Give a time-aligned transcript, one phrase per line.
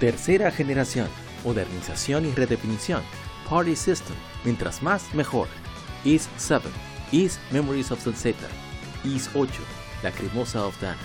[0.00, 1.08] Tercera generación,
[1.44, 3.02] modernización y redefinición.
[3.46, 5.46] Party System, mientras más mejor.
[6.04, 6.70] Is 7,
[7.12, 8.36] Is Memories of Sunset,
[9.04, 9.50] Is 8,
[10.02, 10.96] La Cremosa of Dana,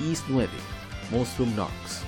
[0.00, 0.48] Is 9,
[1.12, 2.05] Monstrum Nox.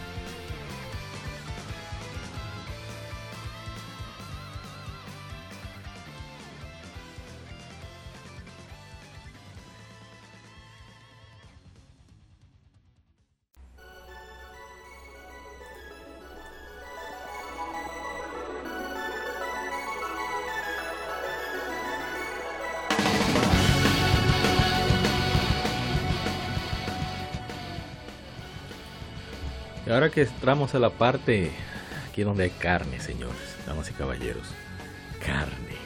[30.09, 31.51] Ahora que entramos a la parte
[32.09, 34.49] aquí donde hay carne, señores, damas y caballeros.
[35.25, 35.77] Carne.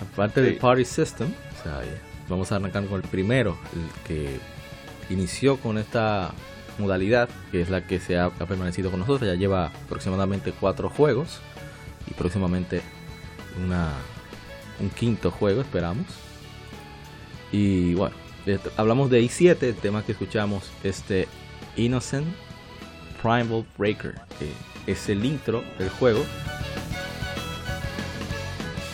[0.00, 1.82] Aparte del Party System, o sea,
[2.28, 4.40] vamos a arrancar con el primero, el que
[5.10, 6.32] inició con esta
[6.78, 9.28] modalidad, que es la que se ha, ha permanecido con nosotros.
[9.28, 11.40] Ya lleva aproximadamente cuatro juegos
[12.10, 12.80] y próximamente
[13.64, 13.92] una,
[14.80, 16.06] un quinto juego, esperamos.
[17.52, 18.16] Y bueno,
[18.76, 21.28] hablamos de i7, el tema que escuchamos, este
[21.76, 22.43] Innocent
[23.24, 26.20] Primal Breaker, que es el intro del juego.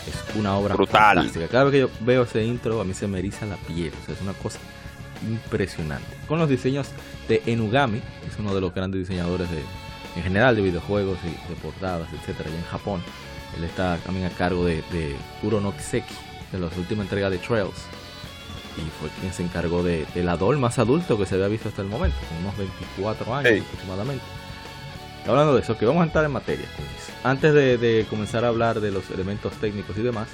[0.07, 1.17] Es una obra Brutal.
[1.17, 1.49] fantástica.
[1.49, 3.91] Cada vez que yo veo ese intro, a mí se me eriza la piel.
[4.01, 4.59] O sea, es una cosa
[5.29, 6.07] impresionante.
[6.29, 6.87] Con los diseños
[7.27, 9.59] de Enugami, que es uno de los grandes diseñadores de,
[10.15, 13.03] en general de videojuegos y de portadas, etcétera, allá en Japón.
[13.57, 16.15] Él está también a cargo de, de Kuro no Kiseki,
[16.53, 17.85] de la última entrega de Trails.
[18.77, 21.81] Y fue quien se encargó de, del Adol más adulto que se había visto hasta
[21.81, 23.63] el momento, con unos 24 años Hey.
[23.65, 24.23] aproximadamente.
[25.27, 26.65] Hablando de eso, que vamos a entrar en materia.
[26.77, 26.89] Luis.
[27.23, 30.29] Antes de, de comenzar a hablar de los elementos técnicos y demás,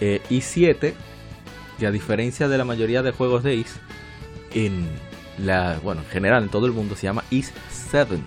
[0.00, 0.94] eh, i7,
[1.78, 3.76] que a diferencia de la mayoría de juegos de IS,
[4.52, 4.88] en
[5.38, 8.18] la, bueno, en general en todo el mundo se llama IS7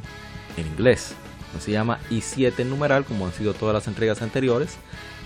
[0.58, 1.16] en inglés.
[1.54, 4.78] No se llama i7 en numeral como han sido todas las entregas anteriores,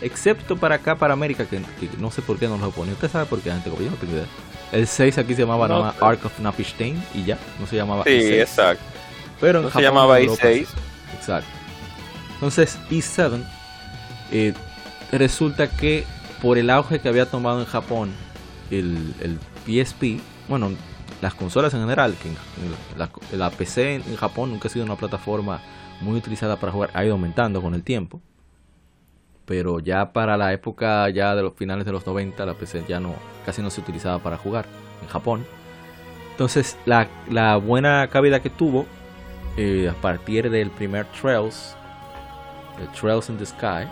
[0.02, 2.91] excepto para acá, para América, que, que no sé por qué no lo pone.
[2.94, 4.25] Usted sabe por qué, gente, como yo no tengo idea.
[4.72, 7.68] El 6 aquí se llamaba No, nada más pero- Ark of Napishtain y ya, no
[7.68, 8.41] se llamaba Sí, i6.
[8.41, 8.84] exacto.
[9.40, 10.66] Pero en No se Japón, llamaba en Europa, i6.
[10.66, 10.74] sí.
[11.16, 11.50] Exacto.
[12.34, 13.44] Entonces, i7
[14.31, 14.53] eh,
[15.12, 16.03] resulta que
[16.41, 18.12] por el auge que había tomado en Japón
[18.69, 20.72] el, el PSP, bueno,
[21.22, 22.29] las consolas en general, que
[22.97, 25.62] la, la PC en Japón nunca ha sido una plataforma
[26.02, 28.22] muy utilizada para jugar, ha ido aumentando con el tiempo.
[29.47, 33.00] Pero ya para la época ya de los finales de los 90, la PC ya
[33.00, 33.16] no
[33.46, 34.66] casi no se utilizaba para jugar
[35.02, 35.46] en Japón.
[36.31, 37.08] Entonces, la,
[37.58, 38.85] buena cabida que tuvo
[39.56, 41.75] eh, a partir del primer Trails,
[43.00, 43.88] Trails in the Sky,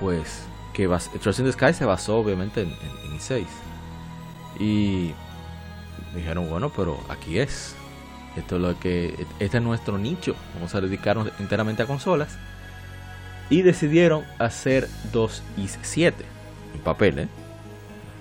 [0.00, 3.46] pues que Trails in the Sky se basó obviamente en, en, en i6.
[4.58, 5.14] Y
[6.14, 7.76] dijeron, bueno, pero aquí es.
[8.36, 10.34] Esto es lo que este es nuestro nicho.
[10.54, 12.36] Vamos a dedicarnos enteramente a consolas.
[13.50, 16.12] Y decidieron hacer dos i7
[16.74, 17.28] en papel, ¿eh?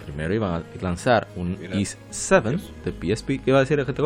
[0.05, 1.75] Primero iban a lanzar un Mira.
[1.75, 3.27] i7 de PSP.
[3.27, 4.01] ¿Qué iba a decir el te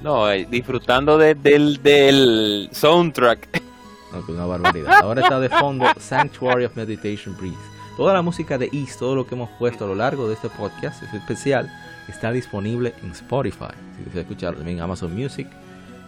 [0.00, 3.62] No, eh, disfrutando de- del, del soundtrack.
[4.12, 4.92] No, que una barbaridad.
[5.02, 7.56] Ahora está de fondo Sanctuary of Meditation Breeze.
[7.96, 10.48] Toda la música de East, todo lo que hemos puesto a lo largo de este
[10.48, 11.70] podcast es especial,
[12.08, 13.66] está disponible en Spotify.
[13.96, 15.46] Si deseas escuchar también en Amazon Music,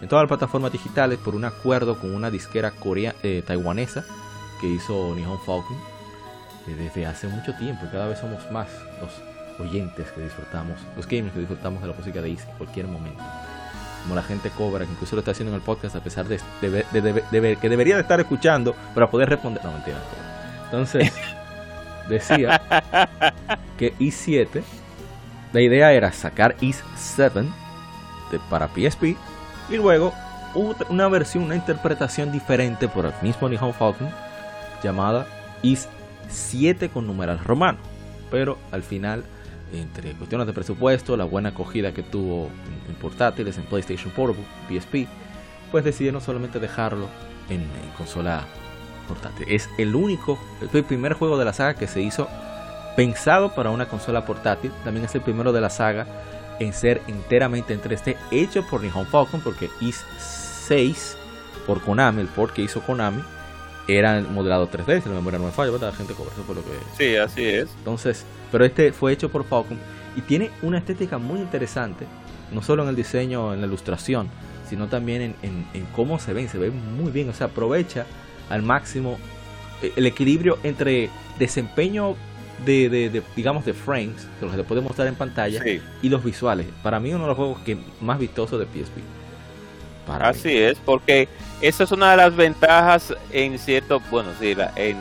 [0.03, 4.03] en todas las plataformas digitales por un acuerdo con una disquera corea, eh, taiwanesa
[4.61, 5.77] que hizo Nihon Falcon
[6.67, 7.85] eh, desde hace mucho tiempo.
[7.85, 8.67] y Cada vez somos más
[9.01, 9.11] los
[9.65, 13.23] oyentes que disfrutamos, los gamers que disfrutamos de la música de East en cualquier momento
[14.03, 16.37] como la gente cobra, que incluso lo está haciendo en el podcast a pesar de,
[16.61, 19.63] de, de- de- que debería de estar escuchando para poder responder.
[19.63, 19.95] No, mentira.
[19.97, 20.65] no.
[20.65, 21.13] Entonces,
[22.09, 22.61] decía
[23.77, 24.61] que i7,
[25.53, 27.45] la idea era sacar i7
[28.31, 29.15] de- para PSP
[29.69, 30.13] y luego
[30.89, 34.09] una versión, una interpretación diferente por el mismo Nihon Falcon
[34.83, 35.25] llamada
[35.61, 35.87] Is
[36.29, 37.79] 7 con numeral romano.
[38.29, 39.23] Pero al final,
[39.71, 42.49] entre cuestiones de presupuesto, la buena acogida que tuvo
[42.87, 45.07] en, portátiles, en PlayStation Portable, PSP,
[45.71, 47.07] pues decidieron solamente dejarlo
[47.49, 48.45] en, en consola
[49.07, 49.45] portátil.
[49.49, 50.37] Es el único,
[50.73, 52.27] el primer juego de la saga que se hizo
[52.95, 54.71] pensado para una consola portátil.
[54.83, 56.05] También es el primero de la saga
[56.59, 60.03] en ser enteramente en 3D, hecho por Nihon Falcon, porque Is
[60.67, 61.17] 6
[61.65, 63.21] por Konami, el port que hizo Konami,
[63.87, 65.91] era modelado 3D, si la memoria no me falla, ¿verdad?
[65.91, 66.71] La gente cobra eso por lo que.
[66.97, 67.69] Sí, así es.
[67.79, 69.77] Entonces, pero este fue hecho por Falcon
[70.15, 72.05] y tiene una estética muy interesante,
[72.51, 74.29] no solo en el diseño, en la ilustración,
[74.69, 78.05] sino también en, en cómo se ven, se ve muy bien, o sea, aprovecha
[78.49, 79.17] al máximo
[79.81, 82.15] eh, el equilibrio entre desempeño
[82.65, 85.61] de, digamos, de frames, que los que puede mostrar en pantalla,
[86.01, 86.67] y los visuales.
[86.81, 88.99] Para mí, uno de los juegos que más vistosos de PSP.
[90.07, 91.29] Así es, porque
[91.61, 94.55] esa es una de las ventajas en cierto, bueno, sí,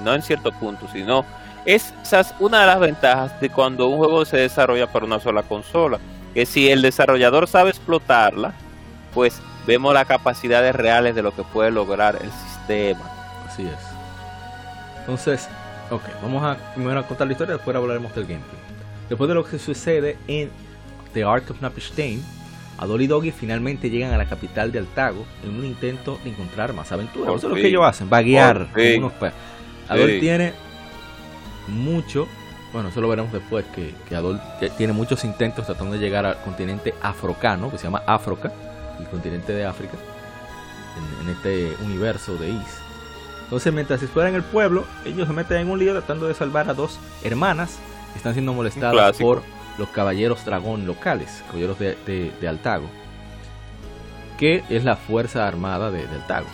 [0.04, 1.24] no en cierto punto, sino
[1.64, 5.42] esa es una de las ventajas de cuando un juego se desarrolla para una sola
[5.42, 5.98] consola,
[6.34, 8.52] que si el desarrollador sabe explotarla,
[9.12, 13.10] pues vemos las capacidades reales de lo que puede lograr el sistema.
[13.46, 15.00] Así es.
[15.00, 15.48] Entonces,
[15.92, 18.56] Ok, vamos a primero a contar la historia, después hablaremos del gameplay.
[19.10, 20.50] Después de lo que sucede en
[21.12, 22.22] The Ark of Napishtain,
[22.78, 26.72] Adol y Doggy finalmente llegan a la capital de Altago en un intento de encontrar
[26.72, 27.34] más aventuras.
[27.34, 29.12] Eso es lo que ellos hacen, vaguear unos
[29.86, 30.54] Adol tiene
[31.68, 32.26] mucho,
[32.72, 34.40] bueno, eso lo veremos después, que, que Adol
[34.78, 38.50] tiene muchos intentos tratando de llegar al continente africano, que se llama África,
[38.98, 39.98] el continente de África,
[40.96, 42.81] en, en este universo de Is.
[43.44, 46.68] Entonces, mientras exploran en el pueblo, ellos se meten en un lío tratando de salvar
[46.68, 47.78] a dos hermanas
[48.12, 49.42] que están siendo molestadas por
[49.78, 52.86] los caballeros dragón locales, caballeros de, Altago,
[54.38, 56.46] que es la fuerza armada de, Altago.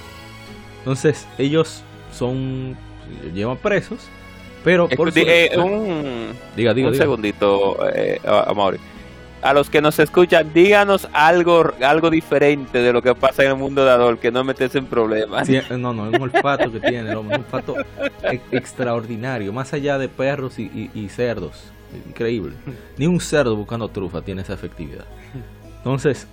[0.79, 1.83] Entonces, ellos
[2.13, 2.77] son.
[3.35, 4.01] llevan presos,
[4.65, 8.53] pero por eh, un, diga, diga, un segundito, eh, a
[9.55, 13.85] los que nos escuchan, díganos algo, algo diferente de lo que pasa en el mundo
[13.85, 15.49] de Adol, que no metes en problemas.
[15.71, 17.77] No, no, es un olfato que tiene, un olfato
[18.51, 21.73] extraordinario, más allá de perros y, cerdos.
[22.07, 22.55] Increíble.
[22.99, 25.07] Ni un cerdo buscando trufa tiene esa efectividad.
[25.79, 26.27] Entonces,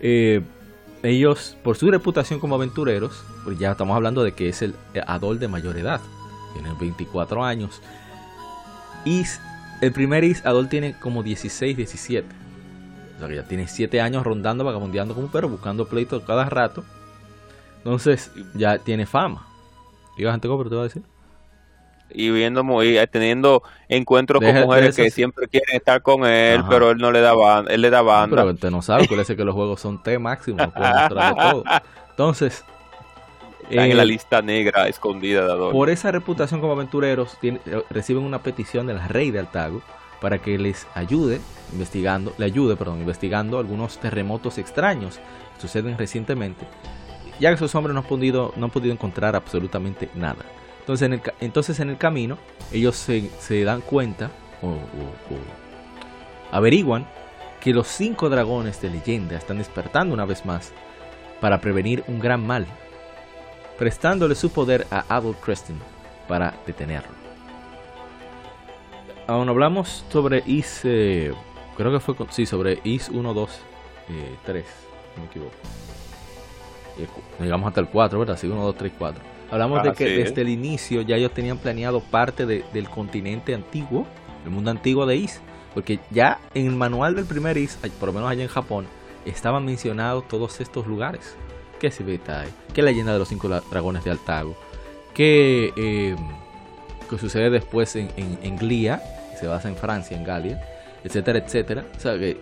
[0.00, 0.42] eh,
[1.02, 4.74] ellos, por su reputación como aventureros, pues ya estamos hablando de que es el
[5.06, 6.00] Adol de mayor edad,
[6.54, 7.80] tiene 24 años,
[9.04, 9.24] y
[9.80, 12.26] el primer Is Adol tiene como 16, 17.
[13.16, 16.84] O sea que ya tiene 7 años rondando, vagabundeando como perro, buscando pleitos cada rato.
[17.78, 19.46] Entonces ya tiene fama.
[20.16, 21.02] ¿Y gente ¿cómo te va a decir?
[22.10, 26.90] Y viendo muy, eh, teniendo encuentros con mujeres que siempre quieren estar con él, pero
[26.90, 28.36] él no le da banda, él le da banda.
[28.36, 30.72] Pero usted no sabe, parece que los juegos son T máximo,
[31.08, 31.64] todo.
[32.10, 32.64] Entonces,
[33.70, 35.72] en la eh, lista negra escondida de Adol.
[35.72, 37.58] Por esa reputación como aventureros, eh,
[37.90, 39.82] reciben una petición del rey de Altago
[40.20, 41.40] para que les ayude
[41.72, 45.20] investigando, le ayude, perdón, investigando algunos terremotos extraños
[45.54, 46.66] que suceden recientemente,
[47.38, 50.44] ya que esos hombres no han podido, no han podido encontrar absolutamente nada.
[50.80, 52.38] Entonces en el, entonces en el camino
[52.72, 54.30] ellos se, dan cuenta
[54.62, 54.78] o, o
[56.50, 57.06] averiguan
[57.60, 60.72] que los cinco dragones de leyenda están despertando una vez más
[61.40, 62.66] para prevenir un gran mal
[63.78, 65.78] prestándole su poder a Abel Creston
[66.26, 67.16] para detenerlo.
[69.26, 71.32] Aún hablamos sobre Is, eh,
[71.76, 73.50] creo que fue, sí, sobre Is 1, 2,
[74.44, 74.64] 3,
[75.16, 75.52] no me equivoco.
[76.98, 77.06] Eh,
[77.40, 78.36] llegamos hasta el 4, ¿verdad?
[78.36, 79.22] Sí, 1, 2, 3, 4.
[79.50, 84.06] Hablamos de que desde el inicio ya ellos tenían planeado parte del continente antiguo,
[84.44, 85.40] el mundo antiguo de Is,
[85.72, 88.86] porque ya en el manual del primer Is, por lo menos allá en Japón,
[89.24, 91.36] estaban mencionados todos estos lugares
[91.78, 94.56] que Civitai, que leyenda de los cinco dragones de Altago,
[95.14, 96.16] que, eh,
[97.08, 99.02] que sucede después en, en, Glia,
[99.38, 100.62] se basa en Francia, en Galia,
[101.04, 101.84] etcétera, etcétera.
[101.96, 102.38] O sea que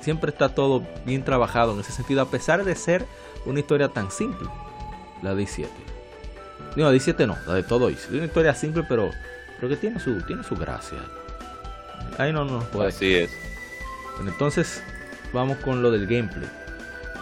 [0.00, 3.04] siempre está todo bien trabajado en ese sentido, a pesar de ser
[3.46, 4.48] una historia tan simple,
[5.22, 5.70] la de 7.
[6.76, 9.10] No, la 17 no, la de todo Es una historia simple, pero,
[9.56, 10.98] pero que tiene su, tiene su gracia.
[12.18, 12.88] Ahí no nos puede.
[12.88, 13.30] Así es.
[14.20, 14.82] entonces,
[15.32, 16.48] vamos con lo del gameplay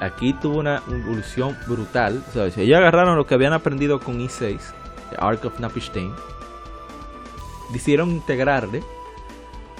[0.00, 2.22] aquí tuvo una evolución brutal.
[2.28, 4.58] O sea, ellos agarraron lo que habían aprendido con i6,
[5.18, 6.12] Ark of Napishtain,
[7.72, 8.82] decidieron integrarle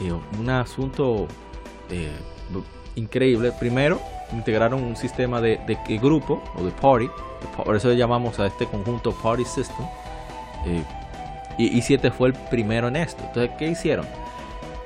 [0.01, 1.27] eh, un asunto
[1.91, 2.13] eh,
[2.95, 3.53] increíble.
[3.59, 4.01] Primero,
[4.33, 5.59] integraron un sistema de,
[6.01, 7.09] grupo o de party,
[7.57, 9.87] por eso le llamamos a este conjunto Party System.
[10.67, 10.83] Eh,
[11.59, 13.23] y i7 fue el primero en esto.
[13.25, 14.07] Entonces, ¿qué hicieron?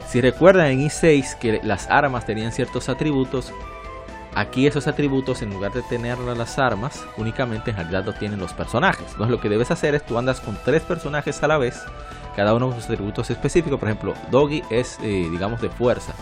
[0.07, 3.53] Si recuerdan en i6 que las armas tenían ciertos atributos,
[4.35, 8.53] Aquí esos atributos, en lugar de tener las armas, únicamente en realidad lo tienen los
[8.53, 9.07] personajes.
[9.11, 11.83] Entonces lo que debes hacer es tú andas con tres personajes a la vez,
[12.37, 13.79] cada uno con sus atributos específicos.
[13.81, 16.15] Por ejemplo, Doggy es, eh, digamos, de fuerza.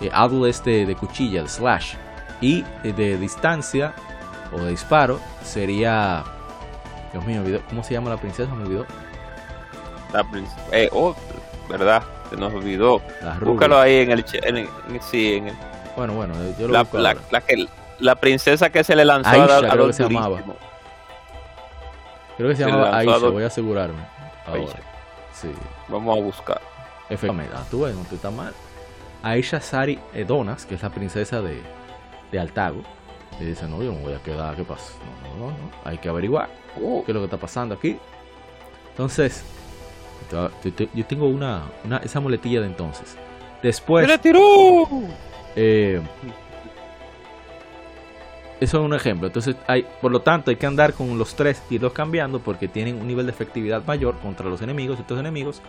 [0.00, 0.10] Eh,
[0.48, 1.94] es de, cuchilla, de slash.
[2.40, 3.94] Y eh, de distancia
[4.52, 6.24] o de disparo sería...
[7.12, 8.52] Dios mío, ¿cómo se llama la princesa?
[8.54, 8.86] Me olvidó.
[10.12, 10.60] La princesa...
[10.72, 11.14] Eh, oh,
[11.68, 13.02] verdad, se nos olvidó.
[13.40, 14.24] Búscalo ahí en el...
[14.42, 15.56] En sí, en el...
[15.96, 17.66] Bueno, bueno, yo lo la, la, la, que,
[17.98, 20.42] la princesa que se le lanzó Aisha, a, creo que se llamaba.
[22.36, 24.02] Creo que se, llamaba Aisha, voy a asegurarme.
[24.46, 24.80] Ahora.
[25.32, 25.50] Sí.
[25.88, 26.60] Vamos a buscar.
[27.10, 28.54] Efectivamente, ah, tú ves, no te está mal.
[29.22, 31.60] Aisha Sari Edonas, que es la princesa de,
[32.30, 32.82] de Altago,
[33.38, 34.92] le dice, no, yo no voy a quedar, ¿qué pasa?
[35.24, 36.48] No, no, no, hay que averiguar
[36.80, 37.02] oh.
[37.04, 37.98] qué es lo que está pasando aquí.
[38.90, 39.42] Entonces,
[40.30, 43.16] yo tengo una, una esa muletilla de entonces.
[43.62, 44.06] Después...
[44.06, 44.88] ¡Me la tiró!
[45.56, 46.00] Eh,
[48.60, 49.26] eso es un ejemplo.
[49.26, 53.00] Entonces, hay, por lo tanto, hay que andar con los tres los cambiando porque tienen
[53.00, 55.00] un nivel de efectividad mayor contra los enemigos.
[55.00, 55.60] Estos enemigos,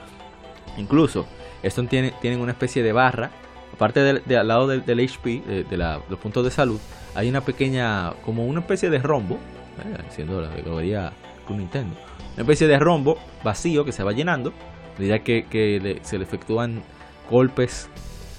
[0.78, 1.26] incluso,
[1.64, 3.32] estos tienen, tienen una especie de barra.
[3.74, 6.80] Aparte de, al lado del, HP, de, los puntos de salud,
[7.16, 9.40] hay una pequeña, como una especie de rombo,
[9.80, 11.12] eh, siendo la categoría
[11.48, 11.96] con Nintendo,
[12.34, 14.54] una especie de rombo vacío que se va llenando,
[14.96, 16.84] que, que se le efectúan
[17.28, 17.90] golpes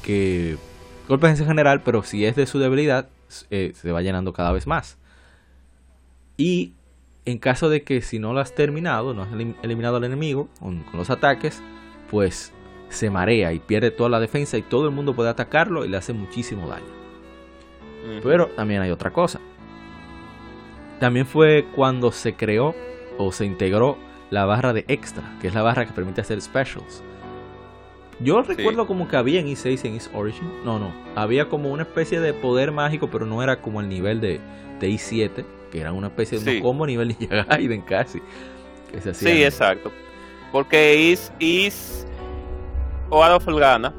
[0.04, 0.56] que
[1.08, 3.08] golpes en general, pero si es de su debilidad,
[3.50, 4.98] eh, se va llenando cada vez más.
[6.36, 6.72] Y
[7.24, 9.28] en caso de que si no lo has terminado, no has
[9.62, 11.62] eliminado al enemigo con, los ataques,
[12.10, 12.52] pues
[12.88, 15.96] se marea y pierde toda la defensa y todo el mundo puede atacarlo y le
[15.96, 16.84] hace muchísimo daño.
[18.22, 19.40] Pero también hay otra cosa.
[21.00, 22.74] También fue cuando se creó
[23.18, 23.96] o se integró
[24.30, 27.02] la barra de extra, que es la barra que permite hacer specials.
[28.20, 30.48] Yo recuerdo como que había en E6 en East Origin.
[30.64, 30.92] No, no.
[31.14, 34.40] Había como una especie de poder mágico, pero no era como el nivel de,
[34.80, 38.20] de E7, que era una especie de como nivel de Gaiden casi.
[39.12, 39.90] sí, exacto.
[40.52, 42.06] Porque Is, Is
[43.10, 43.92] o of Gana,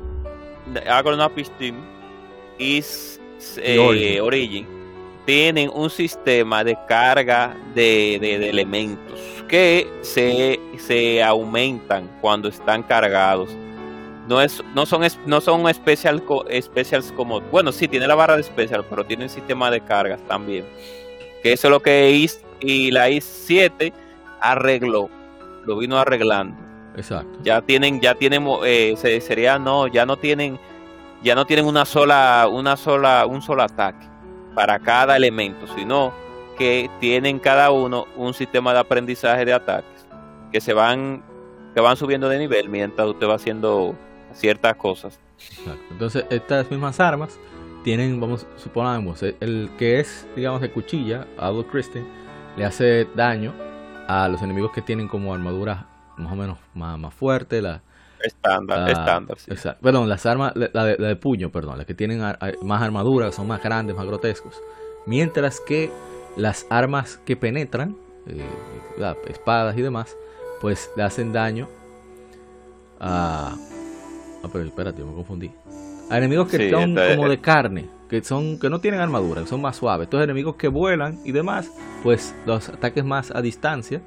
[0.88, 1.76] Agronaut Team,
[2.58, 3.20] Is
[3.58, 4.66] eh, Origin.
[5.26, 9.20] tienen un sistema de carga de, de, elementos
[9.50, 13.56] que se, se aumentan cuando están cargados
[14.27, 16.24] no es no son no son especial
[16.62, 20.20] specials como bueno sí tiene la barra de especial pero tiene un sistema de cargas
[20.27, 20.65] también.
[21.44, 23.94] Que eso es lo que is y la i7
[24.41, 25.10] arregló
[25.65, 26.58] lo vino arreglando.
[26.96, 27.39] Exacto.
[27.44, 30.60] Ya tienen ya tienen eh, sería no ya no tienen
[31.24, 34.08] ya no tienen una sola una sola un solo ataque
[34.55, 36.13] para cada elemento sino
[36.58, 40.08] que tienen cada uno un sistema de aprendizaje de ataques
[40.51, 41.24] que se van
[41.74, 43.94] que van subiendo de nivel mientras usted va haciendo
[44.36, 45.20] ciertas cosas.
[45.89, 47.39] Entonces, estas mismas armas
[47.84, 52.06] tienen, vamos, supongamos, el que es, digamos, de cuchilla, Adolf Christian,
[52.58, 53.54] le hace daño
[54.08, 55.88] a los enemigos que tienen como armadura
[56.18, 57.82] más o menos más, más fuerte, la
[58.24, 59.51] estándar, estándar, sí.
[59.82, 63.96] Perdón, las armas, la de, puño, perdón, las que tienen más armadura, son más grandes,
[63.96, 64.62] más grotescos.
[65.06, 65.92] Mientras que
[66.36, 67.96] las armas que penetran,
[68.27, 68.44] eh,
[69.27, 70.18] espadas y demás,
[70.62, 71.68] pues le hacen daño
[73.00, 73.56] a
[74.46, 75.52] Ah, pero espérate, me confundí.
[76.10, 79.62] Hay enemigos que son como de carne, que son que no tienen armadura, que son
[79.62, 80.06] más suaves.
[80.06, 81.72] Estos enemigos que vuelan y demás,
[82.04, 84.02] pues los ataques más a distancia.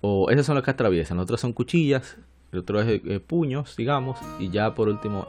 [0.00, 1.16] O esos son los que atraviesan.
[1.16, 2.16] Los otros son cuchillas,
[2.50, 5.28] el otro es eh, puños, digamos, y ya por último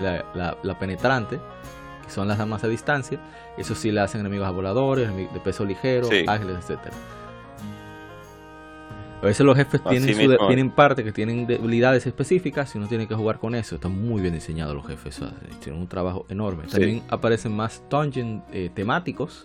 [0.00, 1.38] la, penetrante,
[2.02, 3.20] que son las armas a distancia.
[3.58, 6.96] Eso sí le hacen enemigos a voladores, de peso ligero, ágiles, etcétera.
[9.22, 13.14] A veces los jefes tienen, tienen parte que tienen debilidades específicas y uno tiene que
[13.14, 13.76] jugar con eso.
[13.76, 15.20] Están muy bien diseñados los jefes,
[15.62, 16.64] tienen un trabajo enorme.
[16.64, 19.44] También aparecen más dungeons eh, temáticos.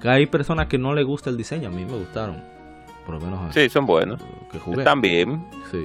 [0.00, 2.42] Que hay personas que no les gusta el diseño, a mí me gustaron.
[3.04, 3.54] Por lo menos.
[3.54, 4.20] Sí, son buenos.
[4.50, 4.78] Que jugué.
[4.78, 5.44] Están bien.
[5.70, 5.84] Sí.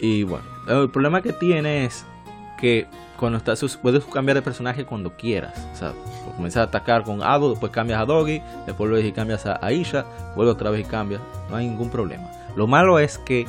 [0.00, 2.04] Y bueno, el problema que tiene es
[2.60, 2.86] que
[3.18, 5.66] cuando estás puedes cambiar de personaje cuando quieras.
[5.72, 5.92] O sea,
[6.36, 10.04] comienzas a atacar con Ado, después cambias a Doggy, después vuelves y cambias a Aisha,
[10.36, 11.20] vuelves otra vez y cambias.
[11.50, 12.30] No hay ningún problema.
[12.54, 13.46] Lo malo es que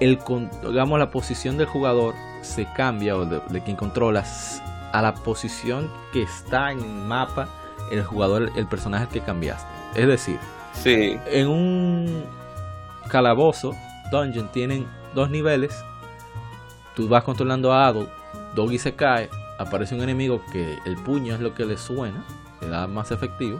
[0.00, 0.18] el
[0.62, 4.62] digamos la posición del jugador se cambia o de, quien controlas
[4.92, 7.48] a la posición que está en el mapa
[7.90, 9.68] el jugador, el personaje que cambiaste.
[9.94, 10.38] Es decir,
[10.72, 11.16] sí.
[11.26, 12.24] en un
[13.08, 13.74] calabozo,
[14.10, 15.84] dungeon, tienen dos niveles.
[16.94, 18.17] Tú vas controlando a Ado
[18.54, 19.28] Doggy se cae,
[19.58, 22.24] aparece un enemigo que el puño es lo que le suena,
[22.60, 23.58] le da más efectivo.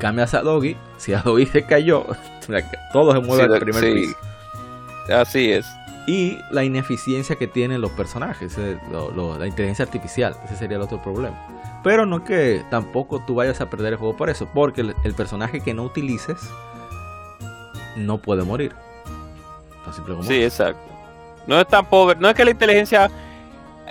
[0.00, 2.06] Cambias a Doggy, si a Doggy se cayó,
[2.92, 4.16] todo se mueve al primer piso.
[5.12, 5.66] Así es.
[6.06, 11.36] Y la ineficiencia que tienen los personajes, la inteligencia artificial, ese sería el otro problema.
[11.82, 15.60] Pero no que tampoco tú vayas a perder el juego por eso, porque el personaje
[15.60, 16.36] que no utilices
[17.96, 18.72] no puede morir.
[20.22, 20.80] Sí, exacto.
[21.46, 23.10] No es tan pobre, no es que la inteligencia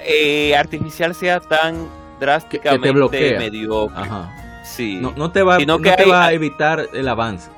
[0.04, 1.88] eh, artificial sea tan
[2.20, 4.20] drásticamente mediocre.
[4.64, 5.00] Sí.
[5.00, 7.50] No, te va, no te va a evitar el avance.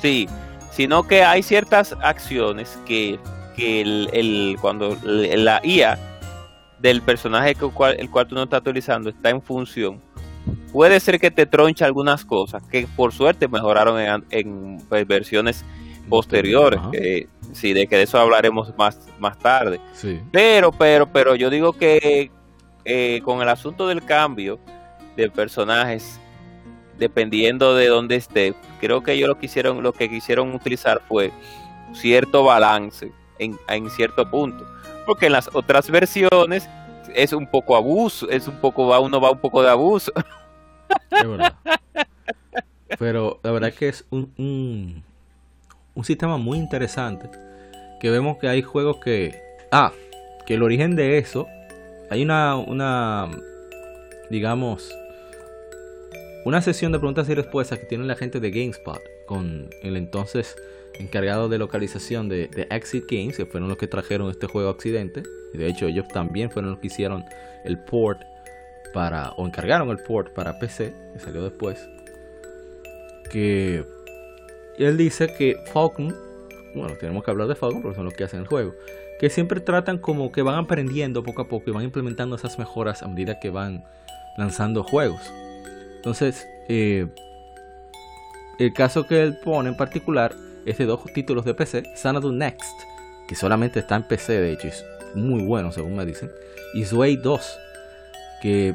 [0.00, 0.28] Sí,
[0.70, 3.18] sino que hay ciertas acciones que,
[3.56, 5.98] que el, el, cuando la IA
[6.80, 10.02] del personaje que, el cual tú no estás utilizando está en función,
[10.72, 15.64] puede ser que te tronche algunas cosas que por suerte mejoraron en, en pues, versiones
[16.08, 16.80] posteriores.
[16.92, 19.80] Que, sí, de que de eso hablaremos más, más tarde.
[20.30, 22.30] Pero, pero, pero yo digo que
[22.84, 24.58] eh, con el asunto del cambio
[25.16, 26.20] de personajes,
[26.98, 31.32] dependiendo de dónde esté, creo que ellos lo quisieron, lo que quisieron utilizar fue
[31.92, 34.66] cierto balance en, en cierto punto.
[35.06, 36.68] Porque en las otras versiones
[37.14, 40.12] es un poco abuso, es un poco, va, uno va un poco de abuso.
[42.98, 45.03] Pero la verdad que es un, un,
[45.94, 47.28] un, sistema muy interesante.
[48.00, 49.34] Que vemos que hay juegos que.
[49.70, 49.92] Ah,
[50.46, 51.46] que el origen de eso.
[52.10, 52.56] Hay una.
[52.56, 53.30] una
[54.30, 54.92] digamos.
[56.44, 59.00] Una sesión de preguntas y respuestas que tiene la gente de GameSpot.
[59.26, 60.56] Con el entonces
[60.98, 65.22] encargado de localización de, Exit Games, que fueron los que trajeron este juego Occidente.
[65.52, 67.24] Y de hecho, ellos también fueron los que hicieron
[67.64, 68.20] el port
[68.92, 71.88] para, o encargaron el port para PC, que salió después.
[73.30, 73.84] Que
[74.78, 76.14] él dice que Falcon,
[76.74, 78.74] bueno, tenemos que hablar de Falcon porque son los que hacen el juego,
[79.18, 83.02] que siempre tratan como que van aprendiendo poco a poco y van implementando esas mejoras
[83.02, 83.84] a medida que van
[84.36, 85.20] lanzando juegos.
[85.96, 87.06] Entonces, eh,
[88.58, 90.34] el caso que él pone en particular
[90.66, 92.74] es de dos títulos de PC, Xanadu Next,
[93.28, 96.30] que solamente está en PC, de hecho, es muy bueno según me dicen,
[96.74, 97.58] y Sway 2,
[98.42, 98.74] que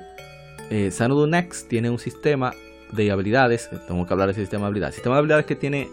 [0.70, 2.54] eh, Xanadu Next tiene un sistema
[2.92, 5.90] de habilidades, tengo que hablar de ese sistema de habilidades, sistema de habilidades que tiene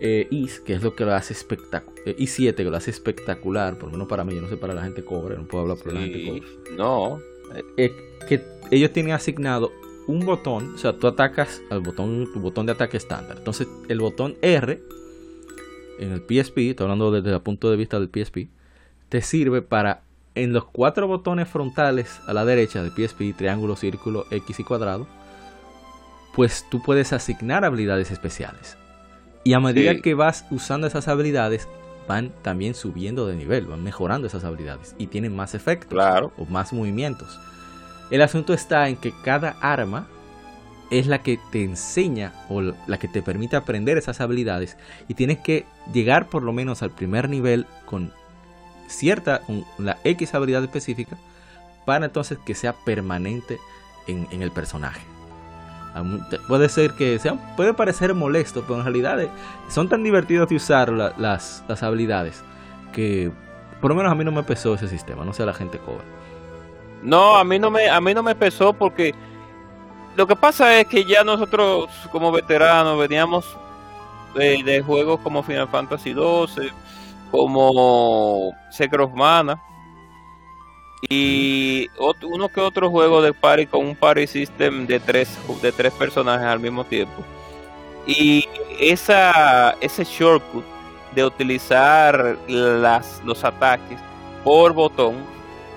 [0.00, 3.78] eh, IS, que es lo que lo hace espectacular, eh, I7, que lo hace espectacular,
[3.78, 5.78] por lo menos para mí, yo no sé para la gente cobre, no puedo hablar
[5.78, 6.42] por la gente cobre.
[6.76, 7.20] No.
[7.76, 7.92] Eh,
[8.28, 9.72] que ellos tienen asignado
[10.06, 13.38] un botón, o sea, tú atacas al botón, tu botón de ataque estándar.
[13.38, 14.80] Entonces, el botón R
[15.98, 18.48] en el PSP, estoy hablando desde el punto de vista del PSP,
[19.08, 20.02] te sirve para
[20.34, 25.06] en los cuatro botones frontales a la derecha del PSP, triángulo, círculo, X y cuadrado,
[26.36, 28.76] pues tú puedes asignar habilidades especiales.
[29.42, 31.66] Y a medida que vas usando esas habilidades,
[32.06, 35.98] van también subiendo de nivel, van mejorando esas habilidades y tienen más efectos
[36.36, 37.40] o más movimientos.
[38.10, 40.06] El asunto está en que cada arma
[40.90, 44.76] es la que te enseña o la que te permite aprender esas habilidades
[45.08, 48.12] y tienes que llegar por lo menos al primer nivel con
[48.88, 51.16] cierta, con la X habilidad específica
[51.86, 53.58] para entonces que sea permanente
[54.06, 55.15] en, el personaje.
[56.46, 59.30] Puede ser que sea, puede parecer molesto, pero en realidad eh,
[59.68, 62.42] son tan divertidos de usar las, las habilidades
[62.92, 63.30] que
[63.80, 66.04] por lo menos a mí no me pesó ese sistema, no sé la gente cobra.
[67.02, 69.14] No, a mí no me, a mí no me pesó porque
[70.16, 73.46] lo que pasa es que ya nosotros como veteranos veníamos
[74.34, 76.70] de, juegos como Final Fantasy XII,
[77.30, 79.60] como Secret Mana
[81.02, 81.88] y
[82.22, 86.46] uno que otro juego de party con un party system de tres de tres personajes
[86.46, 87.22] al mismo tiempo.
[88.06, 88.48] Y
[88.80, 90.64] esa ese shortcut
[91.14, 93.98] de utilizar las, los ataques
[94.44, 95.14] por botón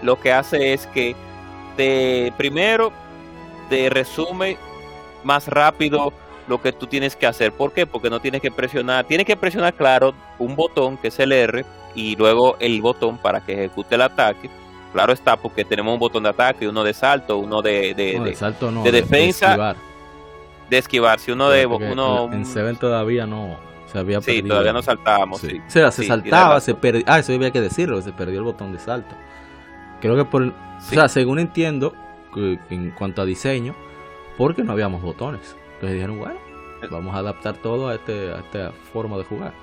[0.02, 1.16] lo que hace es que
[1.76, 2.92] te primero
[3.70, 4.58] te resume
[5.24, 6.14] más rápido
[6.48, 7.54] lo que tú tienes que hacer.
[7.54, 7.86] ¿Por qué?
[7.86, 11.64] Porque no tienes que presionar, tienes que presionar, claro, un botón que es el R
[11.94, 14.50] y luego el botón para que ejecute el ataque.
[14.94, 18.72] Claro está, porque tenemos un botón de ataque, uno de salto, uno de, de, salto
[18.72, 19.76] de defensa, de esquivar.
[20.70, 21.20] de esquivar.
[21.20, 23.58] Si uno de uno en Seven todavía no
[23.92, 25.42] se había sí, todavía no saltábamos.
[25.42, 25.60] Sí.
[25.66, 27.04] O sea, se saltaba, se perdió.
[27.08, 29.16] Ah, eso había que decirlo, se perdió el botón de salto.
[30.02, 31.94] Creo que por, o sea, según entiendo,
[32.70, 33.76] en cuanto a diseño,
[34.38, 35.56] porque no habíamos botones.
[35.74, 36.40] Entonces dijeron, bueno,
[36.90, 39.54] vamos a adaptar todo a, este, a esta forma de jugar.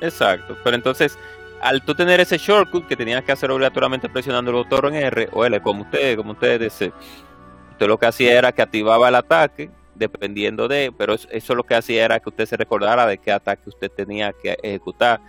[0.00, 1.18] Exacto, pero entonces,
[1.62, 5.44] al tú tener ese shortcut que tenías que hacer obligatoriamente presionando el botón R o
[5.44, 6.92] L, como ustedes, como ustedes deseen,
[7.70, 11.76] usted lo que hacía era que activaba el ataque, dependiendo de, pero eso, lo que
[11.76, 15.20] hacía era que usted se recordara de qué ataque usted tenía que ejecutar.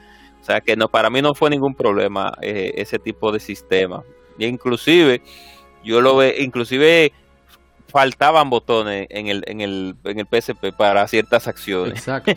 [0.41, 4.03] O sea que no, para mí no fue ningún problema eh, ese tipo de sistema.
[4.37, 5.21] Y inclusive,
[5.83, 7.13] yo lo ve, inclusive
[7.93, 11.99] faltaban botones en el, en el, en el PSP para ciertas acciones.
[11.99, 12.33] Exacto.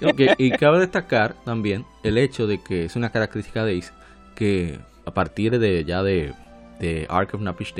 [0.38, 3.92] y cabe destacar también el hecho de que es una característica de Ace
[4.34, 6.32] que a partir de ya de,
[6.80, 7.74] de Ark of Napish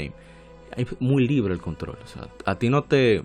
[0.76, 1.96] es muy libre el control.
[2.04, 3.24] O sea, a ti no te.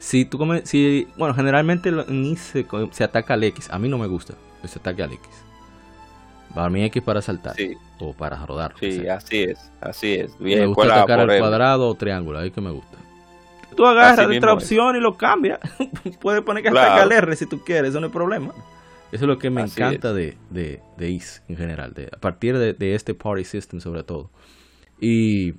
[0.00, 3.70] Si tú comes, si, bueno, generalmente en Ace se, se, ataca al X.
[3.70, 5.28] A mí no me gusta ese ataque al X.
[6.52, 7.54] Para mí X para saltar.
[8.00, 8.74] O para rodar.
[8.80, 9.70] Sí, así es.
[9.80, 10.36] Así es.
[10.40, 12.40] Bien, me gusta atacar el cuadrado o triángulo.
[12.40, 12.98] Ahí que me gusta.
[13.76, 15.60] Tú agarras otra opción y lo cambias.
[16.20, 17.90] Puedes poner que hasta R si tú quieres.
[17.90, 18.52] Eso no es problema.
[19.12, 21.92] Eso es lo que me encanta de, de, de Is en general.
[21.94, 24.30] De, a partir de, de este Party System sobre todo.
[25.00, 25.54] Y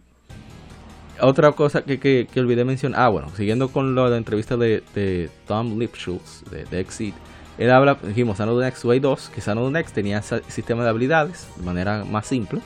[1.19, 5.77] otra cosa que, que, olvidé mencionar, ah, bueno, siguiendo con la entrevista de, de Tom
[5.77, 7.15] Lipschutz de, de Exit,
[7.57, 11.47] él habla, dijimos, Xanadu Next Way 2, que Xanadu Next tenía ese sistema de habilidades
[11.57, 12.61] de manera más simple.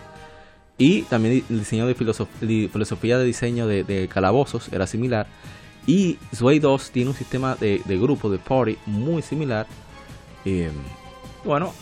[0.77, 5.27] Y también el diseño de filosofía de diseño de, calabozos era similar.
[5.87, 9.67] Y Sway 2 tiene un sistema de, grupo, de party, muy similar.
[10.43, 10.71] Eh,
[11.43, 11.73] bueno,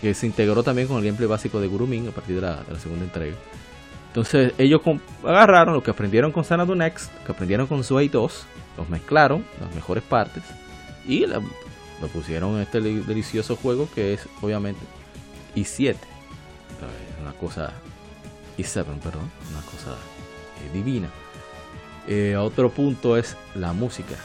[0.00, 3.04] que se integró también con el gameplay básico de Gurumin a partir de la, segunda
[3.04, 3.36] entrega.
[4.08, 4.80] Entonces ellos
[5.22, 8.46] agarraron lo que aprendieron con Xanadu Next, que aprendieron con Sway 2,
[8.78, 10.42] los mezclaron, las mejores partes,
[11.06, 11.42] y lo
[12.12, 14.80] pusieron en este delicioso juego que es obviamente
[15.54, 15.96] i7.
[17.22, 17.72] Una cosa
[18.60, 19.96] i7, perdón, una cosa
[20.64, 21.08] eh, divina.
[22.06, 24.16] Eh, otro punto es la música.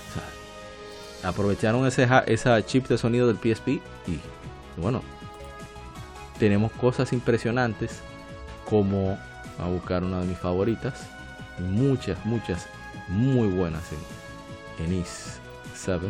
[1.23, 3.67] aprovecharon ese esa chip de sonido del PSP
[4.07, 4.19] y
[4.77, 5.01] bueno,
[6.39, 8.01] tenemos cosas impresionantes
[8.69, 9.17] como
[9.59, 11.07] a buscar una de mis favoritas,
[11.59, 12.67] muchas, muchas
[13.07, 13.83] muy buenas
[14.79, 15.39] en, en Is
[15.73, 16.07] 7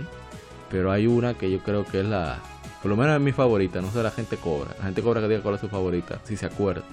[0.69, 2.39] pero hay una que yo creo que es la,
[2.81, 5.27] por lo menos es mi favorita, no sé la gente cobra, la gente cobra que
[5.27, 6.83] diga cuál es su favorita, si se acuerda.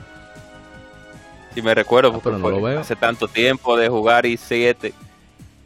[1.55, 2.81] Si me recuerdo, ah, pero no lo veo.
[2.81, 4.93] hace tanto tiempo de jugar y 7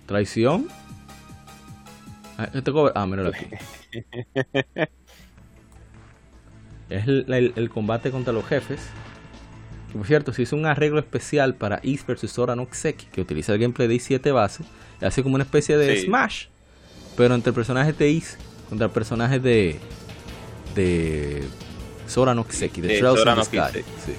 [0.07, 0.69] ¿Traición?
[2.39, 3.47] Ah, este ah, míralo aquí.
[6.91, 8.81] es el, combate contra los jefes.
[9.91, 13.53] Que por cierto, se hizo un arreglo especial para East vs Sora no que utiliza
[13.55, 14.65] el gameplay de i7 base,
[15.01, 16.47] y hace como una especie de Smash
[17.17, 18.37] pero entre personajes de Is
[18.69, 19.81] contra personajes de.
[20.75, 21.45] de.
[22.07, 23.85] Sora no Kiseki, de, de Trails in the Sky.
[24.05, 24.13] Sí.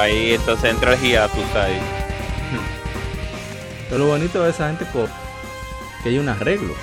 [0.00, 1.78] Ahí entonces entra el hiatus ahí.
[3.90, 5.10] Pero lo bonito de esa gente cop
[6.02, 6.74] que hay un arreglo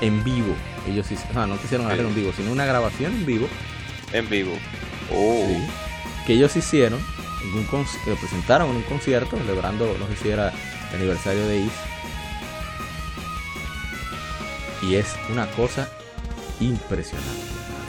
[0.00, 0.54] en vivo.
[0.88, 3.48] Ellos no quisieron arreglo en vivo, sino una grabación en vivo.
[4.14, 4.52] En vivo.
[5.12, 5.46] Oh.
[6.26, 7.00] que ellos hicieron,
[7.42, 10.54] en que presentaron en un concierto celebrando lo que hiciera
[10.90, 11.72] el aniversario de Is.
[14.82, 15.86] Y es una cosa
[16.60, 17.30] impresionante.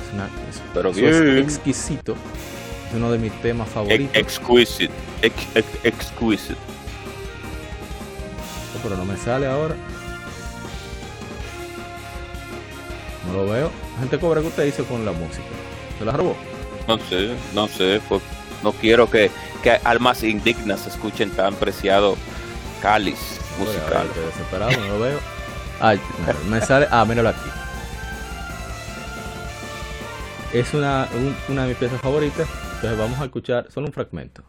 [0.05, 0.29] Es, una,
[0.73, 2.11] Pero exquisito.
[2.13, 2.52] Es
[2.93, 4.15] uno de mis temas favoritos.
[4.15, 4.93] exquisite.
[5.83, 6.57] exquisite
[8.83, 9.75] pero no me sale ahora.
[13.27, 13.71] No lo veo.
[13.99, 15.45] Gente cobra que usted hizo con la música.
[15.97, 16.35] ¿Se la robó?
[16.87, 18.01] No sé, no sé.
[18.09, 18.21] Pues,
[18.61, 19.31] no quiero que,
[19.63, 22.17] que almas indignas escuchen tan preciado
[22.81, 24.07] cáliz musical.
[24.13, 25.19] Desesperado, no lo veo.
[25.79, 25.99] Ay,
[26.49, 26.87] me sale.
[26.91, 27.49] Ah, míralo aquí.
[30.51, 31.07] Es una,
[31.47, 32.47] una de mis piezas favoritas.
[32.83, 34.43] Entonces vamos a escuchar solo un fragmento.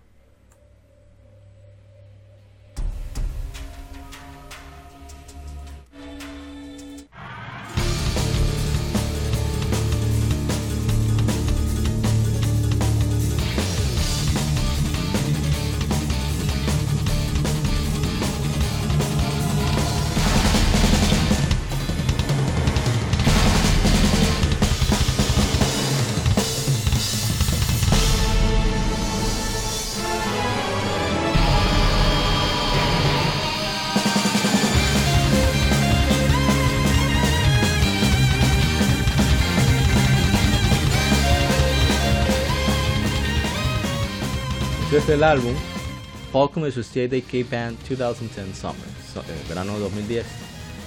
[44.95, 45.53] El álbum
[46.33, 50.25] Falcon Associated K-Band 2010 Summer, eh, verano de 2010,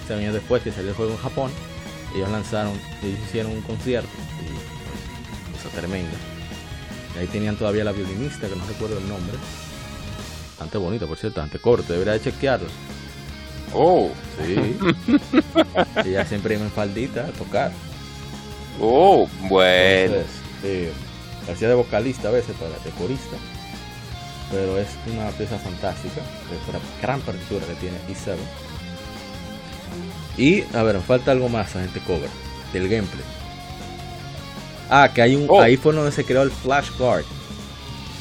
[0.07, 1.51] seis años después que salió el juego en Japón,
[2.15, 2.71] ellos lanzaron,
[3.03, 4.07] ellos hicieron un concierto,
[4.41, 6.17] y, cosa tremenda.
[7.15, 9.37] Y ahí tenían todavía la violinista, que no recuerdo el nombre,
[10.51, 12.69] bastante bonita, por cierto, bastante corto, debería de chequearlo.
[13.73, 14.77] Oh, sí.
[16.05, 17.73] Ella siempre iba en faldita a tocar.
[18.79, 20.15] Oh, bueno.
[20.63, 20.93] Eh,
[21.51, 23.35] hacía de vocalista a veces, para de corista
[24.51, 28.38] pero es una pieza fantástica, es una gran partitura que tiene E7.
[30.38, 32.29] Y, a ver, falta algo más, a gente cobra,
[32.73, 33.23] del gameplay.
[34.89, 35.62] Ah, que hay un, oh.
[35.62, 37.25] ahí fue donde se creó el flashcard.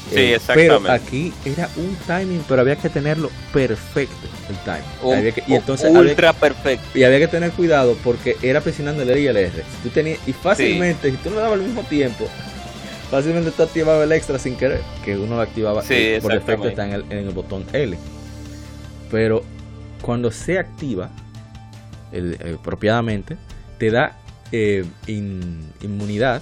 [0.09, 0.79] Sí, eh, exactamente.
[0.83, 5.33] Pero aquí era un timing, pero había que tenerlo perfecto, el timing.
[5.47, 6.97] y entonces ultra perfecto.
[6.97, 9.63] Y había que tener cuidado porque era presionando el R y el R.
[9.83, 12.27] tú tenías, y fácilmente, si tú no dabas al mismo tiempo,
[13.09, 16.85] fácilmente tú activabas el extra sin querer, que uno lo activaba sí, por defecto está
[16.85, 17.97] en el, en el botón L.
[19.09, 19.43] Pero
[20.01, 21.09] cuando se activa
[22.11, 23.37] el, eh, apropiadamente,
[23.77, 24.17] te da
[24.51, 26.41] eh, inmunidad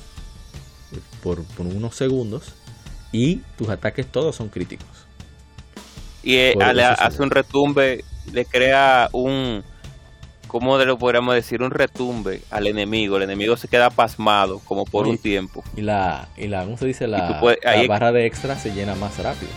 [1.23, 2.53] por, unos segundos
[3.11, 4.87] y tus ataques todos son críticos.
[6.23, 6.55] Y eh,
[6.97, 9.63] hace un retumbe, le crea un,
[10.55, 11.61] ¿cómo lo podríamos decir?
[11.61, 13.17] Un retumbe al enemigo.
[13.17, 15.65] El enemigo se queda pasmado como por un tiempo.
[15.75, 17.07] Y la, y la ¿cómo se dice?
[17.07, 17.41] La,
[17.89, 19.51] barra de extra se llena más rápido.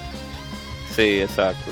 [0.97, 1.71] Sí, exacto.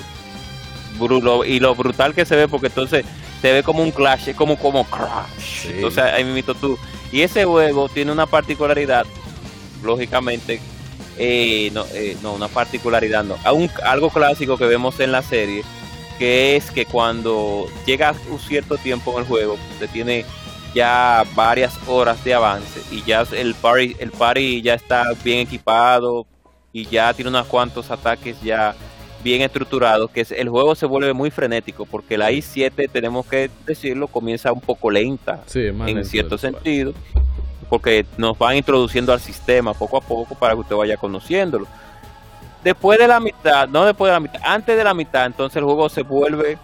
[1.45, 3.05] y lo brutal que se ve, porque entonces
[3.43, 5.71] se ve como un clash, como como crash.
[5.71, 6.79] Entonces ahí tú.
[7.11, 9.07] Y ese juego tiene una particularidad,
[9.83, 10.61] lógicamente,
[11.19, 15.65] eh, no, eh, no, una particularidad, no, algo clásico que vemos en la serie,
[16.19, 20.25] que es que cuando llega un cierto tiempo en el juego, se tiene
[20.75, 26.27] ya varias horas de avance y ya el party, el party ya está bien equipado
[26.73, 28.75] y ya tiene unos cuantos ataques ya
[29.23, 34.07] bien estructurado, que el juego se vuelve muy frenético, porque la i7, tenemos que decirlo,
[34.07, 36.93] comienza un poco lenta, en cierto sentido,
[37.69, 41.67] porque nos van introduciendo al sistema poco a poco para que usted vaya conociéndolo.
[42.67, 45.63] Después de la mitad, no después de la mitad, antes de la mitad, entonces el
[45.63, 46.59] juego se vuelve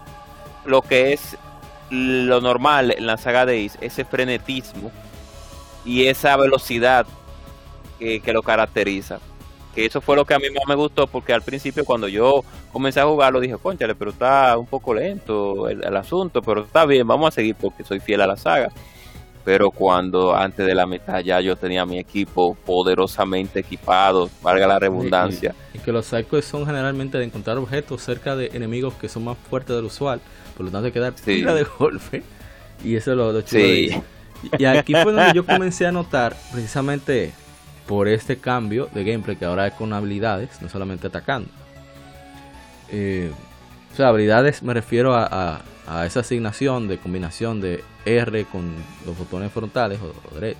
[0.65, 1.39] lo que es
[1.91, 4.91] lo normal en la saga de Is, ese frenetismo
[5.85, 7.07] y esa velocidad
[8.01, 9.21] que lo caracteriza
[9.75, 12.45] que eso fue lo que a mí más me gustó porque al principio cuando yo
[12.73, 17.07] comencé a jugarlo dije, conchale, pero está un poco lento el, asunto, pero está bien,
[17.07, 18.71] vamos a seguir porque soy fiel a la saga.
[19.45, 24.79] Pero cuando antes de la mitad ya yo tenía mi equipo poderosamente equipado, valga la
[24.79, 25.55] redundancia.
[25.75, 29.37] Y, que los psychos son generalmente de encontrar objetos cerca de enemigos que son más
[29.51, 30.21] fuertes del usual,
[30.57, 32.23] por lo tanto hay que dar tira de golpe.
[32.85, 34.03] Y eso es lo, lo chido
[34.59, 37.33] Y aquí fue donde yo comencé a notar precisamente
[37.87, 41.49] por este cambio de gameplay que ahora es con habilidades, no solamente atacando.
[42.91, 43.31] Eh,
[43.93, 45.63] o sea, habilidades me refiero a,
[46.07, 48.75] esa asignación de combinación de R con
[49.07, 50.57] los botones frontales o, eh,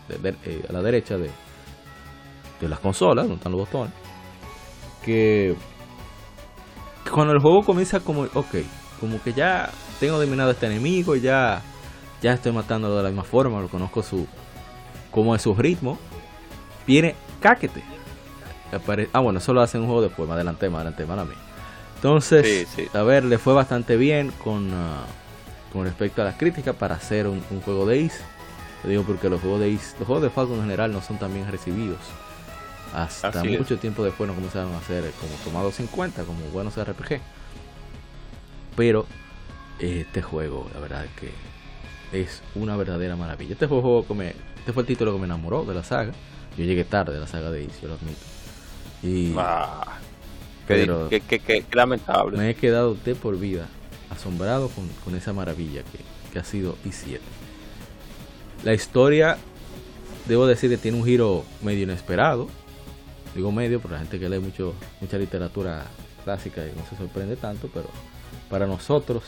[0.69, 1.31] a la derecha de,
[2.61, 3.93] de las consolas, donde están los botones.
[5.05, 5.55] Que
[7.13, 8.55] cuando el juego comienza como, ok,
[9.01, 11.61] como que ya tengo dominado a este enemigo, ya,
[12.21, 14.27] ya estoy matando de la misma forma, lo conozco su,
[15.11, 15.99] como es su ritmo
[16.87, 17.83] viene Caquete.
[19.13, 21.37] Ah, bueno, eso lo hacen un juego después, más adelante, más adelante, mala mía.
[21.97, 25.05] Entonces, a ver, le fue bastante bien con, ah,
[25.73, 28.23] con respecto a las críticas para hacer un, juego de Ace.
[28.85, 31.33] Digo porque los juegos de Ace, los juegos de Falcon en general no son tan
[31.33, 32.01] bien recibidos.
[32.95, 37.21] Hasta mucho tiempo después no comenzaron a ser como tomados en cuenta como buenos RPG.
[38.77, 39.07] Pero
[39.79, 41.31] este juego, la verdad que
[42.21, 43.55] es una verdadera maravilla.
[43.55, 46.13] Este juego me, este fue el título que me enamoró de la saga.
[46.59, 48.21] Yo llegué tarde a la saga de Ace, lo admito.
[49.03, 49.99] Y, ah,
[50.69, 52.37] qué, lamentable.
[52.37, 53.69] Me he quedado de por vida
[54.13, 54.71] asombrado
[55.05, 55.83] con, esa maravilla
[56.33, 57.19] que, ha sido I7.
[58.65, 59.39] La historia,
[60.27, 62.49] debo decir que tiene un giro medio inesperado.
[63.35, 65.87] Digo medio, por la gente que lee mucho, mucha literatura
[66.25, 67.89] clásica no se sorprende tanto, pero
[68.49, 69.25] para nosotros,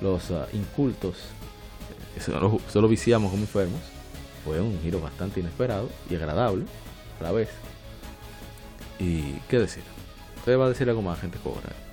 [0.00, 1.16] los ah, incultos,
[2.14, 3.80] que solo, solo viciamos como enfermos,
[4.44, 6.64] fue un giro bastante inesperado y agradable
[7.20, 7.50] a la vez.
[8.98, 9.82] Y qué decir,
[10.38, 11.87] ¿usted va a decir algo más, gente cobra?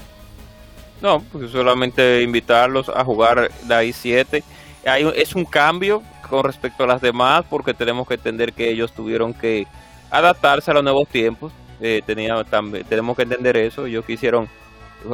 [1.01, 4.43] No, pues solamente invitarlos a jugar la i7.
[4.85, 8.93] Hay, es un cambio con respecto a las demás porque tenemos que entender que ellos
[8.93, 9.67] tuvieron que
[10.09, 11.51] adaptarse a los nuevos tiempos.
[11.81, 12.43] Eh, tenía,
[12.87, 13.85] tenemos que entender eso.
[13.85, 14.47] Ellos quisieron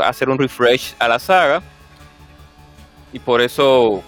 [0.03, 1.61] hacer un refresh a la saga
[3.11, 4.03] y por eso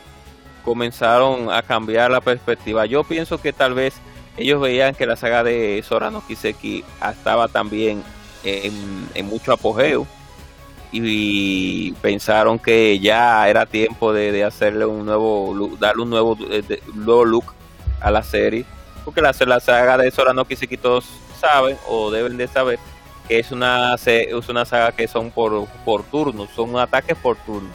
[0.63, 2.85] comenzaron a cambiar la perspectiva.
[2.85, 3.95] Yo pienso que tal vez
[4.37, 8.03] ellos veían que la saga de Sorano Kiseki estaba también
[8.43, 10.07] en, mucho apogeo
[10.93, 16.37] y pensaron que ya era tiempo de, hacerle un nuevo look, darle un nuevo,
[16.93, 17.53] nuevo look
[17.99, 18.65] a la serie
[19.03, 21.05] porque la, la saga de Sorano Kiseki todos
[21.39, 22.79] saben o deben de saber
[23.27, 27.69] que es una es una saga que son por, por turnos son ataques por turno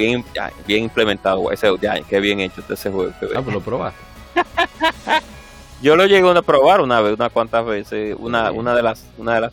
[0.00, 0.24] bien,
[0.66, 3.12] bien implementado, ese, ya, qué bien hecho ese juego.
[3.34, 4.00] Ah, pues lo probaste.
[5.82, 9.34] Yo lo llegué a probar una vez, unas cuantas veces, una, una de las, una
[9.34, 9.52] de las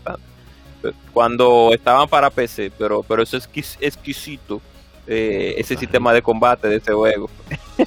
[1.13, 4.61] cuando estaban para PC, pero, pero eso es exquisito,
[5.05, 7.29] eh, ese sistema de combate de ese juego.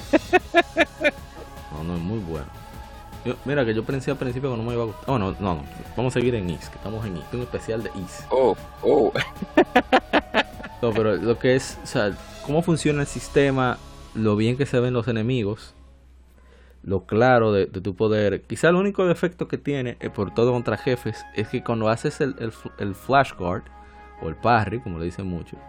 [1.71, 2.47] no, no es muy bueno.
[3.45, 5.03] mira, que yo pensé al principio que no me iba a gustar.
[5.07, 5.63] Oh, no, no, no.
[5.95, 7.23] Vamos a seguir en Is, que estamos en Is.
[7.33, 8.25] un especial de Is.
[8.29, 9.11] Oh, oh.
[10.81, 13.77] no, pero lo que es, o sea, cómo funciona el sistema,
[14.15, 15.73] lo bien que se ven los enemigos,
[16.83, 18.41] lo claro de, tu poder.
[18.43, 22.21] Quizá el único defecto que tiene, eh, por todo contra jefes, es que cuando haces
[22.21, 23.63] el, el, el flashguard,
[24.21, 25.59] o el parry, como le dicen muchos,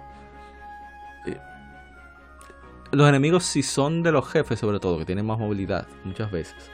[1.26, 1.38] eh,
[2.92, 6.70] los enemigos si son de los jefes sobre todo, que tienen más movilidad muchas veces,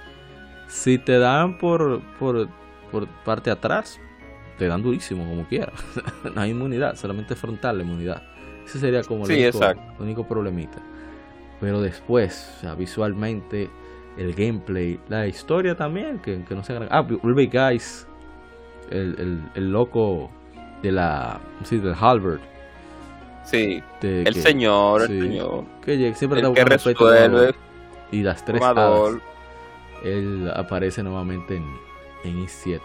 [0.67, 2.49] si te dan por, por,
[2.91, 4.01] por parte atrás,
[4.59, 5.73] te dan durísimo como quiera.
[6.35, 8.23] no hay inmunidad, solamente frontal la inmunidad.
[8.67, 9.55] Ese sería como el,
[9.99, 10.79] único, problemita.
[11.61, 13.71] Pero después, o sea, visualmente,
[14.19, 18.07] el gameplay, la historia también, que, no se Ah, Ruby Guys,
[18.91, 20.31] el, el, el, loco
[20.83, 21.41] de la.
[21.65, 22.43] Sí, del Halbert
[23.51, 25.65] Sí, el señor, el señor.
[25.83, 27.55] Que siempre el que resuelve.
[28.13, 28.61] Y las tres
[30.05, 31.65] Él aparece nuevamente en,
[32.25, 32.81] en I7.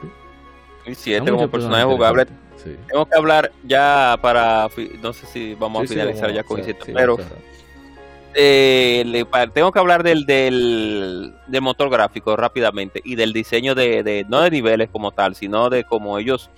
[0.85, 2.27] I7 como personaje jugable.
[2.87, 4.69] Tengo que hablar ya para.
[5.01, 7.17] No sé si vamos a finalizar ya con I7, pero.
[8.35, 14.01] Eh, le, tengo que hablar del, del, del, motor gráfico rápidamente y del diseño de,
[14.01, 16.49] de, no de niveles como tal, sino de cómo ellos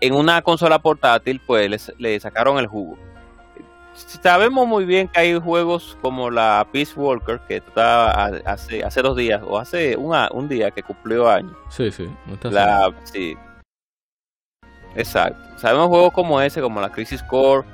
[0.00, 2.96] en una consola portátil pues le sacaron el jugo
[3.94, 9.16] sabemos muy bien que hay juegos como la Peace Walker, que está hace, hace dos
[9.16, 11.56] días, o hace un día que cumplió años.
[11.70, 12.08] Sí, sí.
[12.42, 13.36] la, sí.
[14.94, 15.58] Exacto.
[15.58, 17.66] Sabemos juegos como ese, como la Crisis Core,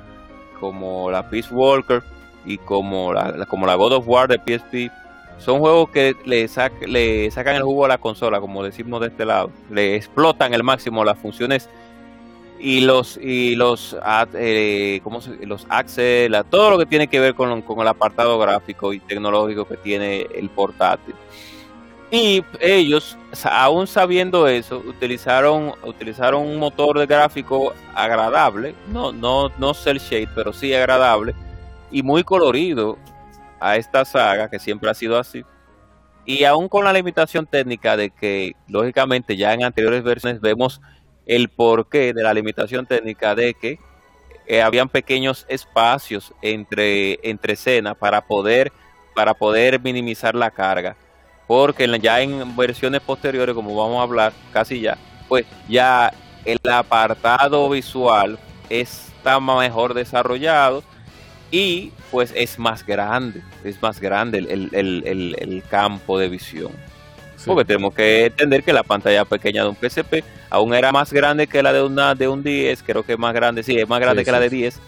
[0.59, 2.03] como la Peace Walker
[2.45, 4.91] y como la, como la God of War de PSP.
[5.37, 6.47] Son juegos que le,
[6.87, 9.49] le sacan el jugo a la consola, como decimos de este lado.
[9.71, 11.67] Le explotan el máximo las funciones
[12.61, 13.97] y los y los
[14.35, 18.93] eh, ¿cómo los Axel, todo lo que tiene que ver con, con, el apartado gráfico
[18.93, 21.15] y tecnológico que tiene el portátil.
[22.11, 29.73] Y ellos, aún sabiendo eso, utilizaron utilizaron un motor de gráfico agradable, no no no
[29.73, 31.33] cel shade, pero sí agradable
[31.91, 32.97] y muy colorido
[33.59, 35.43] a esta saga que siempre ha sido así.
[36.25, 40.81] Y aún con la limitación técnica de que lógicamente ya en anteriores versiones vemos
[41.25, 43.79] el porqué de la limitación técnica de que
[44.47, 48.71] eh, habían pequeños espacios entre, entre escenas para poder,
[49.15, 50.95] para poder minimizar la carga.
[51.47, 56.13] Porque ya en versiones posteriores, como vamos a hablar casi ya, pues ya
[56.45, 60.83] el apartado visual está mejor desarrollado
[61.51, 66.71] y pues es más grande, es más grande el campo de visión.
[67.45, 71.47] Porque tenemos que entender que la pantalla pequeña de un PSP aún era más grande
[71.47, 73.99] que la de una de un 10, creo que es más grande, sí, es más
[73.99, 74.79] grande que la de 10.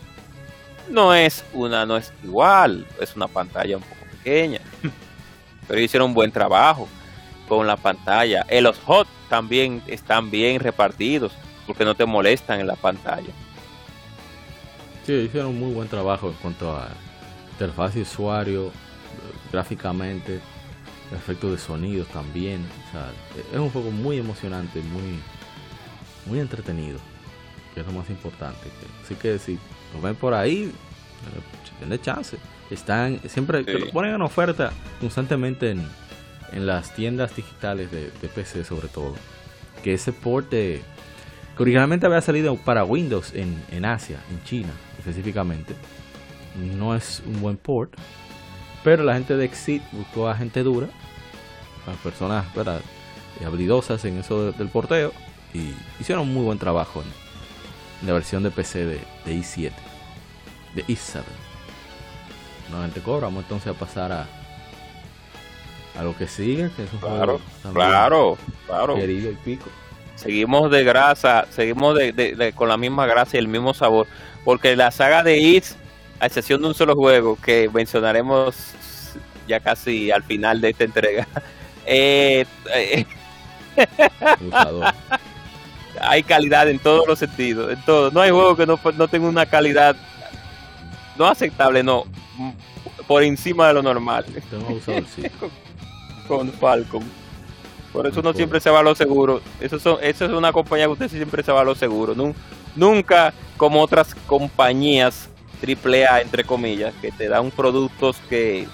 [0.89, 4.60] No es una, no es igual, es una pantalla un poco pequeña.
[5.67, 6.88] Pero hicieron un buen trabajo
[7.47, 8.45] con la pantalla.
[8.49, 11.32] En los HOT también están bien repartidos
[11.65, 13.34] porque no te molestan en la pantalla.
[15.05, 16.87] Sí, hicieron un muy buen trabajo en cuanto a
[17.51, 18.71] interfaz de usuario,
[19.51, 20.39] gráficamente
[21.15, 22.65] efectos de sonido también.
[23.51, 25.19] es un juego muy emocionante, muy,
[26.25, 26.99] muy entretenido,
[27.73, 28.67] que es lo más importante.
[29.03, 29.59] Así que si
[29.93, 30.71] lo ven por ahí,
[31.79, 32.37] tienen chance.
[32.69, 35.87] Están siempre lo ponen en oferta constantemente en,
[36.51, 39.15] en las tiendas digitales de, PC sobre todo.
[39.83, 40.81] Que ese port que
[41.59, 44.71] originalmente había salido para Windows en, en Asia, en China
[45.03, 45.75] específicamente,
[46.77, 47.93] no es un buen port.
[48.83, 50.87] Pero la gente de Exit buscó a gente dura
[51.87, 52.81] las personas ¿verdad?
[53.45, 55.11] habilidosas en eso del porteo
[55.53, 59.71] y hicieron un muy buen trabajo en, la versión de PC de, i7,
[60.75, 61.21] de i7.
[62.69, 64.27] Nuevamente vamos entonces a pasar a,
[65.97, 67.39] a lo que sigue, que es un claro,
[67.71, 68.37] claro,
[68.67, 68.95] claro.
[68.95, 69.69] querido y pico.
[70.15, 74.07] Seguimos de grasa, seguimos de, con la misma grasa y el mismo sabor,
[74.43, 75.75] porque la saga de Is,
[76.19, 78.73] a excepción de un solo juego que mencionaremos
[79.47, 81.27] ya casi al final de esta entrega,
[81.86, 82.45] eh,
[86.01, 88.11] hay calidad en todos los sentidos, en todo.
[88.11, 89.95] No hay juego que no, no tenga una calidad
[91.17, 92.05] no aceptable, no,
[93.07, 94.26] por encima de lo normal.
[96.28, 97.03] con, Falcon.
[97.93, 99.39] Por eso uno siempre se va a lo seguro.
[99.61, 102.15] Eso, son, eso es una compañía que usted siempre se va a lo seguro.
[102.75, 105.29] Nunca como otras compañías
[105.61, 108.67] AAA, entre comillas, que te dan productos que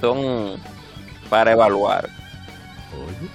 [0.00, 0.58] son
[1.28, 2.08] para evaluar.
[2.94, 3.28] Oye,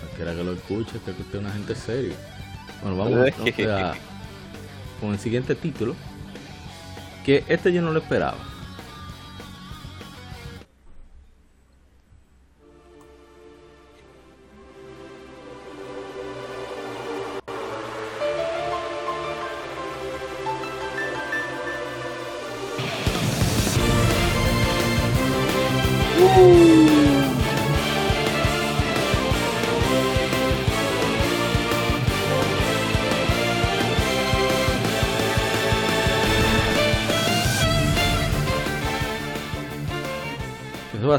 [0.00, 2.14] cualquiera que lo escuche, que usted es una gente seria.
[2.82, 3.18] Bueno, vamos
[3.68, 3.94] a,
[5.00, 5.94] con el siguiente título.
[7.24, 8.38] Que este yo no lo esperaba.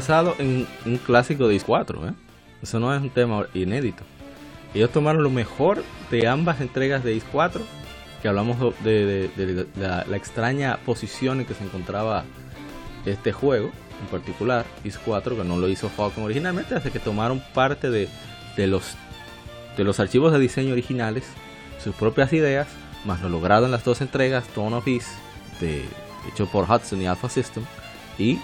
[0.00, 2.14] Basado en un clásico de X4, ¿eh?
[2.62, 4.02] Eso no es un tema inédito.
[4.72, 7.60] Ellos tomaron lo mejor de ambas entregas de X4,
[8.22, 12.24] que hablamos de, la, extraña posición en que se encontraba
[13.04, 13.70] este juego,
[14.00, 18.08] en particular X4, que no lo hizo Falcon originalmente, hace que tomaron parte de,
[18.66, 18.94] los,
[19.76, 21.24] de los archivos de diseño originales,
[21.82, 22.68] sus propias ideas,
[23.04, 25.10] más lo logrado en las dos entregas, Dawn of East,
[25.60, 25.84] de,
[26.32, 27.64] hecho por Hudson y Alpha System,
[28.18, 28.38] y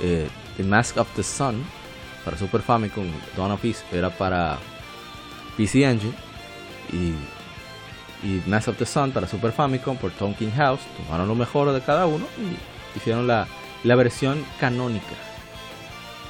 [0.00, 1.64] eh, The Mask of the Sun
[2.24, 4.58] para Super Famicom, Dawn of Peace era para
[5.56, 6.14] PC Engine
[6.92, 7.14] y,
[8.26, 10.80] y Mask of the Sun para Super Famicom por Tonkin House.
[10.96, 13.46] Tomaron lo mejor de cada uno y hicieron la,
[13.84, 15.14] la versión canónica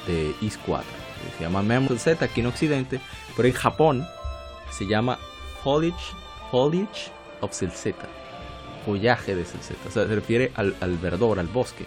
[0.07, 0.85] de Is 4.
[1.37, 2.99] Se llama Memory Z aquí en Occidente,
[3.35, 4.07] pero en Japón
[4.71, 5.17] se llama
[5.63, 6.13] Foliage,
[6.51, 7.11] Foliage
[7.41, 8.07] of Celzeta.
[8.85, 9.79] Follaje de Celzeta.
[9.87, 11.85] O sea, se refiere al, al verdor, al bosque.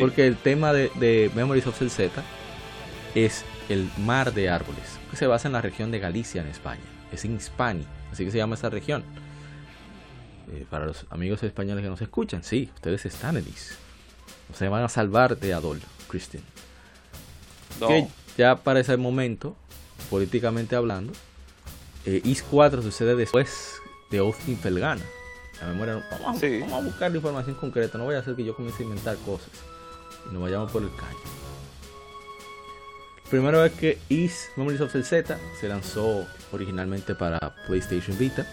[0.00, 2.10] Porque el tema de, Memories of Z
[3.14, 6.80] es el mar de árboles, que se basa en la región de Galicia en España.
[7.12, 9.04] Es en Hispani, así que se llama esa región.
[10.52, 13.76] Eh, para los amigos españoles que nos escuchan, sí, ustedes están en Is.
[14.54, 16.42] Se van a salvar de Adolf, Christian.
[17.86, 19.56] Que ya para ese momento,
[20.10, 21.12] políticamente hablando,
[22.06, 23.74] eh, Is 4 sucede después
[24.10, 25.02] de Austin Felgana
[25.66, 26.04] memoria.
[26.22, 27.98] Vamos, a buscar la información concreta.
[27.98, 29.50] No voy a hacer que yo comience a inventar cosas
[30.28, 31.18] y nos vayamos por el caño.
[33.30, 38.46] Primero es que Is Memories of the Z se lanzó originalmente para PlayStation Vita.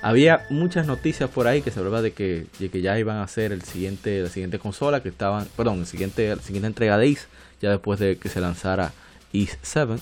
[0.00, 3.24] Había muchas noticias por ahí que se hablaba de que, de que ya iban a
[3.24, 7.08] hacer el siguiente, la siguiente consola que estaban, perdón, el siguiente, la siguiente entrega de
[7.08, 7.28] Is,
[7.60, 8.92] ya después de que se lanzara
[9.32, 9.96] Is 7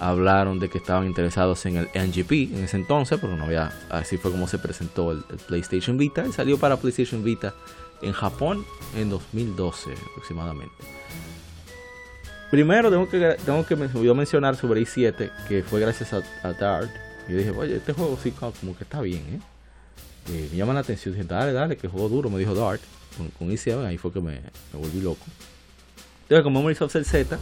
[0.00, 4.16] hablaron de que estaban interesados en el NGP en ese entonces, pero no había, así
[4.16, 7.54] fue como se presentó el, PlayStation Vita y salió para PlayStation Vita
[8.02, 8.64] en Japón
[8.96, 10.74] en 2012 aproximadamente.
[12.50, 16.90] Primero tengo que, tengo que mencionar sobre i7 que fue gracias a, Dart.
[17.28, 19.40] Y dije, oye, este juego sí como que está bien, ¿eh?
[20.30, 20.48] ¿eh?
[20.50, 21.14] me llama la atención.
[21.26, 22.80] Dale, dale, que juego duro, me dijo Dart.
[23.16, 24.40] Con, con i7, ahí fue que me,
[24.72, 25.24] volví loco.
[26.22, 27.38] Entonces, como Memories of Z,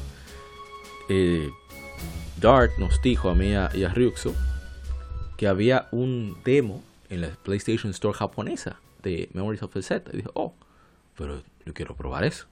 [1.09, 1.51] eh,
[2.41, 4.35] Dart nos dijo a mí y a Ryuxo
[5.37, 10.11] que había un demo en la PlayStation Store japonesa de Memories of the Z.
[10.13, 10.53] Y dije, oh,
[11.17, 12.47] pero yo quiero probar eso.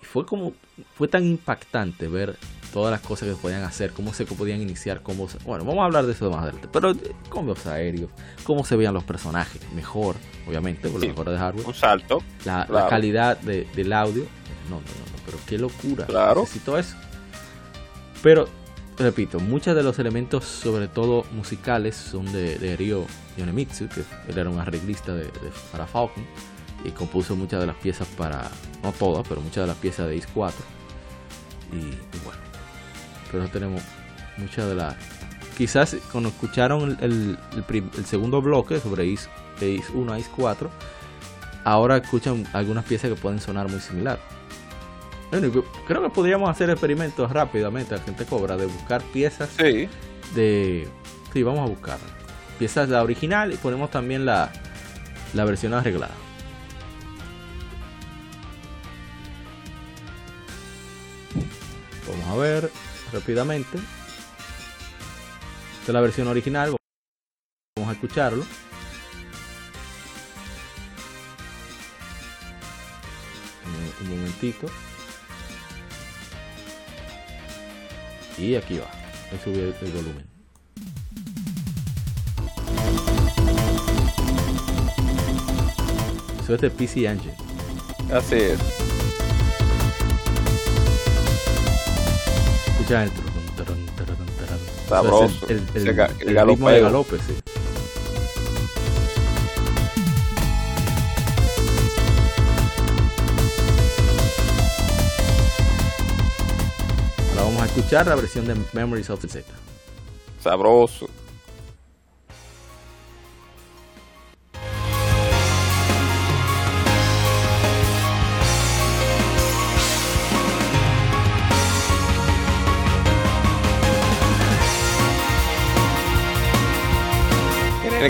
[0.00, 0.52] Y fue como,
[0.94, 2.36] fue tan impactante ver
[2.72, 6.06] todas las cosas que podían hacer, cómo se podían iniciar, cómo bueno, vamos a hablar
[6.06, 8.10] de eso más adelante, pero eh, combos aéreos,
[8.42, 10.16] cómo se veían los personajes, mejor,
[10.48, 11.66] obviamente, por lo mejor de hardware.
[11.66, 12.22] Un salto.
[12.44, 14.24] La, calidad del audio,
[14.68, 16.06] no, no, no, pero qué locura.
[16.06, 16.40] Claro.
[16.40, 16.96] Necesito eso.
[18.22, 18.48] Pero
[18.98, 23.06] repito, muchos de los elementos, sobre todo musicales, son de, de Ryo
[23.36, 25.30] Yonemitsu, que él era un arreglista de,
[25.72, 26.24] para Falcon
[26.84, 28.50] y compuso muchas de las piezas para,
[28.82, 30.64] no todas, pero muchas de las piezas de Ace 4.
[31.72, 31.80] Y,
[32.24, 32.40] bueno,
[33.30, 33.82] pero tenemos
[34.36, 34.94] muchas de las.
[35.56, 40.70] Quizás cuando escucharon el, el, segundo bloque sobre Ace, Ace 1 Ace 4,
[41.64, 44.18] ahora escuchan algunas piezas que pueden sonar muy similar
[45.86, 49.88] creo que podríamos hacer experimentos rápidamente, la gente cobra, de buscar piezas sí.
[50.34, 50.88] de...
[51.32, 51.98] Sí, vamos a buscar
[52.58, 54.50] piezas la original y ponemos también la,
[55.34, 56.14] la versión arreglada.
[62.08, 62.70] Vamos a ver
[63.12, 63.78] rápidamente.
[65.80, 66.76] Esta es la versión original.
[67.76, 68.44] Vamos a escucharlo.
[74.00, 74.66] Un momentito.
[78.36, 78.86] Y aquí va.
[79.34, 80.33] A subir el volumen.
[86.46, 87.34] De PC Engine.
[88.12, 88.58] Así es.
[92.68, 93.10] Escucha el
[94.88, 95.46] Sabroso.
[95.48, 97.54] El, el, el, el, ritmo de galope, sí.
[107.76, 109.44] escuchar la versión de Memories of the Z.
[110.40, 111.08] Sabroso.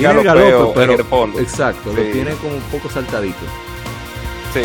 [0.04, 1.40] tiene el galope, pero.
[1.40, 3.38] Exacto, lo tiene como un poco saltadito.
[4.52, 4.62] Sí.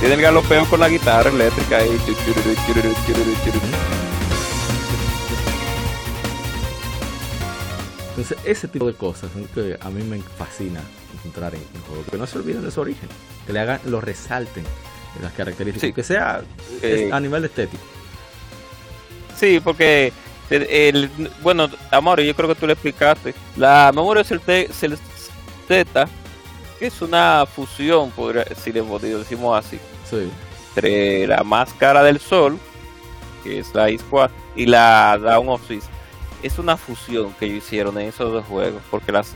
[0.00, 1.98] Tiene el galopeo con la guitarra eléctrica ahí.
[8.18, 10.80] Entonces, ese tipo de cosas que a mí me fascina
[11.14, 12.04] encontrar en un juego.
[12.10, 13.08] Que no se olviden de su origen.
[13.46, 14.64] Que le hagan, lo resalten
[15.22, 15.94] las características.
[15.94, 16.42] Que sea
[16.82, 17.82] Eh, a nivel estético.
[19.36, 20.12] Sí, porque
[20.50, 21.08] el,
[21.42, 23.34] bueno, amor, yo creo que tú le explicaste.
[23.56, 24.98] La memoria Celte- Cel-
[25.68, 26.08] Z
[26.80, 29.78] es una fusión, podría, si le decimos así,
[30.10, 30.28] Sí.
[30.74, 32.58] entre la máscara del sol,
[33.44, 35.62] que es la Squad, y la Down of.
[36.42, 39.34] Es una fusión que ellos hicieron en esos dos juegos, porque las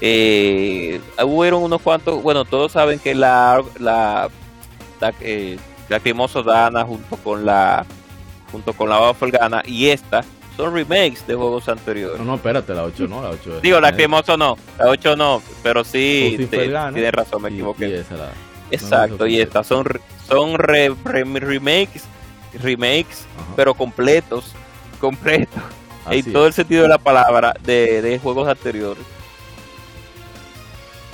[0.00, 4.28] eh, hubieron unos cuantos, bueno, todos saben que la la,
[5.00, 5.58] la eh,
[6.44, 7.86] Dana junto con la
[8.50, 10.24] junto con la Gana y esta
[10.56, 12.18] son remakes de juegos anteriores.
[12.18, 13.62] No, no, espérate, la 8 no, la 8 es.
[13.62, 17.88] Digo, eh, Lacrimoso no, la 8 no, pero sí, te- tienes razón, me y- equivoqué.
[17.88, 18.32] y esa la-
[18.70, 19.84] Exacto, y estas son
[20.28, 22.04] son re- re- remakes,
[22.62, 23.52] remakes, Ajá.
[23.56, 24.52] pero completos,
[25.00, 25.62] completos,
[26.04, 26.48] Así en todo es.
[26.48, 29.04] el sentido de la palabra de, de juegos anteriores.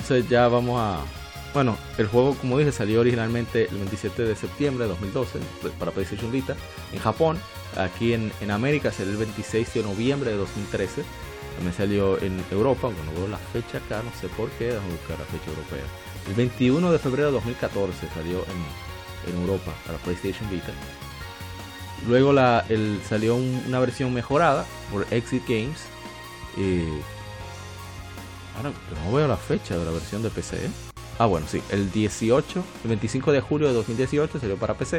[0.01, 0.99] Entonces ya vamos a...
[1.53, 5.39] Bueno, el juego, como dije, salió originalmente el 27 de septiembre de 2012
[5.77, 6.55] para PlayStation Vita
[6.93, 7.37] en Japón.
[7.77, 11.03] Aquí en, en América salió el 26 de noviembre de 2013.
[11.55, 14.91] También salió en Europa, aunque no veo la fecha acá, no sé por qué, déjame
[14.93, 15.83] buscar la fecha europea.
[16.27, 20.71] El 21 de febrero de 2014 salió en, en Europa para PlayStation Vita.
[22.07, 22.31] Luego
[22.69, 25.79] el, salió un- una versión mejorada por Exit Games.
[26.57, 27.01] eh,
[28.57, 28.71] Ahora
[29.05, 30.65] no veo la fecha de la versión de PC.
[30.65, 30.69] ¿eh?
[31.19, 31.61] Ah, bueno, sí.
[31.71, 34.97] El 18, el 25 de julio de 2018 salió para PC,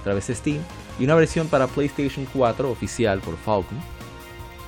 [0.00, 0.60] a través de Steam.
[0.98, 3.78] Y una versión para PlayStation 4 oficial por Falcon.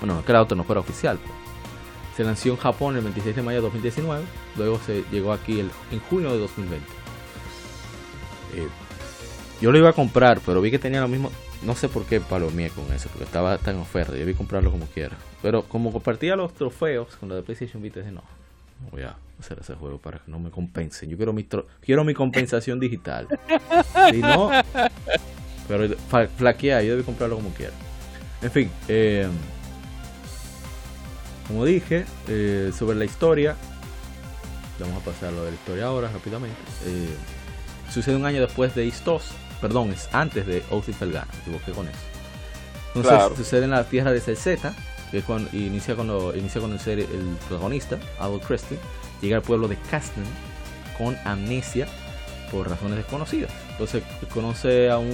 [0.01, 1.18] Bueno, que la otra no fuera oficial.
[1.18, 1.32] pues.
[2.16, 4.24] Se lanzó en Japón el 26 de mayo de 2019.
[4.57, 6.87] Luego se llegó aquí el- en junio de 2020.
[8.55, 8.68] Eh,
[9.61, 11.30] yo lo iba a comprar, pero vi que tenía lo mismo.
[11.66, 14.16] No sé por qué palomeé con eso, porque estaba tan en oferta.
[14.16, 15.16] Yo vi comprarlo como quiera.
[15.42, 18.22] Pero como compartía los trofeos con la de PlayStation Vita, dije no,
[18.82, 21.10] no voy a hacer ese juego para que no me compensen.
[21.10, 23.26] Yo quiero mi, tro- quiero mi compensación digital.
[24.10, 24.50] Si no,
[25.66, 25.96] pero
[26.38, 27.72] flaquea, yo debí comprarlo como quiera.
[28.40, 29.26] En fin, eh,
[31.48, 33.56] como dije, eh, sobre la historia,
[34.78, 36.56] vamos a pasar a lo de la historia ahora rápidamente.
[36.86, 37.08] Eh,
[37.90, 39.30] sucede un año después de East 2,
[39.61, 41.98] perdón, es antes de Austin Felgana, me equivoqué con eso.
[42.88, 43.36] Entonces Claro.
[43.36, 44.74] sucede en la tierra de Celzeta,
[45.11, 48.78] que es cuando inicia cuando inicia con el ser el protagonista, Adol Creston,
[49.20, 50.24] llega al pueblo de Castan
[50.98, 51.86] con amnesia
[52.50, 53.50] por razones desconocidas.
[53.72, 54.02] Entonces
[54.32, 55.07] conoce a un,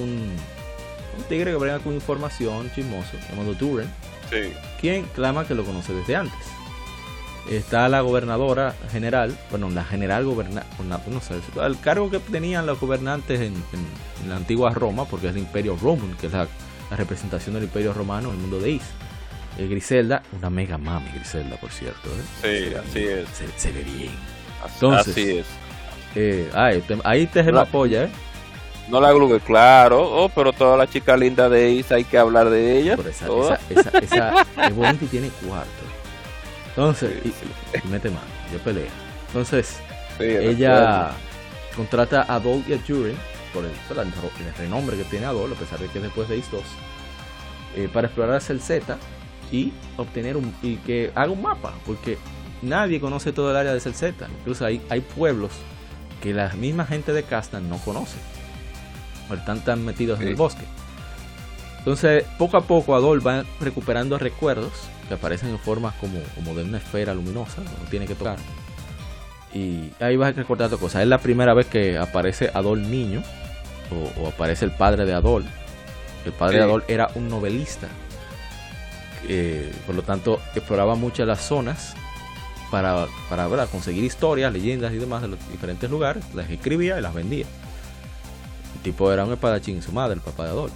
[1.18, 3.88] un tigre que brega con información chismoso llamado Duren,
[4.30, 4.52] Sí.
[4.80, 6.38] quien clama que lo conoce desde antes.
[7.50, 10.62] Está la gobernadora general, bueno, la general goberna,
[11.08, 15.26] no sé, el cargo que tenían los gobernantes en, en- en la antigua Roma, porque
[15.26, 16.46] es el Imperio Roman, que es la,
[16.90, 18.82] la representación del Imperio Romano en el mundo de Is.
[19.58, 22.08] Eh, Griselda, una mega mami Griselda, por cierto.
[22.44, 22.70] ¿eh?
[22.70, 23.28] Sí, así es.
[23.30, 24.12] Se, se ve bien.
[24.74, 25.46] Entonces, así es.
[26.14, 28.10] Eh, ay, te- ahí te se me La- apoya, ¿eh?
[28.88, 30.00] No la glugue, claro.
[30.02, 32.96] Oh, pero toda la chica linda de Isa hay que hablar de ella.
[32.96, 35.70] Por esa, esa, esa, esa- es bonita y tiene cuarto.
[36.76, 38.90] Entonces, y, y mete mano, yo pelea.
[39.28, 39.80] Entonces,
[40.18, 41.12] Sí, ella
[41.76, 43.14] contrata a Adol y a Jury
[43.52, 44.12] por el, por el
[44.56, 46.62] renombre que tiene Adol, a pesar de que es después de Is 2,
[47.76, 48.98] eh, para explorar el Z
[49.50, 52.18] y obtener un y que haga un mapa, porque
[52.60, 54.26] nadie conoce todo el área de Z.
[54.40, 55.52] Incluso hay, hay pueblos
[56.22, 58.16] que la misma gente de Castan no conoce,
[59.30, 60.64] o están tan metidos en el bosque.
[61.78, 64.72] Entonces, poco a poco Adol va recuperando recuerdos
[65.08, 68.36] que aparecen en formas como, como de una esfera luminosa, uno tiene que tocar.
[69.54, 71.02] Y ahí vas recordando cosas.
[71.02, 73.22] Es la primera vez que aparece Adol niño,
[73.90, 75.44] o, o aparece el padre de Adol.
[76.24, 76.64] El padre de.
[76.64, 77.88] Adol era un novelista.
[79.28, 81.94] eh, por lo tanto, exploraba muchas las zonas
[82.70, 83.68] para, para ¿verdad?
[83.70, 86.24] conseguir historias, leyendas y demás de los diferentes lugares.
[86.34, 87.46] Las escribía y las vendía.
[88.76, 90.70] El tipo era un espadachín, su madre, el papá de Adol.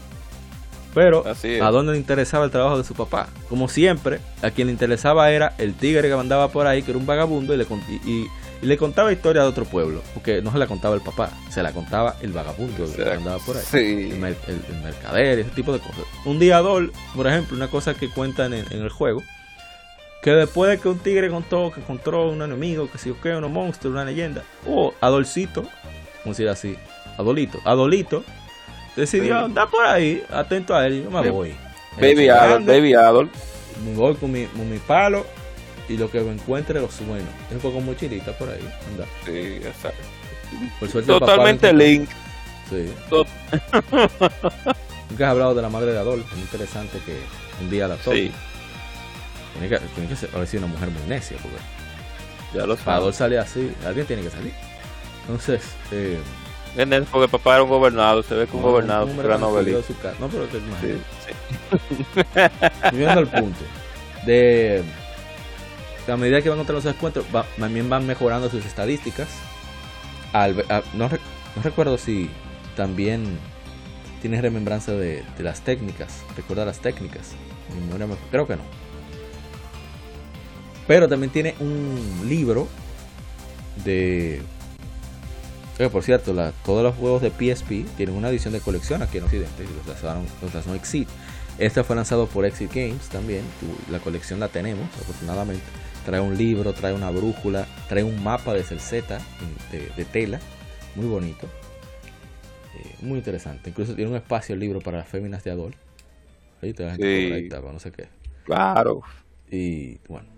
[0.96, 1.22] Pero
[1.60, 3.28] a dónde le interesaba el trabajo de su papá.
[3.50, 6.98] Como siempre, a quien le interesaba era el tigre que andaba por ahí, que era
[6.98, 8.26] un vagabundo, y le, cont- y, y-
[8.62, 10.00] y le contaba historia de otro pueblo.
[10.14, 13.56] Porque no se la contaba el papá, se la contaba el vagabundo que andaba por
[13.58, 13.62] ahí.
[13.70, 13.78] Sí.
[14.10, 16.00] El, el- el mercader, ese tipo de cosas.
[16.24, 19.22] Un día Adol, por ejemplo, una cosa que cuentan en, en el juego,
[20.22, 23.34] que después de que un tigre contó que encontró un enemigo, que si o qué,
[23.36, 26.76] unos monstruos, una leyenda, oh, Adolcito, vamos a decir así,
[27.18, 28.24] Adolito, Adolito,
[28.96, 31.54] decidió andar por ahí, atento a él, yo me voy.
[32.00, 33.30] Baby Adol, Baby Adol.
[33.84, 35.26] Me voy con mi, con mi palo
[35.88, 37.28] y lo que me encuentre lo sueno.
[37.48, 39.06] Es un poco mochilita por ahí, anda.
[39.24, 40.02] Sí, exacto.
[40.80, 42.08] Por suerte papá Totalmente link.
[42.68, 42.90] Sí.
[45.10, 46.24] Nunca has hablado de la madre de Adol.
[46.32, 47.16] Es interesante que
[47.62, 48.16] un día la toque.
[48.16, 48.32] Sí.
[49.52, 51.56] Tiene que, tiene que ser, haber sido una mujer muy necia, porque.
[52.54, 54.52] Ya lo Adol sale así, alguien tiene que salir.
[55.22, 56.18] Entonces, eh,
[57.10, 60.12] porque papá era un gobernado, se ve que un gobernado era novelista.
[60.20, 60.64] No, pero que sí,
[61.26, 61.32] sí.
[63.40, 63.64] Punto
[64.26, 64.82] de
[66.08, 67.24] a medida que van contra los encuentros,
[67.58, 69.28] también van mejorando sus estadísticas.
[70.94, 71.08] no,
[71.62, 72.28] recuerdo si
[72.76, 73.38] también
[74.20, 77.32] tienes remembranza de, las técnicas, recuerda las técnicas.
[78.30, 78.62] Creo que no.
[80.86, 82.68] Pero también tiene un libro
[83.84, 84.42] de
[85.90, 89.64] por cierto, todos los juegos de PSP tienen una edición de colección aquí en Occidente.
[89.76, 91.08] Los lanzaron, Exit.
[91.58, 93.42] Este fue lanzado por Exit Games también.
[93.90, 95.64] La colección la tenemos, afortunadamente.
[96.06, 99.18] Trae un libro, trae una brújula, trae un mapa de Celzeta
[99.70, 100.40] de, tela.
[100.94, 101.46] Muy bonito.
[102.78, 103.70] Eh, muy interesante.
[103.70, 105.74] Incluso tiene un espacio el libro para las féminas de Adol.
[106.62, 107.48] Ahí te vas sí.
[107.50, 108.08] no sé qué.
[108.44, 109.02] Claro.
[109.50, 110.28] Y bueno,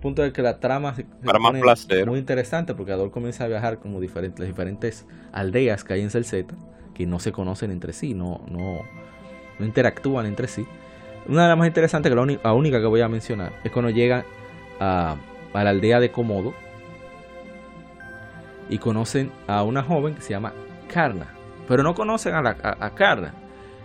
[0.00, 2.06] punto de que la trama se, Para más placer.
[2.06, 6.10] muy interesante porque Adol comienza a viajar como diferentes, las diferentes aldeas que hay en
[6.10, 6.54] Celceta
[6.94, 8.80] que no se conocen entre sí, no, no,
[9.58, 10.66] no interactúan entre sí.
[11.26, 14.24] Una de las más interesantes, que la, única que voy a mencionar, es cuando llegan
[14.80, 15.16] a,
[15.54, 16.52] la aldea de Komodo
[18.68, 20.52] y conocen a una joven que se llama
[20.92, 21.28] Karna,
[21.68, 23.34] pero no conocen a, la, a, a Karna.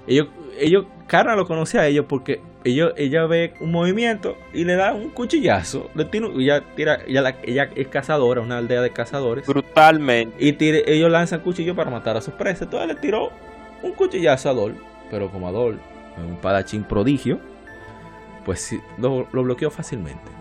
[0.07, 0.27] Ellos,
[0.59, 4.93] ellos, Karna lo conoce a ellos porque ella, ella ve un movimiento y le da
[4.93, 5.89] un cuchillazo.
[5.95, 9.47] Le tira, ella, tira, ella, ella es cazadora, una aldea de cazadores.
[9.47, 10.36] Brutalmente.
[10.38, 12.64] Y tire, ellos lanzan cuchillo para matar a sus presas.
[12.64, 13.32] Entonces le tiró
[13.82, 14.76] un cuchillazo a Adol.
[15.10, 15.80] Pero como Adol
[16.18, 17.39] un padachín prodigio,
[18.43, 20.32] pues lo, lo bloqueó fácilmente.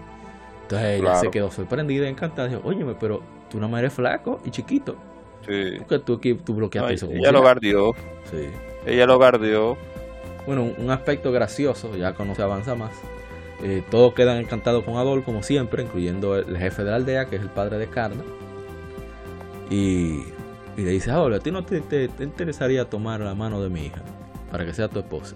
[0.62, 2.48] Entonces ella se quedó sorprendida y encantada.
[2.48, 4.96] Dijo, óyeme, pero tú no me eres flaco y chiquito.
[5.46, 5.76] Sí.
[5.78, 7.08] Porque tú, tú bloqueaste eso.
[7.12, 7.92] Ella lo guardió.
[8.32, 8.48] Sí.
[8.84, 9.76] Ella lo guardió
[10.46, 12.92] bueno, un aspecto gracioso, ya cuando se avanza más.
[13.62, 17.36] Eh, todos quedan encantados con Adol, como siempre, incluyendo el jefe de la aldea, que
[17.36, 18.22] es el padre de Carna.
[19.70, 20.24] Y,
[20.76, 21.82] le dice, Adol, ¿a ti no te,
[22.20, 24.02] interesaría tomar la mano de mi hija
[24.50, 25.34] para que sea tu esposa?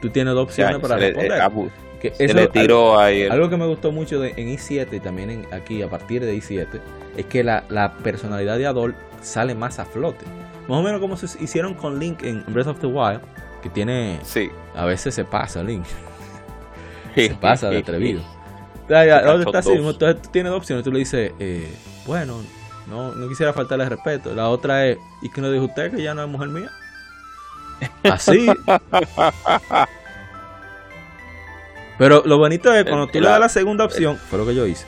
[0.00, 1.42] Tú tienes dos opciones para responder.
[2.00, 3.24] que se le tiró ahí.
[3.24, 6.66] Algo que me gustó mucho en i7 y también en, aquí a partir de i7
[7.16, 10.24] es que la, la, personalidad de Adol sale más a flote.
[10.66, 13.20] Más o menos como se hicieron con Link en Breath of the Wild
[13.62, 14.18] que tiene.
[14.22, 14.50] Sí.
[14.74, 15.84] A veces se pasa, Link.
[17.14, 18.22] se pasa de atrevido.
[18.88, 20.84] Entonces tú tienes dos opciones.
[20.84, 21.72] Tú le dices, eh,
[22.06, 22.42] bueno,
[22.88, 24.34] no, no quisiera faltarle respeto.
[24.34, 26.70] La otra es, ¿y qué no dijo usted que ya no es mujer mía?
[28.04, 28.48] Así.
[31.98, 34.66] Pero lo bonito es cuando tú le das la segunda opción, fue lo que yo
[34.66, 34.86] hice.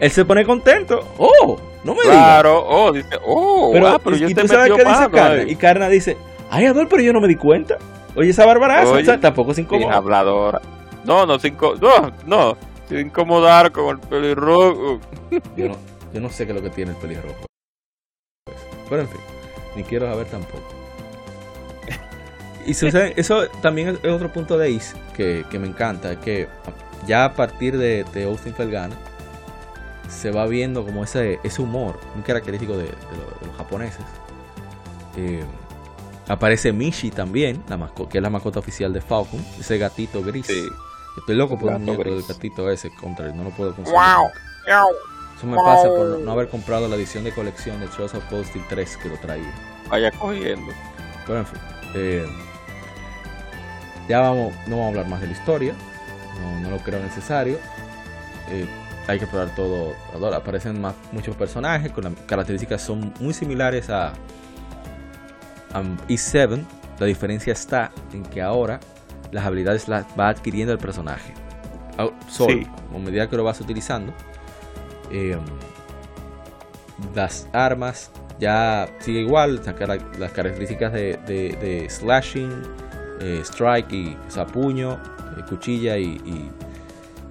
[0.00, 1.14] Él se pone contento.
[1.18, 1.60] ¡Oh!
[1.84, 2.16] No me digas.
[2.16, 5.42] Claro, oh, dice, oh, pero, ah, pero yo y tú sabes qué dice Carna.
[5.42, 6.16] Y Carna dice,
[6.54, 7.78] Ay, Adol, pero yo no me di cuenta.
[8.14, 9.96] Oye, esa barbaraza, o sea, tampoco se incomoda.
[9.96, 10.60] habladora.
[11.02, 12.56] No, no, sin, no, no,
[12.90, 15.00] sin incomodar con el pelirrojo.
[15.56, 15.76] Yo no,
[16.12, 17.46] yo no sé qué es lo que tiene el pelirrojo.
[18.90, 19.20] Pero en fin,
[19.76, 20.62] ni quiero saber tampoco.
[22.66, 26.48] Y eso también es otro punto de Ace que, que me encanta, que
[27.06, 28.94] ya a partir de, de Austin Felgana
[30.06, 34.04] se va viendo como ese, ese humor muy característico de, los japoneses.
[35.16, 35.42] Eh,
[36.28, 40.48] Aparece Mishi también, la que es la mascota oficial de Falcon, ese gatito gris.
[41.16, 44.00] Estoy loco por un muñeco del gatito ese, contra no lo puedo conseguir.
[45.36, 48.64] Eso me pasa por no haber comprado la edición de colección de Trust of Posting
[48.68, 49.52] 3 que lo traía.
[49.88, 50.72] Vaya cogiendo.
[51.26, 51.58] Pero en fin,
[51.94, 52.26] eh,
[54.08, 55.74] ya vamos, no vamos a hablar más de la historia,
[56.62, 57.58] no, lo creo necesario.
[58.50, 58.66] Eh,
[59.06, 59.94] hay que probar todo.
[60.34, 64.12] Aparecen más, muchos personajes con las características son muy similares a
[66.08, 66.64] y 7,
[66.98, 68.80] la diferencia está en que ahora
[69.30, 71.34] las habilidades las va adquiriendo el personaje.
[72.28, 72.62] Solo,
[72.94, 74.12] a medida que lo vas utilizando.
[75.10, 75.40] Em,
[77.14, 79.60] las armas ya sigue igual,
[80.18, 82.50] las características de, slashing,
[83.20, 86.50] eh, strike y o puño, eh, cuchilla y,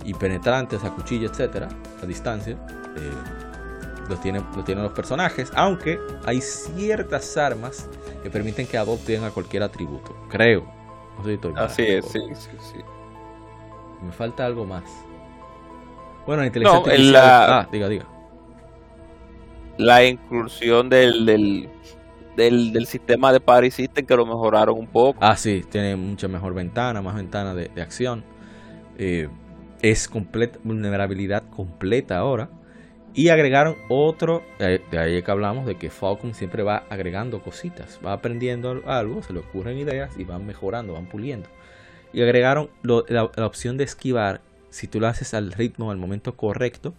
[0.04, 1.70] y, penetrante, o sea, cuchilla, etcétera,
[2.02, 2.54] a distancia.
[2.96, 7.88] Eh, lo, tienen, lo tienen los personajes, aunque hay ciertas armas
[8.22, 10.15] que permiten que adopten a cualquier atributo.
[10.30, 10.65] Creo.
[11.17, 12.80] No sé si estoy Así es, sí, sí, sí.
[14.03, 14.84] Me falta algo más.
[16.26, 17.59] Bueno, la inteligencia no, La...
[17.59, 18.05] Ah, diga, diga.
[19.78, 21.69] La inclusión del, del,
[22.36, 25.17] del, sistema de Party System que lo mejoraron un poco.
[25.22, 28.24] Ah, sí, tiene mucha mejor ventana, más ventana de, acción.
[28.97, 29.30] Eh,
[29.82, 32.49] es completa, vulnerabilidad completa ahora.
[33.14, 38.14] Y agregaron otro, de ahí que hablamos, de que Falcon siempre va agregando cositas, va
[38.14, 41.49] aprendiendo algo, se le ocurren ideas y van mejorando, van puliendo.
[42.14, 46.93] Y agregaron la, opción de esquivar, si tú lo haces al ritmo, al momento correcto,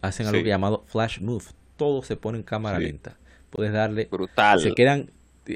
[0.00, 1.44] hacen algo llamado flash move.
[1.76, 3.16] Todo se pone en cámara lenta.
[3.50, 4.08] Puedes darle...
[4.10, 4.60] Brutal.
[4.60, 5.10] Se quedan...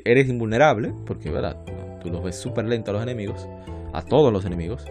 [0.05, 1.57] Eres invulnerable, porque verdad,
[2.03, 3.49] tú los ves súper lento a los enemigos,
[3.92, 4.84] a todos los enemigos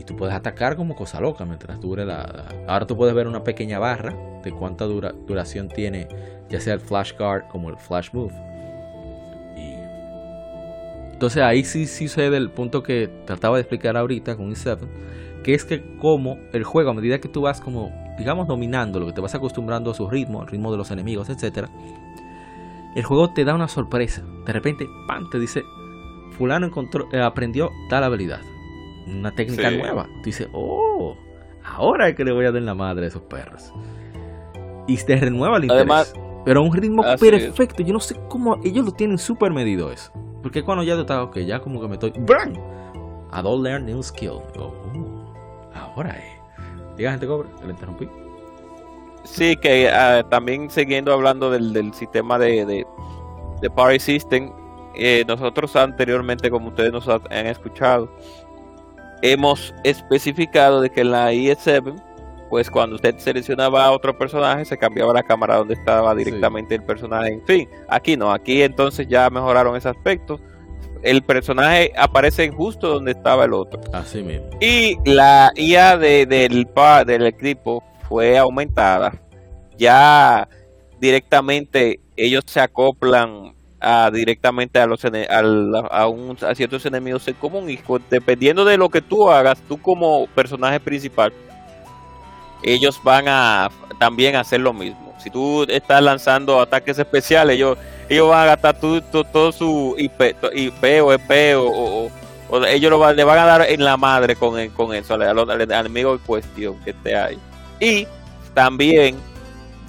[0.00, 3.44] y tú puedes atacar como cosa loca mientras dure la, Ahora tú puedes ver una
[3.44, 6.08] pequeña barra de cuánta dura, duración tiene
[6.48, 8.32] ya sea el flash guard como el flash move.
[9.58, 14.78] Y entonces ahí sí, sí sé del punto que trataba de explicar ahorita con E7,
[15.44, 19.06] que es que como el juego a medida que tú vas como digamos dominando lo
[19.06, 21.68] que te vas acostumbrando a su ritmo, al ritmo de los enemigos, etcétera,
[22.96, 24.22] el juego te da una sorpresa.
[24.46, 25.28] De repente, ¡pam!
[25.30, 25.62] te dice,
[26.38, 28.40] fulano encontró, eh, aprendió tal habilidad
[29.10, 30.04] una técnica nueva.
[30.04, 31.16] Tú dices, oh,
[31.64, 33.72] ahora es que le voy a dar la madre a esos perros.
[34.86, 35.80] Y te renueva el interés.
[35.82, 37.82] Además, pero a un ritmo perfecto.
[37.82, 40.10] Yo no sé cómo ellos lo tienen súper medido eso.
[40.42, 42.12] Porque cuando ya está, ok, ya como que me estoy.
[42.18, 42.54] ¡Bran!
[43.42, 44.40] Don't learn new skill.
[44.58, 44.72] Oh,
[45.74, 46.96] ahora es.
[46.96, 48.08] Diga, gente cobre, le interrumpí.
[49.24, 52.86] Sí, que ah, también siguiendo hablando del, del sistema de, de,
[53.60, 54.50] de Party System,
[54.96, 58.10] eh, nosotros anteriormente, como ustedes nos han escuchado,
[59.22, 61.94] hemos especificado de que en la IS7,
[62.48, 66.82] pues cuando usted seleccionaba a otro personaje, se cambiaba la cámara donde estaba directamente el
[66.82, 67.32] personaje.
[67.32, 70.40] En fin, aquí no, aquí entonces ya mejoraron ese aspecto.
[71.02, 73.80] El personaje aparece justo donde estaba el otro.
[73.92, 74.50] Así mismo.
[74.60, 76.68] Y la IA de, del,
[77.06, 79.12] del equipo fue aumentada.
[79.78, 80.46] Ya
[80.98, 83.54] directamente ellos se acoplan
[84.12, 87.78] directamente a los a, un, a ciertos enemigos en común y
[88.10, 91.32] dependiendo de lo que tú hagas tú como personaje principal
[92.62, 95.14] ellos van a también hacer lo mismo.
[95.18, 97.78] Si tú estás lanzando ataques especiales ellos
[98.08, 100.36] ellos van a gastar todo, su IP,
[101.02, 102.10] o EP o,
[102.66, 106.12] ellos lo le van a dar en la madre con, con eso al, al enemigo
[106.12, 107.38] en cuestión que esté ahí.
[107.78, 108.06] Y
[108.52, 109.16] también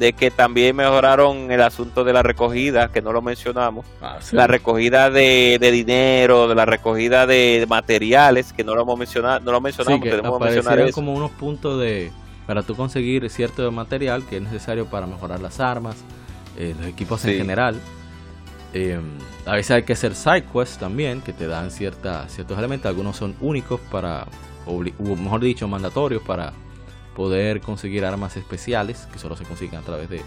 [0.02, 4.48] de que también mejoraron el asunto de la recogida, que no lo mencionamos, ah, la
[4.48, 9.62] recogida de, dinero, de la recogida de materiales, que no lo hemos mencionado, no lo
[9.62, 12.12] mencionamos, sí, como unos puntos de
[12.48, 15.98] para tú conseguir cierto material que es necesario para mejorar las armas,
[16.58, 17.76] eh, los equipos en general.
[18.74, 19.00] Eh,
[19.46, 23.18] a veces hay que hacer side quests también, que te dan cierta, ciertos elementos, algunos
[23.18, 24.26] son únicos para,
[24.66, 24.80] o
[25.16, 26.54] mejor dicho, mandatorios para
[27.16, 30.22] poder conseguir armas especiales que solo se consiguen a través de,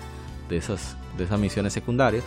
[0.50, 2.24] esas, de esas misiones secundarias.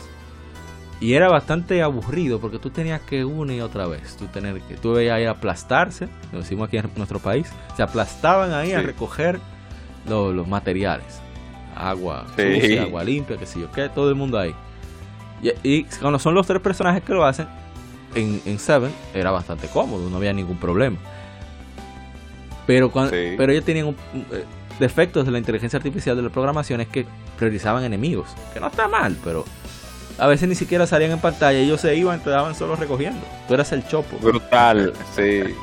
[1.00, 4.18] Y era bastante aburrido porque tú tenías que una y otra vez.
[4.18, 8.52] Tú, tener que, tú veías ahí aplastarse, lo decimos aquí en nuestro país, se aplastaban
[8.54, 9.40] ahí a recoger
[10.08, 11.22] los materiales.
[11.76, 14.56] Agua sucia, agua limpia, que sé yo qué, todo el mundo ahí.
[15.62, 17.48] Y, cuando son los tres personajes que lo hacen,
[18.16, 20.98] en, en Seven era bastante cómodo, no había ningún problema.
[22.68, 23.96] Pero, cuando, pero ellos tenían
[24.32, 24.44] eh,
[24.80, 27.06] defectos de la inteligencia artificial de la programación es que
[27.38, 28.30] priorizaban enemigos.
[28.54, 29.46] Que no está mal, pero
[30.18, 31.58] a veces ni siquiera salían en pantalla.
[31.58, 33.26] Ellos se iban te daban solo recogiendo.
[33.48, 34.18] Tú eras el chopo.
[34.20, 35.44] Brutal, sí.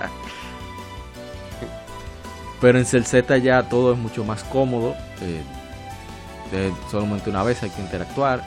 [2.60, 4.96] pero en Z ya todo es mucho más cómodo.
[5.20, 8.44] Eh, solamente una vez hay que interactuar.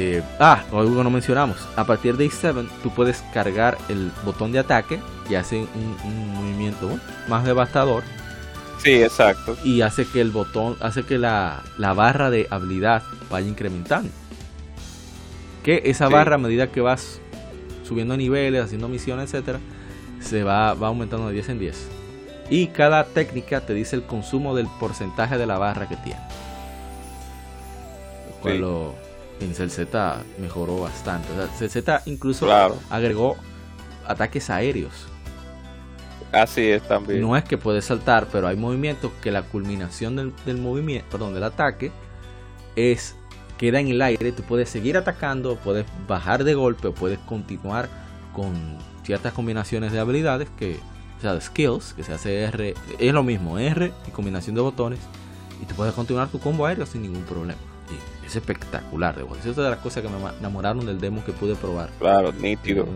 [0.00, 1.56] Eh, ah, algo no mencionamos.
[1.74, 6.88] A partir de i7 tú puedes cargar el botón de ataque y hace un, movimiento
[7.26, 8.04] más devastador.
[8.80, 9.56] Sí, exacto.
[9.64, 11.64] Y hace que el botón, hace que la,
[11.96, 14.08] barra de habilidad vaya incrementando.
[15.64, 17.20] Que esa barra a medida que vas
[17.82, 19.58] subiendo niveles, haciendo misiones, etcétera,
[20.20, 21.88] se va, va aumentando de 10 en 10.
[22.50, 26.20] Y cada técnica te dice el consumo del porcentaje de la barra que tiene.
[28.28, 29.07] Lo cual lo,
[29.40, 31.28] en Z mejoró bastante.
[31.32, 32.50] O sea, incluso
[32.90, 33.36] agregó
[34.06, 35.06] ataques aéreos.
[36.32, 37.20] Así es también.
[37.20, 41.44] No es que puedes saltar, pero hay movimientos que la culminación del, movimiento, perdón, del
[41.44, 41.90] ataque
[42.76, 43.16] es
[43.56, 44.32] queda en el aire.
[44.32, 47.88] Tú puedes seguir atacando, puedes bajar de golpe, o puedes continuar
[48.34, 48.52] con
[49.04, 50.78] ciertas combinaciones de habilidades que,
[51.18, 54.60] o sea, de skills, que se hace R, es lo mismo, R y combinación de
[54.60, 55.00] botones,
[55.62, 57.58] y tú puedes continuar tu combo aéreo sin ningún problema.
[58.28, 61.56] Es espectacular, de Esa es de las cosas que me enamoraron del demo que pude
[61.56, 61.88] probar.
[61.98, 62.86] Claro, nítido.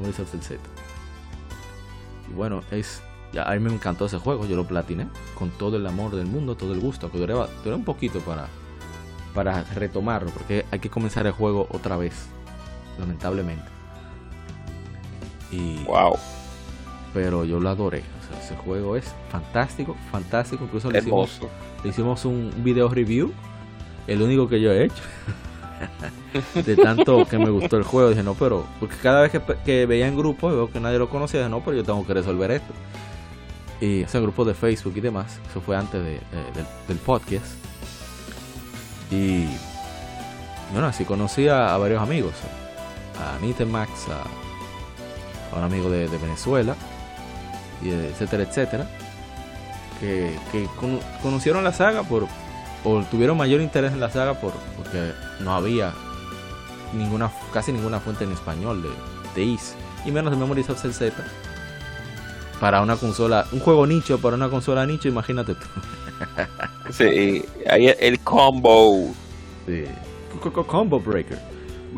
[2.30, 3.02] Y bueno, es
[3.32, 5.08] ya, a mí me encantó ese juego, yo lo platiné
[5.38, 8.46] con todo el amor del mundo, todo el gusto, que duré, un poquito para,
[9.34, 12.26] para retomarlo, porque hay que comenzar el juego otra vez,
[12.98, 13.64] lamentablemente.
[15.50, 16.14] Y, wow.
[17.14, 18.02] pero yo lo adoré.
[18.38, 20.64] ese juego es fantástico, fantástico.
[20.64, 21.40] Incluso le hicimos,
[21.82, 23.32] le hicimos un video review,
[24.06, 25.02] el único que yo he hecho.
[26.54, 29.32] de tanto que me gustó el juego, dije, no, pero, porque cada vez
[29.64, 32.14] que, veía en grupo, veo que nadie lo conocía, dije, no, pero yo tengo que
[32.14, 32.72] resolver esto.
[33.80, 36.20] Y ese grupo de Facebook y demás, eso fue antes de,
[36.86, 37.46] del, podcast.
[39.10, 39.46] Y
[40.72, 42.32] bueno, así conocí a, varios amigos,
[43.20, 46.76] a Anita Max, a, un amigo de, Venezuela,
[47.82, 48.86] y etcétera, etcétera,
[50.00, 50.68] que, que
[51.20, 52.28] conocieron la saga por,
[52.84, 55.92] o tuvieron mayor interés en la saga por, porque no había
[56.92, 58.90] ninguna casi ninguna fuente en español de,
[59.34, 59.74] de IS
[60.04, 61.12] y menos de Memories of Z.
[62.60, 65.66] Para una consola un juego nicho para una consola nicho imagínate tú.
[66.90, 69.12] Sí ahí el combo.
[69.66, 69.84] Sí.
[70.66, 71.38] combo breaker.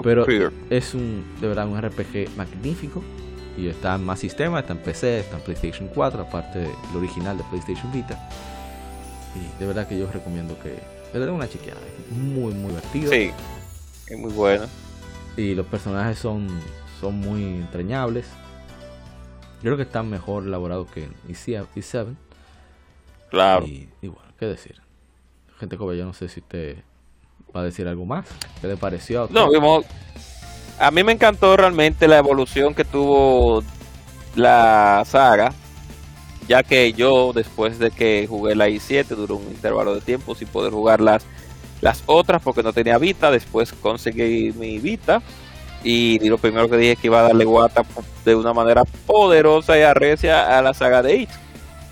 [0.02, 0.26] Pero
[0.70, 3.02] es un de verdad un RPG magnífico
[3.56, 7.38] y está en más sistemas está en PC está en PlayStation 4 aparte del original
[7.38, 8.18] de PlayStation Vita
[9.34, 10.78] y de verdad que yo recomiendo que
[11.12, 11.80] le den una chequeada.
[12.10, 13.12] muy, muy divertido.
[13.12, 13.30] Sí,
[14.08, 14.66] es muy bueno.
[15.36, 16.48] Y los personajes son,
[17.00, 18.26] son muy entrañables.
[19.56, 22.14] Yo creo que están mejor elaborados que en E7.
[23.30, 23.66] Claro.
[23.66, 24.80] Y, bueno, ¿qué decir?
[25.58, 26.78] Gente como yo no sé si usted
[27.54, 28.26] va a decir algo más.
[28.60, 29.24] ¿Qué le pareció?
[29.24, 29.84] A no, vimos,
[30.78, 33.62] a mí me encantó realmente la evolución que tuvo
[34.36, 35.52] la saga
[36.46, 40.48] ya que yo después de que jugué la i7 duró un intervalo de tiempo sin
[40.48, 41.24] poder jugar las,
[41.80, 45.22] las otras porque no tenía Vita, después conseguí mi Vita
[45.84, 47.84] y, lo primero que dije es que iba a darle guata
[48.24, 51.30] de una manera poderosa y arrecia a la saga de It,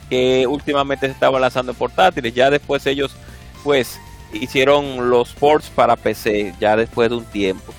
[0.08, 3.14] que últimamente se estaba lanzando en portátiles, ya después ellos
[3.62, 4.00] pues
[4.32, 7.74] hicieron los ports para PC ya después de un tiempo.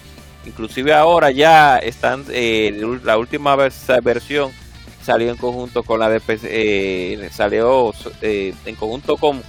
[0.46, 4.52] Inclusive ahora ya están eh, la última versión
[5.04, 9.44] salió en conjunto con la de eh, salió eh, en conjunto con,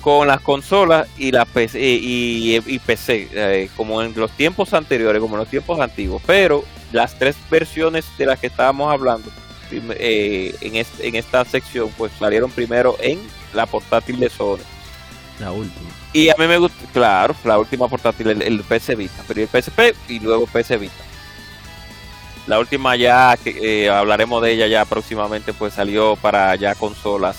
[0.00, 5.36] con las consolas y la PC, y, PC, eh, como en los tiempos anteriores, como
[5.36, 6.22] en los tiempos antiguos.
[6.26, 9.30] Pero las tres versiones de las que estábamos hablando
[9.70, 13.18] en, en esta sección, pues salieron primero en
[13.54, 14.58] la portátil de Sony.
[15.40, 15.90] La última.
[16.12, 19.48] Y a mí me gusta, claro, la última portátil, el, el PC Vita, pero el
[19.48, 21.11] PSP y luego PC Vita.
[22.46, 27.36] La última ya, que eh, hablaremos de ella ya próximamente, pues salió para ya consolas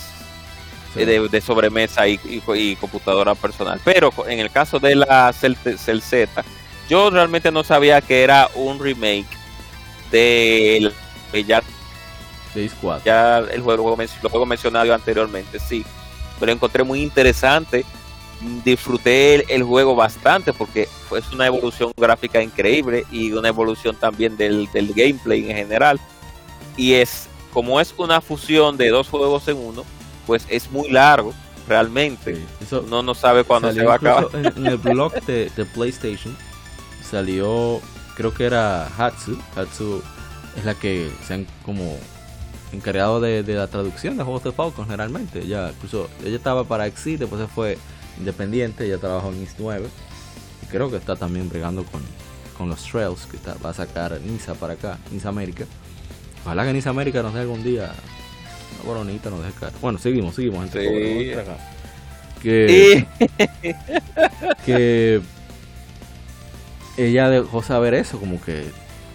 [0.96, 3.80] eh, de, sobremesa y, computadora personal.
[3.84, 5.56] Pero en el caso de la Cell,
[6.00, 6.44] Z,
[6.88, 9.26] yo realmente no sabía que era un remake
[10.10, 10.92] de
[11.46, 11.62] ya,
[13.04, 15.84] ya el juego, lo juego mencionado anteriormente, sí.
[16.40, 17.84] Pero encontré muy interesante
[18.64, 24.68] disfruté el, juego bastante porque fue una evolución gráfica increíble y una evolución también del,
[24.94, 26.00] gameplay en general.
[26.76, 29.84] Y es como es una fusión de dos juegos en uno,
[30.26, 31.32] pues es muy largo
[31.68, 32.38] realmente.
[32.88, 34.28] no no sabe cuándo se va a acabar.
[34.34, 36.36] En, el blog de, PlayStation
[37.08, 37.80] salió,
[38.16, 39.38] creo que era Hatsu.
[39.56, 40.02] Hatsu
[40.56, 41.98] es la que se han como
[42.72, 45.40] encargado de, la traducción de juegos de Falcon generalmente.
[45.40, 47.78] Ella, incluso, ella estaba para Exit, después se fue
[48.18, 49.86] independiente, ya trabajó en East 9
[50.62, 52.02] y creo que está también bregando con,
[52.56, 55.64] con los Trails que va a sacar Nisa para acá, Nisa América.
[56.44, 57.92] Ojalá que Nisa América nos dé algún día
[58.74, 59.72] una boronita, nos deje caer.
[59.80, 61.36] Bueno, seguimos, seguimos, gente.
[62.42, 63.06] Que,
[64.66, 65.22] que
[66.98, 68.66] ella dejó saber eso, como que,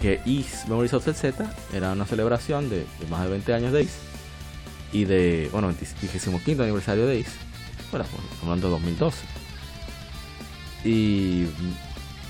[0.02, 3.94] que East Memories of Z era una celebración de, más de 20 años de East
[4.92, 7.49] y de, bueno, 25 aniversario de East
[7.90, 8.06] bueno,
[8.42, 9.18] hablando de 2012.
[10.84, 11.46] Y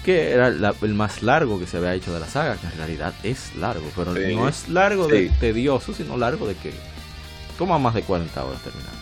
[0.05, 3.15] que era el más largo que se había hecho de la saga, que en realidad
[3.23, 6.73] es largo, pero no es largo de tedioso, sino largo de que
[7.59, 8.93] toma más de 40 horas terminar.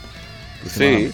[0.67, 1.13] Sí.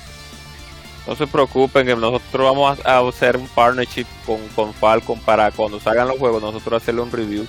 [1.06, 5.78] No se preocupen que nosotros vamos a hacer un partnership con, con Falcon para cuando
[5.78, 7.46] salgan los juegos, nosotros hacerle un review.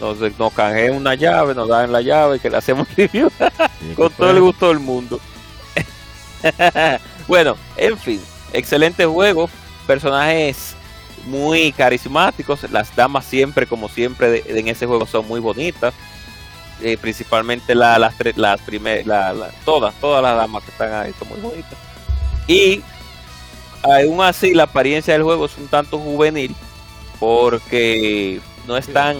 [0.00, 3.30] Nos, nos canjeen una llave, nos dan la llave, que le hacemos review
[3.96, 5.20] con todo el gusto del mundo.
[7.26, 8.20] Bueno, en fin,
[8.52, 9.48] excelente juego,
[9.86, 10.74] personajes
[11.26, 15.94] muy carismáticos, las damas siempre, como siempre, en ese juego son muy bonitas,
[16.82, 21.40] eh, principalmente la, las, las primeras, todas, todas las damas que están ahí son muy
[21.40, 21.78] bonitas.
[22.46, 22.82] Y
[23.82, 26.54] aún así la apariencia del juego es un tanto juvenil,
[27.18, 29.16] porque no es tan,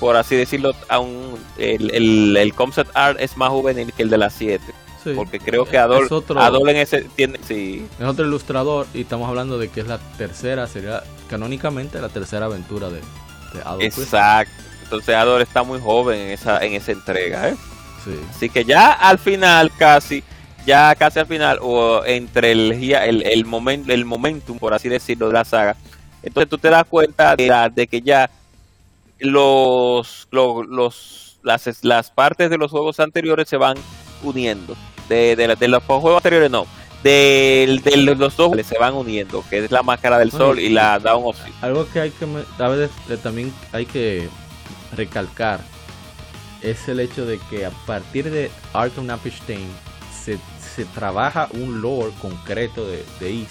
[0.00, 4.18] por así decirlo, aún el, el, el concept art es más juvenil que el de
[4.18, 4.83] las 7
[5.14, 6.08] porque creo que Adol,
[6.68, 7.86] en ese tiene, sí.
[7.98, 12.46] es otro ilustrador y estamos hablando de que es la tercera, sería canónicamente la tercera
[12.46, 13.00] aventura de,
[13.52, 13.82] de Adol.
[13.82, 14.52] Exacto.
[14.84, 17.56] Entonces Adol está muy joven en esa en esa entrega, ¿eh?
[18.30, 20.22] Así que ya al final casi,
[20.66, 25.28] ya casi al final, o entre el, el, el, momento, el momentum, por así decirlo,
[25.28, 25.76] de la saga,
[26.22, 28.30] entonces tú te das cuenta de, de que ya
[29.18, 33.76] los, los, las, las partes de los juegos anteriores se van
[34.22, 34.76] uniendo.
[35.08, 36.66] De, de, de los juegos anteriores no
[37.02, 40.98] de, de, los dos se van uniendo, que es la máscara del sol y la
[40.98, 42.26] Down of Algo que hay que
[42.58, 42.90] a veces
[43.22, 44.30] también hay que
[44.96, 45.60] recalcar
[46.62, 49.68] es el hecho de que a partir de Arkham Napstein
[50.24, 50.38] se,
[50.74, 53.50] se trabaja un lore concreto de, de Is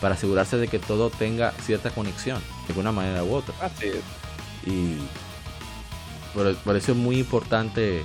[0.00, 3.54] para asegurarse de que todo tenga cierta conexión de una manera u otra.
[3.60, 4.02] Así es.
[4.66, 4.96] Y
[6.34, 8.04] por, eso es muy importante eh,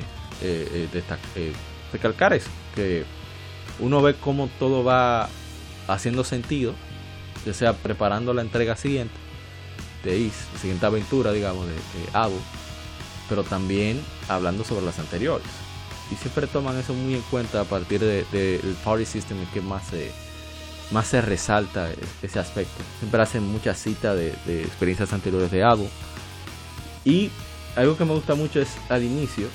[0.94, 1.04] eh,
[1.36, 1.54] eh,
[1.94, 3.06] recalcar eso, que
[3.80, 5.30] uno ve cómo todo va
[5.88, 6.74] haciendo sentido,
[7.46, 9.16] ya sea preparando la entrega siguiente
[10.04, 11.80] de Is, la siguiente aventura, digamos, de, de
[13.30, 15.48] pero también hablando sobre las anteriores.
[16.12, 19.88] Y siempre toman eso muy en cuenta a partir del de, Party System que más
[19.88, 20.12] se,
[20.92, 21.90] más se resalta
[22.22, 22.84] ese aspecto.
[23.00, 25.88] Siempre hacen muchas citas de, experiencias anteriores de Ado.
[27.06, 27.32] Y
[27.76, 29.48] algo que me gusta mucho es al inicio,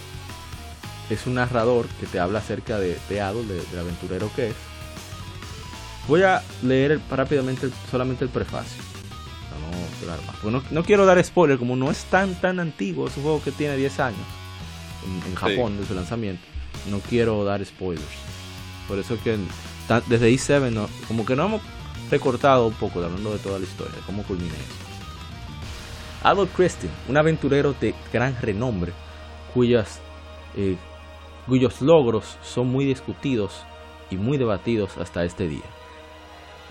[1.10, 4.54] es un narrador que te habla acerca de, de Adol, de, del aventurero que es.
[6.06, 8.82] Voy a leer rápidamente solamente el prefacio.
[10.44, 13.52] No, no, quiero dar spoiler, como no es tan tan antiguo, es un juego que
[13.52, 14.20] tiene 10 años
[15.26, 16.42] en, Japón desde su lanzamiento.
[16.90, 18.06] No quiero dar spoilers.
[18.86, 19.36] Por eso que
[20.08, 21.62] desde E7 no, como que no hemos
[22.10, 24.88] recortado un poco hablando de toda la historia, de cómo culmina eso.
[26.22, 28.92] Adolf Christian, un aventurero de gran renombre,
[29.52, 30.00] cuyas
[30.56, 30.76] eh,
[31.48, 33.64] cuyos logros son muy discutidos
[34.10, 35.64] y muy debatidos hasta este día.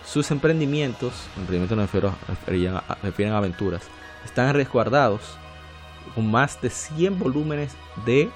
[0.05, 2.21] Sus emprendimientos, emprendimientos no
[3.05, 3.83] refieren a, aventuras,
[4.23, 5.21] están resguardados
[6.15, 7.75] con más de 100 volúmenes
[8.05, 8.29] de,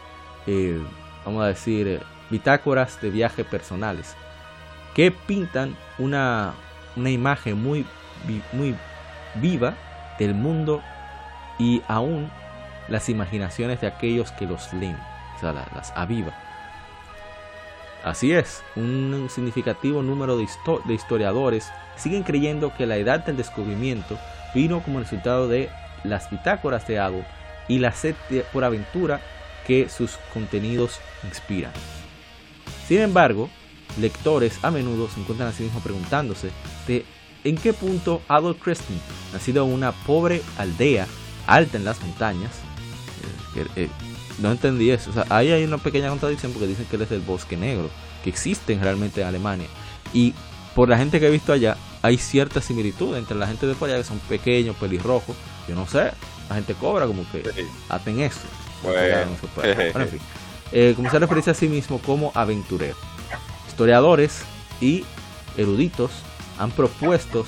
[0.48, 0.82] eh,
[1.26, 4.16] vamos a decir, bitácoras de viaje personales,
[4.94, 6.54] que pintan una,
[6.98, 7.86] una imagen muy,
[8.52, 8.76] muy
[9.36, 9.76] viva
[10.20, 10.82] del mundo
[11.58, 12.30] y aún
[12.90, 14.98] las imaginaciones de aquellos que los leen
[15.42, 16.34] las aviva.
[18.04, 20.48] Así es, un significativo número de,
[20.94, 24.18] historiadores siguen creyendo que la edad del descubrimiento
[24.56, 25.70] vino como resultado de
[26.04, 27.24] las bitácoras de Ado
[27.68, 28.16] y la sed
[28.52, 29.22] por aventura
[29.68, 31.72] que sus contenidos inspiran.
[32.88, 33.50] Sin embargo,
[34.00, 36.50] lectores a menudo se encuentran a sí mismos preguntándose
[36.88, 37.06] de
[37.44, 39.00] en qué punto Adolf Creston,
[39.32, 41.08] nacido en una pobre aldea
[41.48, 42.52] alta en las montañas,
[43.56, 43.90] eh, eh,
[44.40, 45.10] no entendí eso.
[45.10, 47.90] O sea, ahí hay una pequeña contradicción porque dicen que él es del bosque negro,
[48.24, 49.68] que existen realmente en Alemania.
[50.14, 50.34] Y
[50.76, 53.90] por la gente que he visto allá, hay cierta similitud entre la gente de por
[53.90, 55.36] allá que son pequeños, pelirrojos.
[55.68, 56.12] Yo no sé,
[56.50, 58.40] la gente cobra como que hacen eso.
[58.84, 59.32] Bueno.
[59.64, 60.20] en fin.
[60.72, 62.96] Eh, a referirse a sí mismo como aventurero.
[63.68, 64.42] Historiadores
[64.80, 65.04] y
[65.58, 66.12] eruditos
[66.58, 67.46] han propuesto,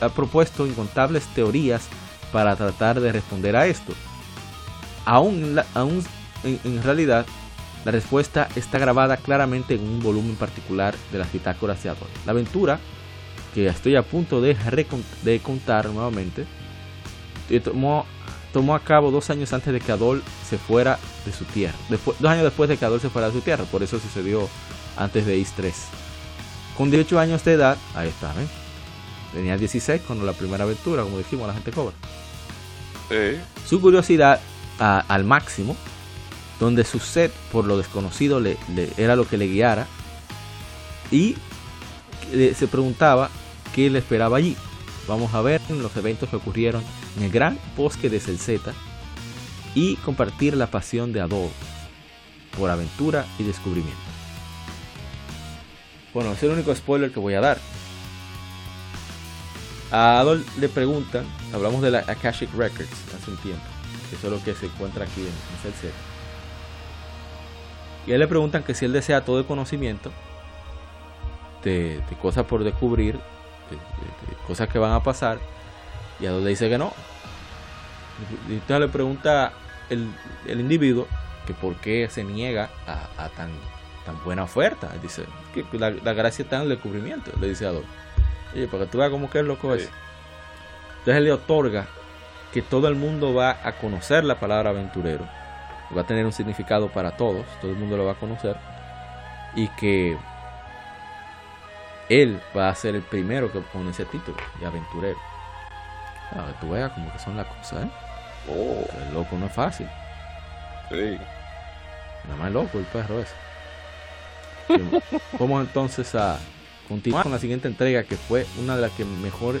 [0.00, 1.88] han propuesto incontables teorías
[2.32, 3.92] para tratar de responder a esto.
[5.06, 6.04] Aún, aún
[6.42, 7.24] en, realidad,
[7.84, 12.08] la respuesta está grabada claramente en un volumen particular de las bitácoras de Adol.
[12.26, 12.80] La aventura,
[13.54, 14.56] que estoy a punto de,
[15.22, 16.44] de contar nuevamente,
[17.48, 18.04] eh, tomó,
[18.52, 21.78] tomó a cabo dos años antes de que Adol se fuera de su tierra.
[21.88, 24.48] Después, dos años después de que Adol se fuera de su tierra, por eso sucedió
[24.96, 25.74] antes de Is 3.
[26.76, 28.46] Con 18 años de edad, ahí está, ¿eh?
[29.32, 31.94] Tenía 16 cuando la primera aventura, como dijimos, la gente cobra.
[33.66, 34.40] Su curiosidad
[34.78, 35.76] al máximo,
[36.60, 38.56] donde su sed por lo desconocido le,
[38.96, 39.86] era lo que le guiara
[41.10, 41.36] y
[42.30, 43.30] se preguntaba
[43.74, 44.56] qué le esperaba allí.
[45.06, 46.82] Vamos a ver los eventos que ocurrieron
[47.16, 48.72] en el gran bosque de Celceta
[49.74, 51.50] y compartir la pasión de Adol
[52.58, 54.00] por aventura y descubrimiento.
[56.12, 57.58] Bueno, es el único spoiler que voy a dar.
[59.92, 63.75] A Adol le preguntan, hablamos de la Akashic Records hace un tiempo
[64.12, 65.92] eso es lo que se encuentra aquí en, el set.
[68.06, 70.12] Y a él le preguntan que si él desea todo el conocimiento
[71.64, 75.38] de, cosas por descubrir, de, cosas que van a pasar,
[76.20, 76.92] y a donde dice que no.
[78.48, 79.52] Y entonces le pregunta
[79.90, 80.08] el,
[80.48, 81.06] individuo
[81.46, 83.50] que por qué se niega a, tan,
[84.04, 84.90] tan buena oferta.
[84.94, 87.88] Él dice que la, gracia está en el descubrimiento, le dice a Adolfo.
[88.54, 89.90] Oye, para que tú veas cómo que es loco es.
[90.98, 91.86] Entonces él le otorga
[92.56, 95.28] que todo el mundo va a conocer la palabra aventurero,
[95.94, 98.56] va a tener un significado para todos, todo el mundo lo va a conocer,
[99.54, 100.16] y que
[102.08, 105.18] él va a ser el primero que pone ese título de aventurero.
[106.32, 107.88] Ah, tú veas como que son las cosas, ¿eh?
[108.48, 109.02] Oh.
[109.02, 109.86] El loco no es fácil.
[110.88, 111.18] Sí.
[112.24, 113.34] Nada más loco el perro ese.
[115.38, 116.38] Vamos entonces a
[116.88, 119.60] continuar con la siguiente entrega que fue una de las que mejor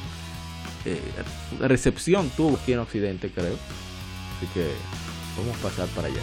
[0.86, 1.00] eh,
[1.60, 3.56] recepción tuvo aquí en Occidente, creo.
[4.36, 4.70] Así que
[5.36, 6.22] vamos a pasar para allá.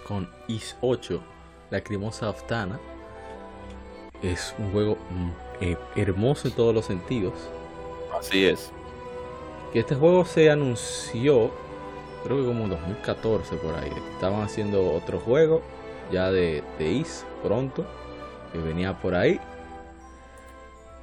[0.00, 1.22] Con Is 8,
[1.70, 2.78] La Lacrimosa Aftana.
[4.22, 5.30] Es un juego mm,
[5.60, 7.34] eh, hermoso en todos los sentidos.
[8.18, 8.70] Así es.
[9.72, 11.50] Que este juego se anunció,
[12.24, 13.90] creo que como en 2014 por ahí.
[14.14, 15.62] Estaban haciendo otro juego
[16.10, 17.86] ya de, de Is pronto,
[18.52, 19.40] que venía por ahí.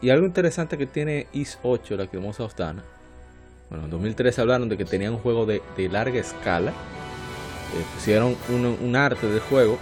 [0.02, 2.84] Y algo interesante que tiene Is 8, La Lacrimosa Aftana.
[3.70, 6.74] Bueno, en 2013 hablaron de que tenía un juego de, de larga escala
[7.76, 9.78] eh, pusieron un, arte del juego,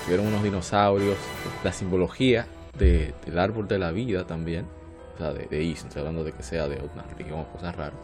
[0.00, 1.16] pusieron unos dinosaurios,
[1.62, 2.46] la simbología
[2.78, 4.66] del árbol de la vida también,
[5.14, 7.98] o sea, de, de estoy hablando de que sea de una religión o cosas raras.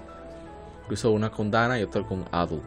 [0.83, 2.61] Incluso una con Dana y otra con Adu.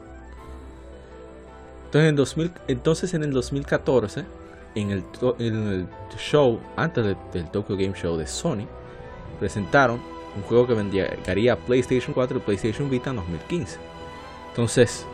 [1.86, 4.26] Entonces en, 2000, entonces en el 2014,
[4.76, 5.04] en el,
[5.40, 5.88] en el
[6.18, 8.66] show, antes del Tokyo Game Show de Sony,
[9.40, 10.02] presentaron
[10.36, 13.78] un juego que vendería PlayStation 4 y PlayStation Vita en 2015.
[14.50, 15.06] Entonces,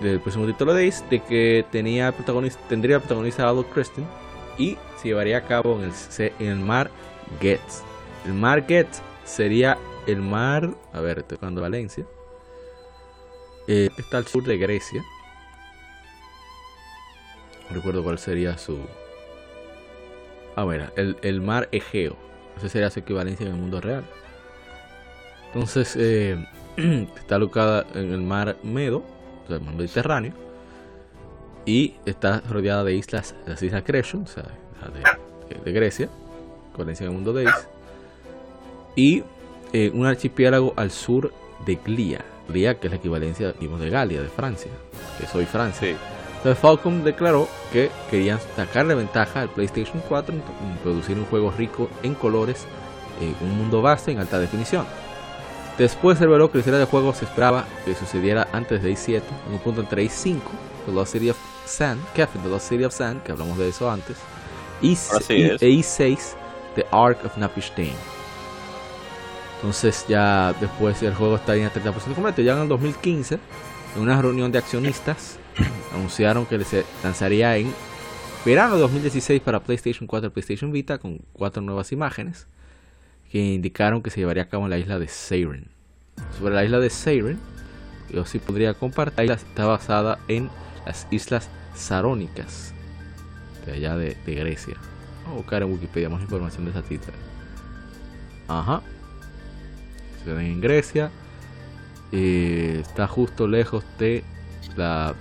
[0.00, 4.06] del próximo título de Ace, de que tenía protagonista, tendría protagonista a Kristen
[4.56, 5.92] y se llevaría a cabo en
[6.38, 6.90] el, mar
[7.40, 7.82] Getz.
[8.24, 12.06] El mar Getz sería el mar, a ver, hablando Valencia,
[13.66, 15.04] eh, está al sur de Grecia.
[17.68, 18.78] No recuerdo cuál sería su.
[20.56, 22.16] Ah, bueno, el, el mar Egeo.
[22.56, 24.04] Ese sería su equivalencia en el mundo real.
[25.48, 26.36] Entonces, eh,
[27.16, 29.17] está alocada en el mar Medo
[29.48, 30.32] del Mediterráneo
[31.64, 34.44] y está rodeada de islas, las islas Cretion, o sea,
[35.64, 36.08] de, Grecia,
[36.74, 37.68] con el mundo de Is,
[38.96, 39.22] y
[39.72, 41.32] eh, un archipiélago al sur
[41.66, 44.70] de Glia, Glia que es la equivalencia de Galia, de Francia,
[45.20, 45.94] que soy Francia.
[46.38, 50.42] Entonces Falcom declaró que querían sacarle ventaja al PlayStation 4 en
[50.82, 52.64] producir un juego rico en colores,
[53.20, 54.86] en un mundo vasto en alta definición.
[55.78, 59.52] Después reveló que la historia del juego se esperaba que sucediera antes de i7, en
[59.52, 60.40] un punto entre i5,
[60.86, 64.16] The Lost City of Sand, The Lost City of Sand, que hablamos de eso antes,
[64.82, 66.18] y, i6,
[66.74, 67.94] The Ark of Napishtain.
[69.56, 72.42] Entonces ya después el juego estaría en 30% completo.
[72.42, 73.38] Ya en el 2015,
[73.96, 75.38] en una reunión de accionistas,
[75.94, 77.72] anunciaron que se lanzaría en
[78.44, 82.48] verano de 2016 para PlayStation 4 y PlayStation Vita con cuatro nuevas imágenes
[83.30, 85.66] que indicaron que se llevaría a cabo en la isla de Siren.
[86.38, 87.38] Sobre la isla de Siren,
[88.10, 90.50] yo sí podría compartir, está basada en
[90.86, 92.72] las islas Sarónicas,
[93.66, 94.76] de allá de, Grecia.
[95.24, 97.12] Vamos a buscar en Wikipedia más información de esa tita.
[98.48, 98.82] Ajá.
[100.24, 101.10] Se ven en Grecia.
[102.10, 104.24] Está justo lejos de
[104.76, 105.14] la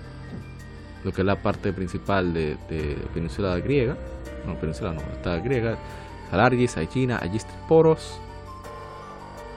[1.04, 3.98] lo que es la parte principal de, de península griega.
[4.46, 5.78] No, península no, está griega
[6.32, 7.22] Alargis, China,
[7.68, 8.20] Poros.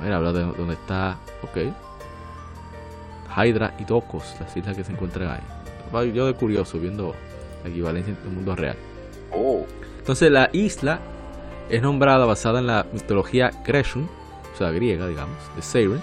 [0.02, 1.18] Mira, habla de dónde está.
[1.42, 1.72] Ok.
[3.36, 6.12] Hydra y Docos, las islas que se encuentran ahí.
[6.12, 7.14] Yo de curioso, viendo
[7.62, 8.76] la equivalencia en el mundo real.
[9.32, 9.64] Oh.
[9.98, 11.00] Entonces, la isla
[11.68, 14.08] es nombrada basada en la mitología Gresham,
[14.52, 16.00] o sea, griega, digamos, de Siren.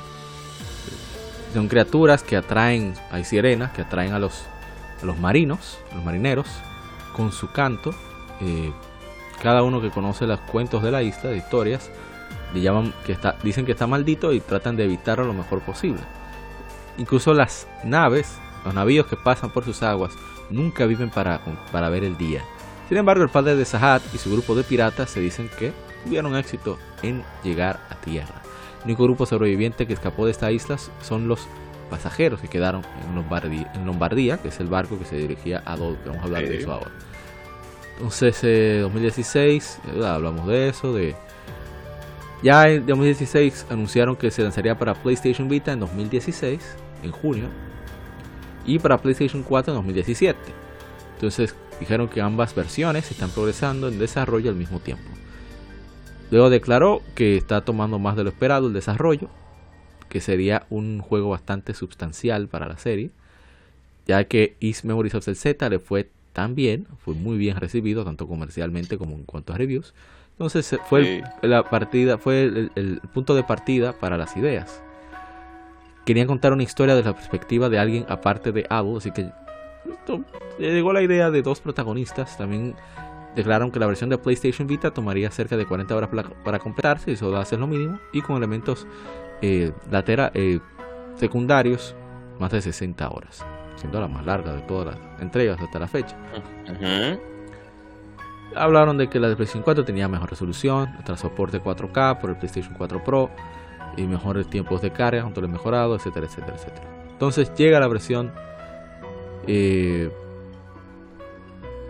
[1.53, 4.43] Son criaturas que atraen, hay sirenas que atraen a los,
[5.01, 6.47] a los marinos, a los marineros,
[7.15, 7.91] con su canto.
[8.41, 8.71] Eh,
[9.41, 11.89] cada uno que conoce los cuentos de la isla, de historias,
[12.53, 16.01] le llaman que está, dicen que está maldito y tratan de evitarlo lo mejor posible.
[16.97, 20.13] Incluso las naves, los navíos que pasan por sus aguas,
[20.49, 21.41] nunca viven para,
[21.71, 22.43] para ver el día.
[22.87, 25.73] Sin embargo, el padre de Sahad y su grupo de piratas se dicen que
[26.03, 28.41] tuvieron éxito en llegar a tierra.
[28.79, 31.47] El único grupo sobreviviente que escapó de esta isla son los
[31.89, 35.75] pasajeros que quedaron en Lombardía, en Lombardía que es el barco que se dirigía a
[35.75, 36.91] Dol, vamos a hablar de eso ahora.
[37.97, 41.15] Entonces, eh, 2016, hablamos de eso, de...
[42.43, 46.61] Ya en 2016 anunciaron que se lanzaría para PlayStation Vita en 2016,
[47.01, 47.45] en junio,
[48.67, 50.39] y para PlayStation 4 en 2017.
[51.15, 55.09] Entonces dijeron que ambas versiones están progresando en desarrollo al mismo tiempo.
[56.29, 59.29] Luego declaró que está tomando más de lo esperado el desarrollo,
[60.07, 63.09] que sería un juego bastante sustancial para la serie,
[64.05, 68.05] ya que East Memories of the Z le fue tan bien, fue muy bien recibido,
[68.05, 69.95] tanto comercialmente como en cuanto a reviews.
[70.33, 74.83] Entonces fue la partida, fue el, punto de partida para las ideas.
[76.05, 79.31] Querían contar una historia desde la perspectiva de alguien aparte de Abu, así que
[80.59, 82.37] llegó la idea de dos protagonistas.
[82.37, 82.75] También
[83.35, 86.09] declararon que la versión de PlayStation Vita tomaría cerca de 40 horas
[86.43, 88.85] para, completarse, eso va a ser lo mínimo, y con elementos
[89.41, 90.59] eh, eh,
[91.15, 91.95] secundarios,
[92.39, 93.43] más de 60 horas
[93.77, 96.15] siendo la más larga de todas las entregas hasta la fecha.
[98.55, 102.37] Hablaron de que la de PlayStation 4 tenía mejor resolución, tras soporte 4K por el
[102.37, 103.29] PlayStation 4 Pro
[103.95, 106.87] y mejores tiempos de carga, control mejorado, etcétera, etcétera, etcétera.
[107.11, 108.31] Entonces llega la versión
[109.47, 110.11] eh,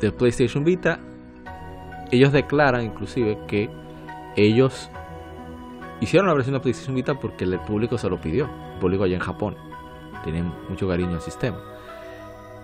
[0.02, 1.00] de PlayStation Vita.
[2.12, 3.70] Ellos declaran inclusive que
[4.36, 4.90] ellos
[6.00, 9.16] hicieron la versión de PlayStation Vita porque el público se lo pidió, el público allá
[9.16, 9.56] en Japón.
[10.24, 11.58] Tienen mucho cariño al sistema.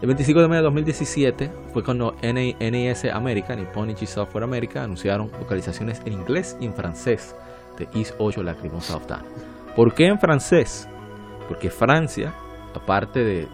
[0.03, 6.01] El 25 de mayo de 2017 fue cuando NES America, Nipponichi Software America, anunciaron localizaciones
[6.03, 7.33] en inglés y en francés
[7.77, 9.23] de Is 8 Lacrimosa of Time.
[9.77, 10.89] ¿Por qué en francés?
[11.47, 12.35] Porque Francia,
[12.75, 13.47] aparte del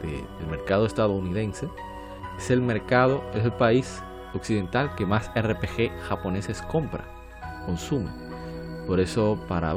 [0.50, 1.68] mercado estadounidense,
[2.40, 4.02] es el mercado, es el país
[4.34, 7.06] occidental que más RPG japoneses compra,
[7.68, 8.10] consume.
[8.88, 9.72] Por eso, para,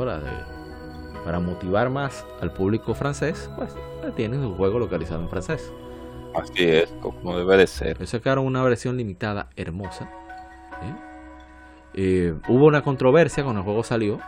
[1.22, 3.76] para motivar más al público francés, pues
[4.16, 5.70] tienen un juego localizado en francés.
[6.34, 8.06] Así es, como debe de ser.
[8.06, 10.08] Sacaron una versión limitada hermosa.
[10.82, 10.94] ¿eh?
[11.94, 14.18] Eh, hubo una controversia cuando el juego salió.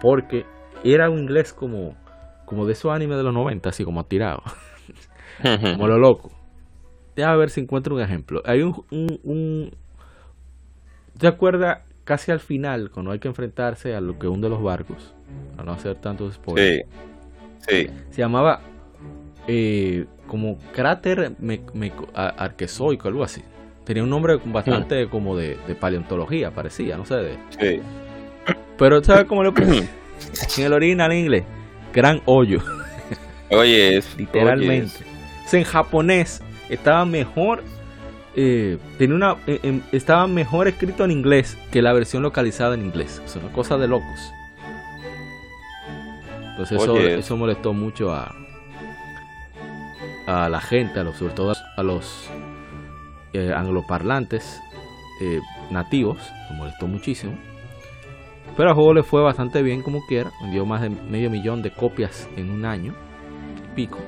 [0.00, 0.44] Porque
[0.84, 1.96] era un inglés como,
[2.44, 4.42] como de esos animes de los 90, así como tirado.
[5.42, 6.30] como lo loco.
[7.16, 8.42] Déjame ver si encuentro un ejemplo.
[8.44, 9.70] Hay un, un,
[11.18, 15.14] ¿Te acuerdas casi al final, cuando hay que enfrentarse a lo que hunde los barcos?
[15.56, 16.86] Para no hacer tantos spoilers.
[17.66, 17.86] Sí.
[17.86, 17.90] sí.
[18.10, 18.60] Se llamaba
[19.48, 21.60] eh, como cráter me,
[22.14, 23.42] arquezoico, algo así.
[23.84, 25.08] Tenía un nombre bastante hmm.
[25.08, 27.16] como de, paleontología, parecía, no sé.
[27.16, 27.38] De...
[27.58, 27.80] Sí.
[28.76, 29.88] Pero ¿sabes cómo lo puse?
[30.58, 31.44] en el original en inglés,
[31.92, 32.60] gran hoyo.
[33.50, 34.92] Oye, es, literalmente.
[35.52, 37.64] en japonés estaba mejor,
[38.36, 43.22] eh, tenía una, eh, estaba mejor escrito en inglés que la versión localizada en inglés.
[43.24, 44.32] Es una cosa de locos.
[46.50, 48.34] Entonces eso, eso molestó mucho a,
[50.28, 52.28] a la gente, a los, sobre todo a los
[53.32, 54.60] eh, angloparlantes
[55.22, 55.40] eh,
[55.70, 56.18] nativos,
[56.50, 57.32] me molestó muchísimo.
[58.54, 61.70] Pero al juego le fue bastante bien como quiera, vendió más de medio millón de
[61.70, 62.94] copias en un año
[63.74, 63.98] pico.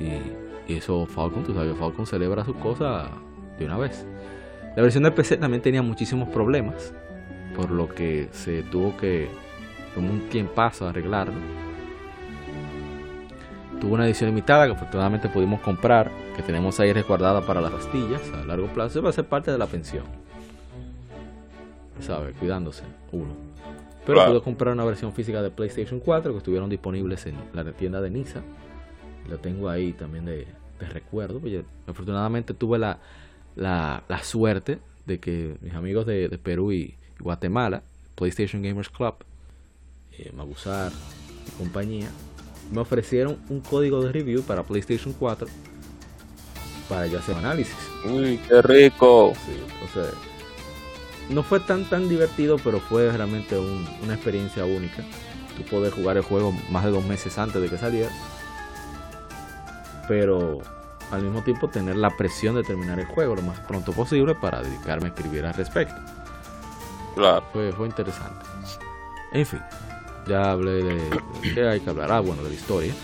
[0.00, 0.42] Y,
[0.72, 3.08] eso Falcon, tú sabes, Falcon celebra su cosa
[3.58, 4.06] de una vez.
[4.74, 6.94] La versión de PC también tenía muchísimos problemas,
[7.54, 9.28] por lo que se tuvo que
[9.94, 11.34] tomar un tiempazo a arreglarlo
[13.82, 18.22] tuvo una edición limitada que afortunadamente pudimos comprar, que tenemos ahí resguardada para las pastillas
[18.32, 20.04] a largo plazo, va a ser parte de la pensión.
[22.00, 22.32] ¿Sabe?
[22.34, 23.34] Cuidándose, uno.
[24.06, 28.00] Pero pude comprar una versión física de PlayStation 4 que estuvieron disponibles en la tienda
[28.00, 28.42] de Nisa.
[29.28, 30.46] Lo tengo ahí también de,
[30.92, 31.40] recuerdo.
[31.40, 33.00] Pues afortunadamente tuve la,
[33.56, 37.82] la, suerte de que mis amigos de, Perú y Guatemala,
[38.14, 39.14] PlayStation Gamers Club,
[40.12, 40.92] eh, Magusar
[41.48, 42.08] y compañía,
[42.72, 45.46] me ofrecieron un código de review para PlayStation 4
[46.88, 47.76] para yo hacer análisis.
[48.04, 49.32] Uy, qué rico.
[51.30, 55.04] no fue tan tan divertido, pero fue realmente una experiencia única.
[55.56, 58.10] Tú poder jugar el juego más de dos meses antes de que saliera.
[60.08, 60.60] Pero
[61.10, 64.62] al mismo tiempo tener la presión de terminar el juego lo más pronto posible para
[64.62, 65.94] dedicarme a escribir al respecto.
[67.14, 67.44] Claro.
[67.52, 68.44] Fue, fue interesante.
[69.32, 69.60] En fin,
[70.26, 71.00] ya hablé de,
[71.54, 72.12] qué hay que hablar.
[72.12, 72.94] Ah, bueno, de la historia.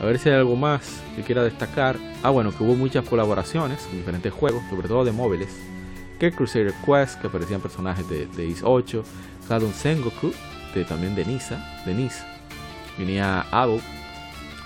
[0.00, 1.96] A ver si hay algo más que quiera destacar.
[2.22, 5.48] Ah, bueno, que hubo muchas colaboraciones con diferentes juegos, sobre todo de móviles.
[6.18, 9.02] Que Crusader Quest, que aparecían personajes de, de Is 8.
[9.46, 10.32] Cladon Sengoku,
[10.74, 11.82] de, también de Nisa.
[11.86, 12.26] De Nisa.
[12.98, 13.80] Venía Ado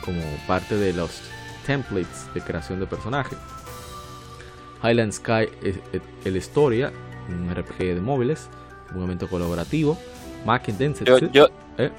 [0.04, 1.22] como parte de los
[1.66, 3.38] templates de creación de personajes.
[4.82, 5.48] Highland Sky,
[6.24, 6.92] el Historia,
[7.28, 8.48] un RPG de móviles,
[8.94, 9.98] un momento colaborativo.
[11.04, 11.48] Yo, yo,
[11.78, 11.90] ¿Eh?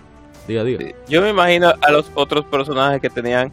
[0.48, 0.96] diga, diga.
[1.08, 3.52] yo me imagino a los otros personajes que tenían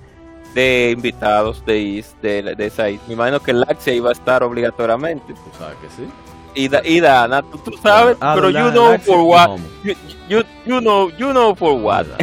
[0.55, 5.35] de invitados de Is, de, de esa Me imagino que Laxia iba a estar obligatoriamente.
[5.35, 6.09] Tú sabes que sí.
[6.55, 9.61] Y, da, y Dana, tú, tú sabes, ah, pero you know for what.
[9.85, 9.95] You,
[10.29, 12.07] you, you, know, you know for what.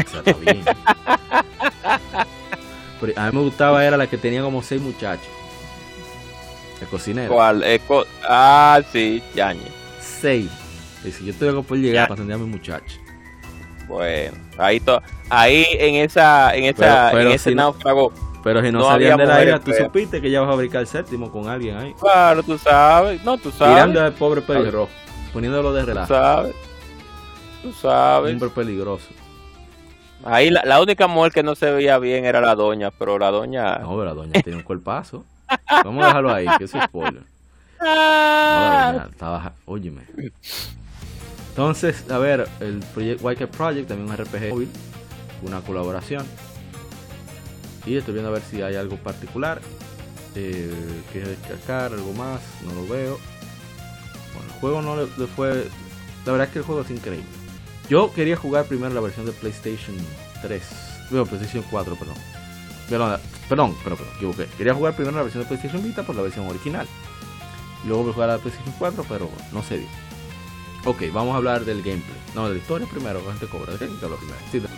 [3.00, 5.30] pero a mí me gustaba era la que tenía como seis muchachos.
[6.82, 7.34] El cocinero.
[7.34, 7.64] ¿Cuál?
[8.28, 9.72] ah, sí, Yañez.
[10.02, 10.50] Seis.
[11.06, 13.00] Dice, yo tengo que poder llegar para atender a mi muchacho.
[13.88, 18.12] Bueno, ahí, to, ahí en esa, en esa, en ese náufrago.
[18.44, 20.88] Pero si no, salían de la isla, tú supiste que ya vas a fabricar el
[20.88, 21.94] séptimo con alguien ahí.
[22.00, 23.24] Claro, tú sabes.
[23.24, 23.76] No, tú sabes.
[23.76, 24.90] Tirando al pobre pelirrojo,
[25.34, 26.08] poniéndolo de relajo.
[26.08, 26.56] Tú sabes.
[27.62, 28.34] Tú sabes.
[28.34, 29.08] Hombre peligroso.
[30.24, 33.30] Ahí la, la, única mujer que no se veía bien era la doña, pero la
[33.30, 33.78] doña.
[33.80, 35.24] No, pero la doña tiene un cuerpazo.
[35.84, 37.24] Vamos a dejarlo ahí, que es spoiler.
[37.78, 39.54] No, la doña estaba.
[39.66, 40.02] Óyeme.
[41.56, 44.70] Entonces, a ver, el Project White Project, también un RPG móvil,
[45.42, 46.26] una colaboración.
[47.86, 49.62] Y estoy viendo a ver si hay algo particular
[50.36, 50.70] eh,
[51.14, 53.18] que destacar, algo más, no lo veo.
[54.34, 55.70] Bueno, el juego no le, fue.
[56.26, 57.26] La verdad es que el juego es increíble.
[57.90, 59.96] Yo quería jugar primero la versión de PlayStation
[60.42, 60.62] 3,
[61.10, 62.16] bueno, PlayStation 4, perdón.
[62.90, 64.48] Perdón, perdón, pero equivoqué.
[64.58, 66.86] Quería jugar primero la versión de PlayStation Vita por la versión original.
[67.86, 69.88] Luego voy a jugar a la PlayStation 4, pero no se dio.
[70.88, 72.16] Ok, vamos a hablar del gameplay.
[72.36, 73.74] No, de la historia primero, gente cobra.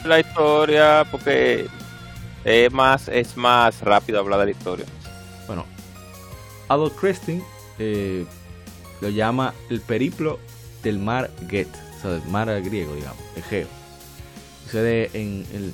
[0.05, 1.67] La historia, porque
[2.45, 4.85] es más, es más rápido hablar de la historia.
[5.47, 5.65] Bueno,
[6.69, 7.43] Adolf Christine
[7.77, 8.25] eh,
[9.01, 10.39] lo llama el periplo
[10.81, 11.67] del mar Get,
[11.97, 13.67] o sea, del mar griego, digamos, Egeo.
[14.63, 15.73] Sucede en el,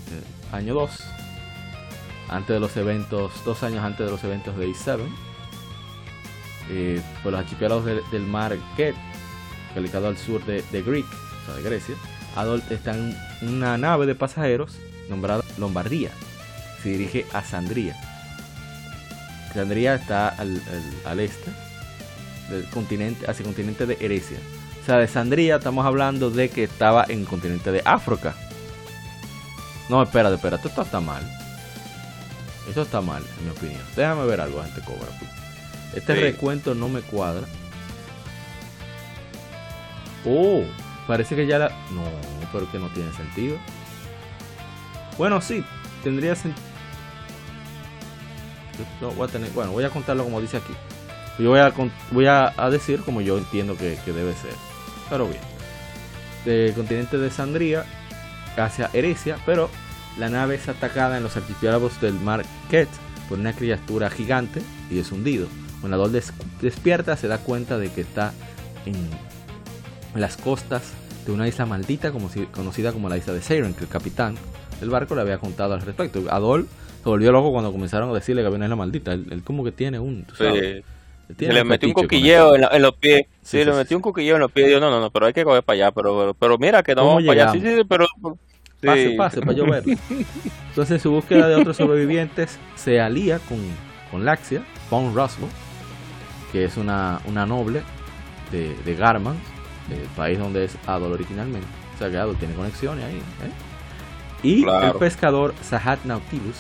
[0.52, 0.92] año 2,
[2.30, 5.00] antes de los eventos, dos años antes de los eventos de E7,
[6.72, 8.96] eh, por los archipiélagos del mar Get
[9.74, 11.96] localizado al sur de, Greek, o sea, de Grecia,
[12.36, 14.78] Adolf está en una nave de pasajeros
[15.10, 16.12] nombrada Lombardía.
[16.82, 17.96] Se dirige a Sandría.
[19.54, 21.52] Sandría está al, este
[22.50, 24.38] del continente, hacia el continente de Eresia.
[24.82, 28.36] O sea, de Sandría estamos hablando de que estaba en el continente de África.
[29.90, 31.24] No, espérate, espérate, esto está mal.
[32.68, 33.82] Esto está mal, en mi opinión.
[33.96, 35.08] Déjame ver algo, gente cobra.
[35.94, 37.46] Este recuento no me cuadra.
[40.26, 40.64] Oh,
[41.08, 41.70] parece que ya la...
[41.70, 42.04] No,
[42.52, 43.58] pero que no tiene sentido.
[45.18, 45.64] Bueno, sí,
[46.04, 46.64] tendría sentido.
[49.16, 49.50] voy a tener...
[49.52, 50.74] Bueno, voy a contarlo como dice aquí.
[51.40, 51.74] Yo voy a,
[52.12, 54.54] voy a, decir como yo entiendo que, debe ser.
[55.10, 55.42] Pero bien.
[56.46, 57.86] Del continente de Sandría
[58.58, 59.70] hacia Eresia, pero
[60.20, 62.90] la nave es atacada en los archipiélagos del mar Ket
[63.28, 65.48] por una criatura gigante y es hundido.
[65.80, 66.22] Cuando Adol
[66.62, 68.34] despierta se da cuenta de que está
[68.86, 69.10] en
[70.16, 70.94] las costas
[71.26, 74.36] de una isla maldita como conocida como la isla de Siren, que el capitán
[74.80, 76.24] del barco le había contado al respecto.
[76.30, 76.68] Adol
[77.02, 79.14] se volvió loco cuando comenzaron a decirle que había una isla maldita.
[79.14, 80.26] Él, como que tiene un...
[80.38, 80.84] se
[81.38, 83.26] le metió un coquilleo en, los pies.
[83.42, 84.68] Sí, le metió un coquilleo en los pies.
[84.68, 85.92] Dijo, no, no, no, pero hay que coger para allá.
[85.92, 87.52] Pero, pero, mira que no vamos para allá.
[87.54, 88.08] Sí, sí, pero...
[88.82, 89.96] Pase, pase, para yo verlo.
[90.70, 93.58] Entonces, en su búsqueda de otros sobrevivientes, se alía con,
[94.12, 95.50] con Laxia, von Roswell,
[96.52, 97.82] que es una, una noble
[98.52, 99.38] de, de Garman,
[99.92, 101.68] el país donde es Adol originalmente.
[101.96, 103.18] O sea que Adol tiene conexiones ahí.
[103.18, 103.52] ¿eh?
[104.44, 106.58] Y el pescador Sahat Nautilus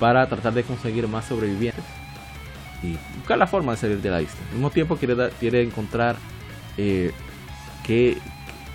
[0.00, 1.84] para tratar de conseguir más sobrevivientes
[2.82, 4.40] y buscar la forma de salir de la isla.
[4.48, 6.16] Al mismo tiempo quiere, quiere encontrar
[6.76, 7.12] eh,
[7.84, 8.18] que,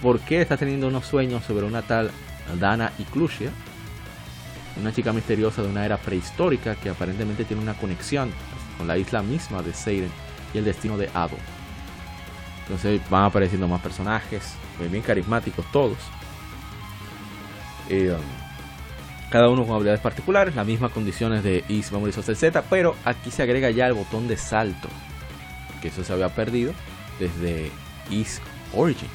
[0.02, 2.12] por qué está teniendo unos sueños sobre una tal
[2.60, 3.52] Dana Iclusia,
[4.80, 8.30] una chica misteriosa de una era prehistórica que aparentemente tiene una conexión
[8.78, 10.12] con la isla misma de Seiren
[10.54, 11.40] y el destino de Adol.
[12.68, 14.56] Entonces van apareciendo más personajes,
[14.92, 15.98] bien carismáticos todos.
[17.90, 18.22] Um,
[19.30, 23.32] cada uno con habilidades particulares, las mismas condiciones de Is Memories of Z, pero aquí
[23.32, 24.90] se agrega ya el botón de salto,
[25.82, 26.74] que eso se había perdido
[27.20, 27.72] desde
[28.10, 28.42] Is
[28.74, 29.10] Origin.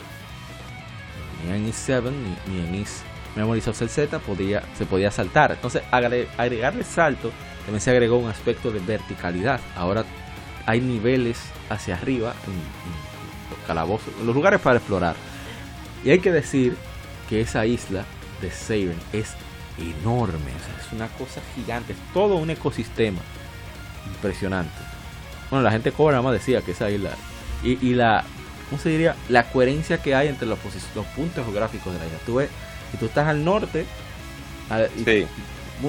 [1.44, 2.10] Ni en Is 7
[2.46, 3.02] ni, en Is
[3.36, 5.52] Memories of Z podía, se podía saltar.
[5.52, 7.30] Entonces, agregarle salto
[7.64, 9.60] también se agregó un aspecto de verticalidad.
[9.76, 10.04] Ahora
[10.66, 11.38] hay niveles
[11.68, 12.34] hacia arriba
[13.66, 15.14] calabozos, los lugares para explorar.
[16.04, 16.76] Y hay que decir
[17.28, 18.04] que esa isla
[18.40, 19.34] de Seiren es
[19.78, 20.50] enorme,
[20.84, 23.20] es una cosa gigante, es todo un ecosistema
[24.06, 24.72] impresionante.
[25.50, 27.10] Bueno, la gente cobra nada más decía que esa isla
[27.62, 28.24] y, la,
[28.68, 29.14] ¿cómo se diría?
[29.28, 30.58] La coherencia que hay entre los,
[30.94, 32.18] los puntos geográficos de la isla.
[32.26, 32.50] Tú ves,
[32.90, 33.86] si tú estás al norte,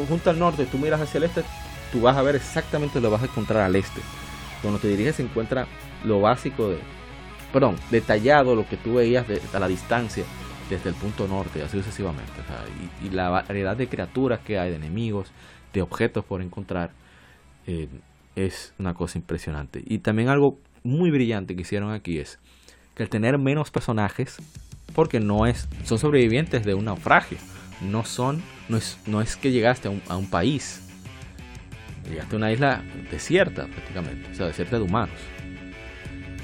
[0.07, 1.43] junto al norte, tú miras hacia el este,
[1.91, 4.01] tú vas a ver exactamente lo vas a encontrar al este.
[4.61, 5.67] Cuando te diriges se encuentra
[6.03, 6.77] lo básico de,
[7.53, 10.25] perdón, detallado lo que tú veías a la distancia
[10.69, 12.33] desde el punto norte, así sucesivamente.
[13.01, 15.31] y, la variedad de criaturas que hay, de enemigos,
[15.71, 16.91] de objetos por encontrar,
[17.67, 17.87] eh,
[18.35, 19.83] es una cosa impresionante.
[19.85, 22.39] Y también algo muy brillante que hicieron aquí es
[22.95, 24.37] que al tener menos personajes,
[24.95, 27.37] porque no es, son sobrevivientes de un naufragio,
[27.81, 30.81] no son, no es, no es que llegaste a un país,
[32.09, 35.15] llegaste a una isla desierta prácticamente, o sea, desierta de humanos.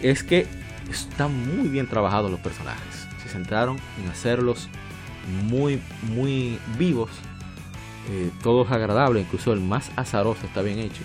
[0.02, 0.48] Es que
[0.90, 3.08] están muy bien trabajados los personajes.
[3.24, 4.70] Se centraron en hacerlos
[5.44, 5.82] muy,
[6.14, 7.10] muy vivos,
[8.10, 11.02] eh, todos agradables, incluso el más azaroso está bien hecho.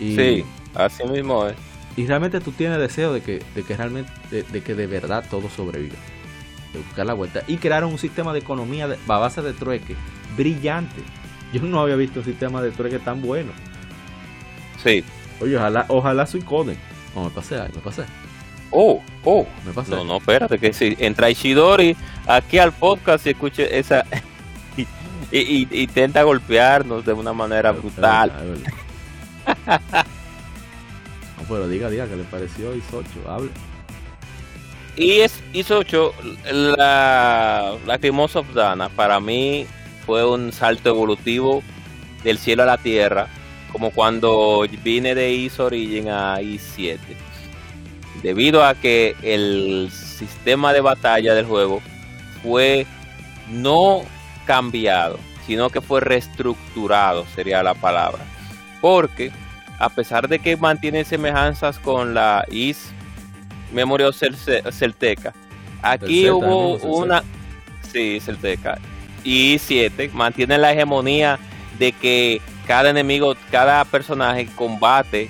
[0.00, 1.54] Y, sí, así mismo es.
[1.96, 5.48] Y realmente tú tienes deseo de que, de que realmente, de, que de verdad todo
[5.48, 5.96] sobreviva.
[6.72, 7.42] De buscar la vuelta.
[7.46, 9.96] Y crear un sistema de economía de, a base de trueque
[10.36, 11.00] brillante.
[11.52, 13.52] Yo no había visto un sistema de trueque tan bueno.
[14.82, 15.02] Sí.
[15.40, 16.76] Oye, ojalá, ojalá Coden.
[17.14, 18.04] No, me pasé, me pasé.
[18.70, 19.46] Oh, oh.
[19.64, 19.72] Me.
[19.88, 24.04] No, no, espérate, que si entra Ishidori aquí al podcast y escuche esa.
[24.76, 24.86] y,
[25.38, 28.32] y, intenta golpearnos de una manera brutal.
[31.36, 33.28] no, pero diga, diga, que le pareció Isocho?
[33.28, 33.50] Hable.
[34.96, 36.14] Y es Isocho,
[36.50, 39.66] la, la of Dana, para mí
[40.06, 41.62] fue un salto evolutivo
[42.24, 43.28] del cielo a la tierra,
[43.72, 47.25] como cuando vine de Is Origin a Is 7.
[48.22, 51.80] Debido a que el sistema de batalla del juego
[52.42, 52.86] fue
[53.50, 54.02] no
[54.46, 58.24] cambiado, sino que fue reestructurado, sería la palabra.
[58.80, 59.30] Porque
[59.78, 62.90] a pesar de que mantiene semejanzas con la Is
[63.72, 65.34] Memoria Celteca,
[65.82, 67.22] aquí hubo una...
[67.92, 68.78] Sí, Celteca.
[69.22, 71.38] Y 7 mantiene la hegemonía
[71.78, 75.28] de que cada enemigo, cada personaje combate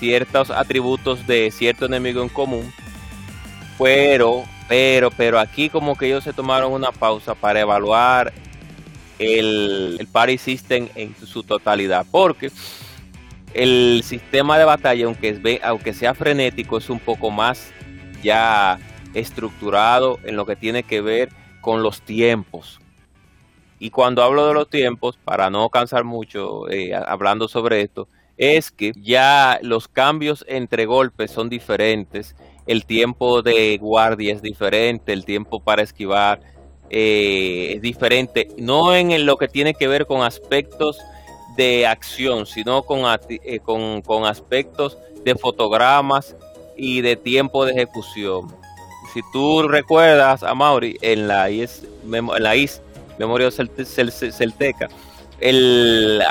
[0.00, 2.72] ciertos atributos de cierto enemigo en común.
[3.78, 8.32] Pero, pero, pero aquí como que ellos se tomaron una pausa para evaluar
[9.18, 12.04] el, el party system en su totalidad.
[12.10, 12.50] Porque
[13.54, 17.72] el sistema de batalla, aunque, aunque sea frenético, es un poco más
[18.22, 18.78] ya
[19.14, 21.28] estructurado en lo que tiene que ver
[21.60, 22.80] con los tiempos.
[23.78, 28.08] Y cuando hablo de los tiempos, para no cansar mucho eh, hablando sobre esto,
[28.40, 32.34] es que ya los cambios entre golpes son diferentes,
[32.66, 36.40] el tiempo de guardia es diferente, el tiempo para esquivar
[36.88, 40.98] eh, es diferente, no en lo que tiene que ver con aspectos
[41.58, 46.34] de acción, sino con, eh, con, con aspectos de fotogramas
[46.78, 48.48] y de tiempo de ejecución.
[49.12, 52.80] Si tú recuerdas a Mauri en la IS, en la IS
[53.18, 54.88] Memoria Celteca,
[55.40, 56.22] el,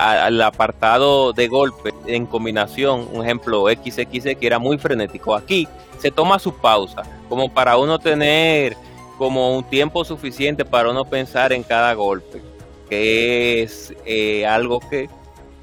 [0.43, 5.35] apartado de golpe en combinación, un ejemplo XX que era muy frenético.
[5.35, 5.67] Aquí
[5.97, 8.77] se toma su pausa, como para uno tener
[9.17, 12.41] como un tiempo suficiente para uno pensar en cada golpe,
[12.89, 15.09] que es eh, algo que,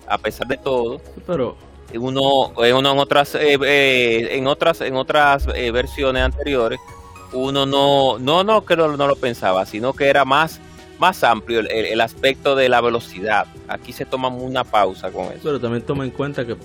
[0.06, 1.56] a pesar de todo, pero
[1.94, 6.80] uno, uno en otras eh, eh, en otras en otras versiones anteriores
[7.32, 10.60] uno no no no que no, no lo pensaba, sino que era más
[10.98, 13.46] más amplio el, aspecto de la velocidad.
[13.68, 15.40] Aquí se toma una pausa con eso.
[15.44, 16.56] Pero también toma en cuenta que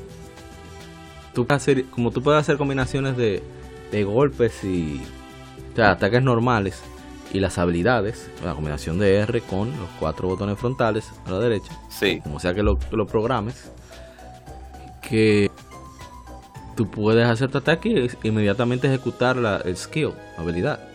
[1.34, 3.42] tú puedes hacer, como tú puedes hacer combinaciones de,
[4.04, 5.02] golpes y
[5.78, 6.82] ataques normales
[7.34, 11.72] y las habilidades, la combinación de R con los cuatro botones frontales a la derecha,
[11.90, 12.20] sí.
[12.22, 13.72] como sea que lo, lo programes,
[15.02, 15.50] que
[16.76, 20.91] tú puedes hacer tu ataque e inmediatamente ejecutar la, el skill, habilidad.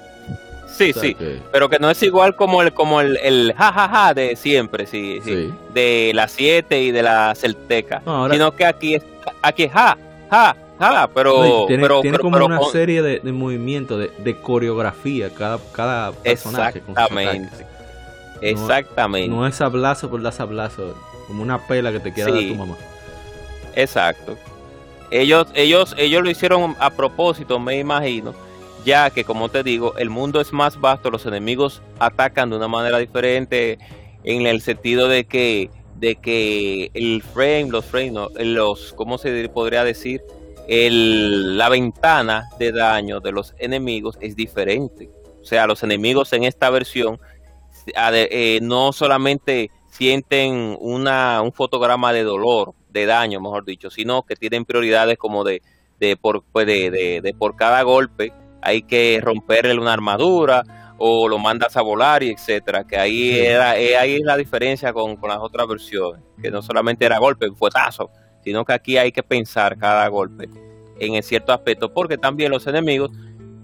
[0.77, 1.17] Sí, sí,
[1.53, 5.53] pero que no es igual como el como el, el jajaja de siempre, sí, sí,
[5.73, 9.03] de la 7 y de la Celteca, sino que aquí es
[9.43, 9.97] aquí es ja,
[10.31, 15.59] ja, ja, pero tiene, pero, como una serie de, de movimientos, de, de, coreografía cada
[15.73, 17.67] cada personaje Exactamente.
[18.43, 19.35] Exactamente.
[19.35, 20.95] No, es sablazo por dar sablazo,
[21.27, 22.77] como una pela que te quiera dar tu mamá.
[23.75, 24.37] Exacto.
[25.11, 28.46] Ellos ellos ellos lo hicieron a propósito, me imagino
[28.87, 32.69] ya que como te digo, el mundo es más vasto, los enemigos atacan de una
[32.69, 33.79] manera diferente
[34.23, 39.83] en el sentido de que de que el frame, los frames, los ¿cómo se podría
[39.83, 40.23] decir?
[40.69, 45.11] El, la ventana de daño de los enemigos es diferente.
[45.41, 47.19] O sea, los enemigos en esta versión
[47.87, 54.37] eh, no solamente sienten una, un fotograma de dolor, de daño, mejor dicho, sino que
[54.37, 55.63] tienen prioridades como de,
[55.99, 58.33] de, por, pues de, de por cada golpe
[58.67, 60.63] hay que romperle una armadura
[60.99, 64.93] o lo mandas a volar y etcétera, que ahí era eh, ahí es la diferencia
[64.93, 68.11] con, las otras versiones, que no solamente era golpe, fuetazo,
[68.43, 70.49] sino que aquí hay que pensar cada golpe
[70.99, 73.11] en cierto aspecto, porque también los enemigos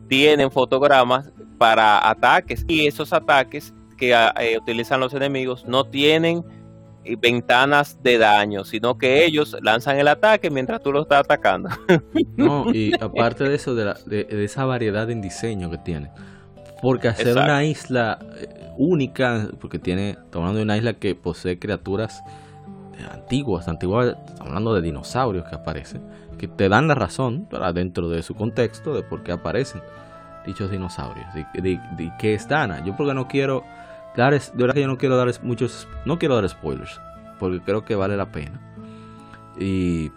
[0.08, 6.44] tienen fotogramas para ataques y esos ataques que ah, eh, utilizan los enemigos no tienen
[7.18, 11.68] ventanas de daño, sino que ellos lanzan el ataque mientras tú lo estás atacando.
[12.36, 16.10] No, y aparte de eso, de, de, esa variedad en diseño que tiene.
[16.80, 21.58] Porque hacer una isla eh, única, porque tiene, estamos hablando de una isla que posee
[21.58, 22.22] criaturas
[23.10, 26.02] antiguas, antiguas, estamos hablando de dinosaurios que aparecen,
[26.38, 29.82] que te dan la razón para dentro de su contexto de por qué aparecen.
[30.46, 31.26] dichos dinosaurios.
[31.34, 31.80] De,
[32.18, 32.84] qué es Dana.
[32.84, 33.64] Yo porque no quiero
[34.16, 37.00] dar, de verdad que yo no quiero dar muchos, no quiero dar spoilers,
[37.38, 38.60] porque creo que vale la pena.
[39.58, 40.10] Y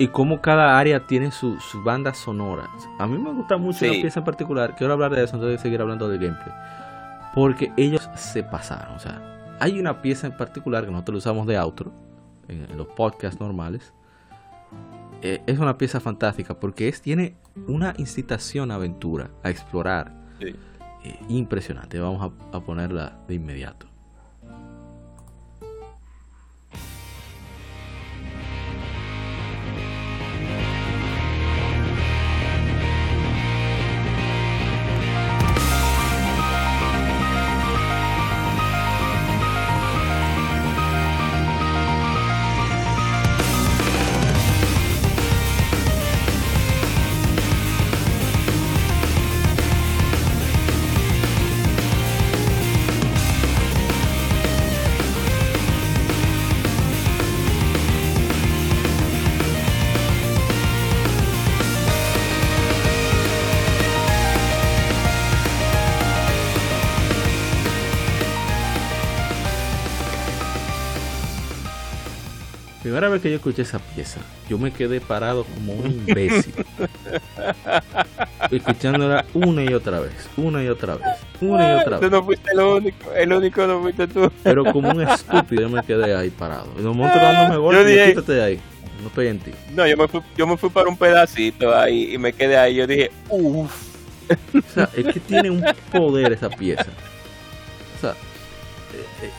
[0.00, 2.70] y cómo cada área tiene sus su bandas sonoras.
[2.98, 4.74] A mí me gusta mucho la pieza en particular.
[4.74, 6.54] Quiero hablar de eso antes de seguir hablando del gameplay.
[7.34, 8.94] Porque ellos se pasaron.
[8.94, 11.92] O sea, hay una pieza en particular que nosotros usamos de outro
[12.48, 13.92] en, los podcasts normales.
[15.20, 17.34] Eh, es una pieza fantástica porque es, tiene
[17.66, 20.14] una incitación a aventura, a explorar.
[21.04, 21.98] Eh, impresionante.
[21.98, 23.89] Vamos a ponerla de inmediato.
[73.00, 76.52] Primera vez que yo escuché esa pieza, yo me quedé parado como un imbécil.
[78.50, 81.06] escuchándola una y otra vez, una y otra vez,
[81.40, 82.10] una y otra vez.
[82.10, 84.30] Tú no fuiste el único, el único no fuiste tú.
[84.42, 86.68] Pero como un estúpido yo me quedé ahí parado.
[86.78, 88.60] Y los monstruos dándome golpes, dije, quítate de ahí.
[89.00, 89.52] No estoy en ti.
[89.74, 92.74] No, yo me fui, yo me fui para un pedacito ahí y me quedé ahí.
[92.74, 93.88] Yo dije, uff.
[94.54, 96.86] O sea, es que tiene un poder esa pieza.
[97.96, 98.14] O sea,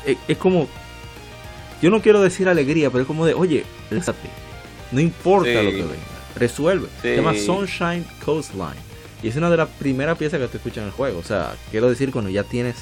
[0.07, 0.67] es, es como
[1.81, 3.65] yo no quiero decir alegría, pero es como de, oye,
[4.91, 5.95] No importa lo que venga.
[6.35, 6.87] Resuelve.
[7.01, 8.91] Se llama Sunshine Coastline.
[9.23, 11.19] Y es una de las primeras piezas que te escuchas en el juego.
[11.19, 12.77] O sea, quiero decir, cuando ya tienes.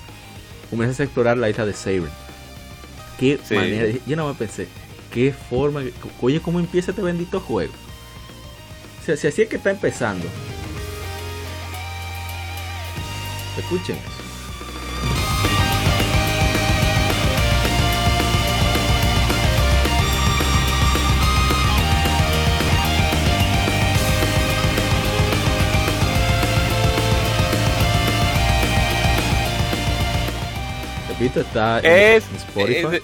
[0.70, 2.10] Comienzas a explorar la isla de Saber.
[3.20, 4.00] Qué manera.
[4.06, 4.68] Yo no me pensé.
[5.12, 5.82] Qué forma.
[6.22, 7.74] Oye, cómo empieza este bendito juego.
[9.02, 10.26] O sea, si así es que está empezando.
[13.58, 14.19] Escuchen eso.
[31.26, 33.02] Está es, en Spotify.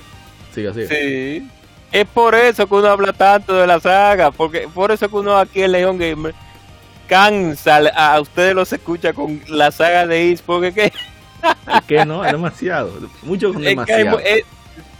[0.53, 1.49] Sí.
[1.91, 5.37] Es por eso que uno habla tanto de la saga, porque por eso que uno
[5.37, 6.33] aquí en León Gamer
[7.07, 10.85] cansa a ustedes los escucha con la saga de Is, porque que
[11.77, 14.19] es que no, es demasiado, mucho con demasiado.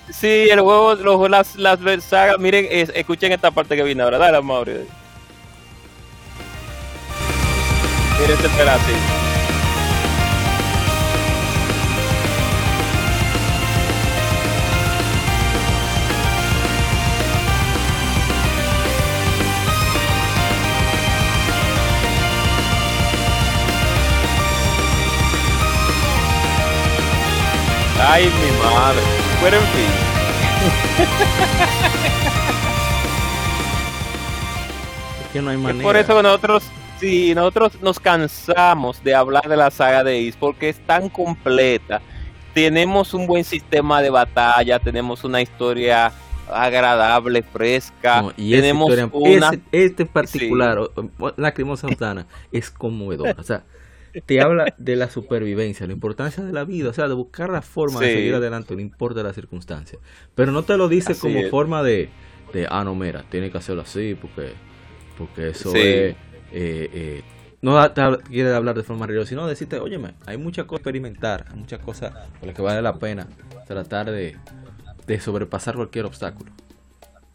[0.10, 4.42] sí, el juego, los, las, las sagas, miren, escuchen esta parte que viene ahora, dale,
[4.42, 4.72] Mauro.
[8.20, 9.25] Miren este pedacito.
[28.16, 29.02] Ay, mi madre.
[29.44, 29.92] Pero en fin.
[35.26, 35.84] es que no hay manera.
[35.84, 36.64] por eso nosotros,
[36.98, 42.02] sí, nosotros nos cansamos de hablar de la saga de Is porque es tan completa.
[42.54, 46.14] Tenemos un buen sistema de batalla, tenemos una historia
[46.50, 48.28] agradable, fresca.
[48.38, 49.52] y tenemos una...
[49.74, 50.90] este particular,
[51.20, 53.36] la Lacrimosa Santana, es conmovedor.
[53.38, 53.66] O sea,
[54.22, 57.62] te habla de la supervivencia, la importancia de la vida, o sea, de buscar la
[57.62, 60.00] forma de seguir adelante, no importa la circunstancia.
[60.36, 62.10] Pero no te lo dice como forma de,
[62.54, 64.54] de, ah, no, mira, tiene que hacerlo así porque,
[65.18, 65.76] porque eso es...
[65.76, 66.16] Eh,
[66.52, 67.24] eh,
[67.62, 71.46] no te quiere hablar de forma real, sino decirte, óyeme, hay muchas cosas que experimentar,
[71.50, 73.28] hay muchas cosas por las que vale la pena
[73.66, 74.38] tratar de,
[75.08, 76.52] de sobrepasar cualquier obstáculo.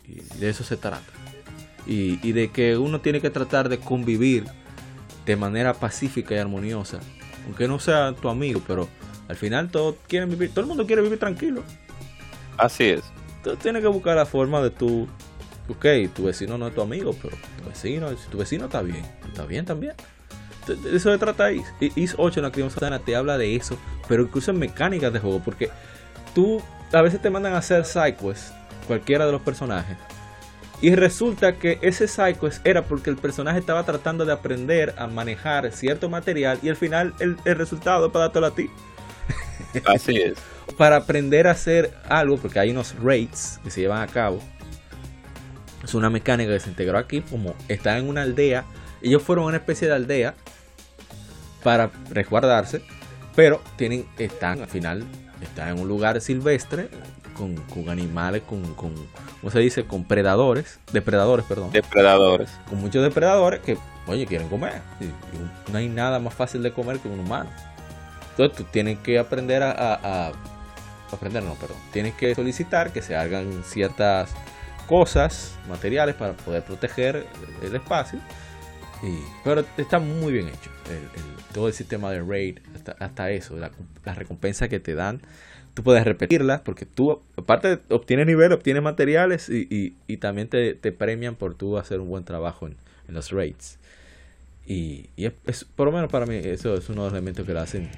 [0.06, 1.02] Y de eso se trata.
[1.84, 4.44] Y, y de que uno tiene que tratar de convivir
[5.26, 7.00] de manera pacífica y armoniosa.
[7.46, 8.88] Aunque no sea tu amigo, pero
[9.28, 11.62] al final todos quieren vivir, todo el mundo quiere vivir tranquilo.
[12.56, 13.02] Así es.
[13.42, 15.08] Tú tienes que buscar la forma de tu,
[15.68, 19.02] ok, tu vecino no es tu amigo, pero tu vecino, si tu vecino está bien,
[19.28, 19.94] está bien también.
[20.66, 21.64] De eso se trata Is.
[21.96, 23.78] Is 8 en la Crimen Satana te habla de eso,
[24.08, 25.70] pero incluso en mecánicas de juego, porque
[26.34, 28.52] tú a veces te mandan a hacer sidequests,
[28.86, 29.96] cualquiera de los personajes,
[30.82, 35.70] y resulta que ese psycho era porque el personaje estaba tratando de aprender a manejar
[35.72, 38.70] cierto material y al final el, resultado es para dártelo a ti.
[39.86, 40.38] Así es.
[40.76, 44.40] para aprender a hacer algo, porque hay unos raids que se llevan a cabo.
[45.84, 48.64] Es una mecánica que se integró aquí, como está en una aldea
[49.02, 50.34] ellos fueron una especie de aldea
[51.62, 52.82] para resguardarse,
[53.34, 55.04] pero tienen, están al final,
[55.40, 56.88] están en un lugar silvestre
[57.30, 58.94] con, animales, con, con,
[59.40, 59.84] ¿cómo se dice?
[59.84, 61.70] Con predadores, depredadores, perdón.
[61.72, 62.50] Depredadores.
[62.68, 64.82] Con muchos depredadores que, oye, quieren comer.
[65.70, 67.50] no hay nada más fácil de comer que un humano.
[68.30, 70.32] Entonces tú tienes que aprender a, a
[71.12, 71.76] aprender, no, perdón.
[71.92, 74.30] Tienes que solicitar que se hagan ciertas
[74.90, 77.26] cosas, materiales para poder proteger
[77.62, 78.18] el espacio.
[79.02, 80.70] Y, pero está muy bien hecho.
[81.52, 82.58] todo el sistema de raid,
[82.98, 83.70] hasta, eso, la,
[84.14, 85.22] recompensa que te dan,
[85.80, 90.92] tú puedes repetirlas porque tú, aparte, obtienes nivel, obtienes materiales y, y, también te, te,
[90.92, 92.76] premian por tú hacer un buen trabajo en,
[93.08, 93.78] los raids.
[94.66, 97.60] Y, es, por lo menos para mí, eso es uno de los elementos que lo
[97.60, 97.88] hacen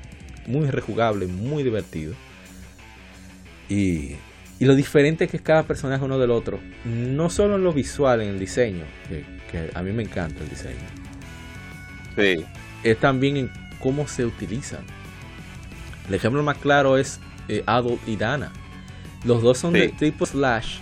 [0.47, 2.15] muy rejugable, muy divertido.
[3.69, 4.13] Y,
[4.61, 6.61] y lo diferente que es cada personaje uno del otro.
[6.85, 10.77] No solo en lo visual, en el diseño, que, a mí me encanta el diseño.
[12.17, 12.45] Sí.
[12.85, 13.51] Es también en
[13.81, 14.85] cómo se utilizan.
[16.09, 18.53] El ejemplo más claro es eh, Adol y Dana.
[19.25, 20.79] Los dos son de tipo slash,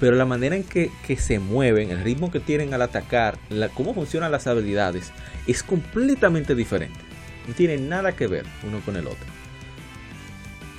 [0.00, 3.68] pero la manera en que, que, se mueven, el ritmo que tienen al atacar, la,
[3.68, 5.12] cómo funcionan las habilidades,
[5.46, 6.98] es completamente diferente.
[7.46, 9.26] No tiene nada que ver uno con el otro.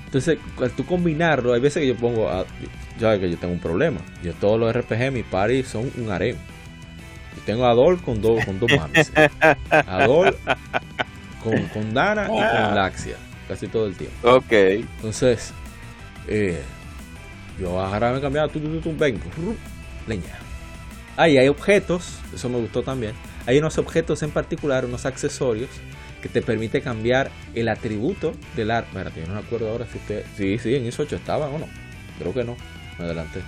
[0.05, 2.45] Entonces, al tú combinarlo, hay veces que yo pongo, a,
[2.99, 3.99] ya que yo tengo un problema.
[4.23, 6.35] Yo todos los RPG, mi party son un harem.
[7.35, 9.11] Yo tengo a Adol con dos, con dos mames.
[9.69, 10.35] Adol
[11.43, 12.71] con, con Dana y con ah.
[12.75, 13.15] Laxia.
[13.47, 14.15] Casi todo el tiempo.
[14.29, 14.51] Ok.
[14.51, 15.53] Entonces,
[16.27, 16.61] eh,
[17.59, 19.21] yo ahora me cambiaba, tú, tú, tú, vengo,
[20.07, 20.39] leña.
[21.17, 23.13] Ah, hay objetos, eso me gustó también.
[23.45, 25.69] Hay unos objetos en particular, unos accesorios
[26.21, 29.03] que te permite cambiar el atributo del arma.
[29.15, 30.25] yo no me acuerdo ahora si usted.
[30.37, 31.67] Sí, sí, en ISO 8 estaba o no.
[32.17, 32.55] Creo que no.
[32.97, 33.41] Me adelanté.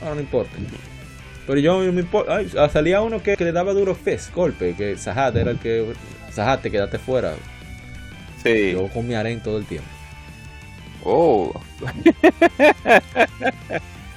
[0.00, 0.52] Ahora no importa.
[1.46, 2.40] Pero yo me importa.
[2.56, 4.74] Ah, salía uno que, le daba duro fest, golpe.
[4.76, 5.92] Que Sahat era el que.
[6.30, 7.34] Sahat, te quedaste fuera.
[8.46, 8.72] Sí.
[8.72, 9.88] Yo con mi aren todo el tiempo.
[11.04, 11.52] Oh.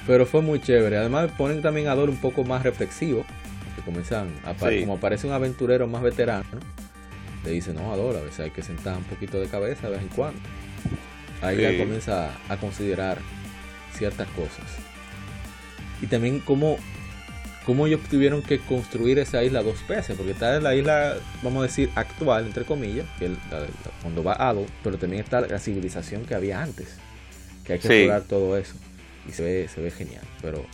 [0.06, 0.96] Pero fue muy chévere.
[0.96, 3.24] Además, ponen también a Dor un poco más reflexivo.
[3.76, 6.44] Que comienzan a, como aparece un aventurero más veterano
[7.44, 10.02] le dice, no, Adora, a veces hay que sentar un poquito de cabeza de vez
[10.02, 10.40] en cuando.
[11.42, 13.18] Ahí ya comienza a considerar
[13.94, 14.66] ciertas cosas.
[16.02, 16.76] Y también cómo,
[17.64, 21.60] cómo ellos tuvieron que construir esa isla dos veces, porque está en la isla, vamos
[21.60, 23.30] a decir, actual, entre comillas, que
[24.02, 26.96] cuando va Ado, pero también está la civilización que había antes,
[27.64, 28.74] que hay que explorar todo eso.
[29.28, 30.24] Y se ve, se ve genial.
[30.40, 30.64] Pero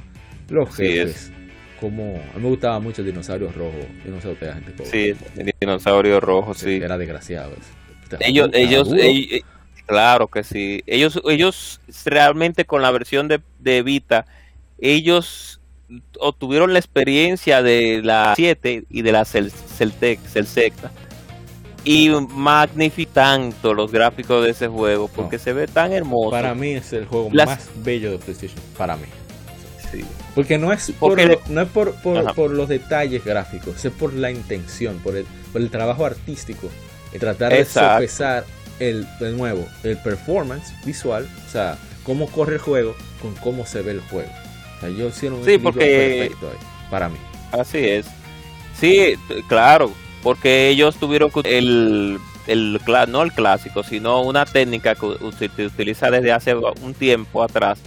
[0.49, 1.33] los jefes,
[1.81, 3.79] como a mí me gustaba mucho el dinosaurio rojo.
[4.05, 6.77] Yo no sé qué gente Sí, el dinosaurio rojo, sí.
[6.77, 7.53] Era desgraciado.
[8.21, 9.43] Ellos, ellos, eh,
[9.85, 10.83] claro que sí.
[10.87, 14.27] Ellos, ellos realmente con la versión de, de Vita,
[14.79, 15.56] ellos
[16.19, 20.75] obtuvieron la experiencia de la 7 y de la Celtec, Celtec
[21.85, 26.31] y magnifican tanto los gráficos de ese juego porque se ve tan hermoso.
[26.31, 28.61] Para mí es el juego más bello de PlayStation.
[28.77, 29.07] Para mí.
[30.35, 31.17] Porque no es por,
[31.49, 31.95] no es por,
[32.35, 36.69] por, los detalles gráficos, es por la intención, por el, por el trabajo artístico.
[37.15, 38.45] Y tratar de sopesar
[38.81, 43.83] el, de nuevo, el performance visual, o sea, cómo corre el juego con cómo se
[43.83, 44.31] ve el juego.
[44.77, 46.59] O sea, yo hicieron un sí, perfecto ahí,
[46.91, 47.17] para mí.
[47.53, 48.07] Así es.
[48.79, 49.15] Sí,
[49.49, 49.91] claro,
[50.23, 56.33] porque ellos tuvieron el, el, no el clásico, sino una técnica que se utiliza desde
[56.33, 57.79] hace un tiempo atrás,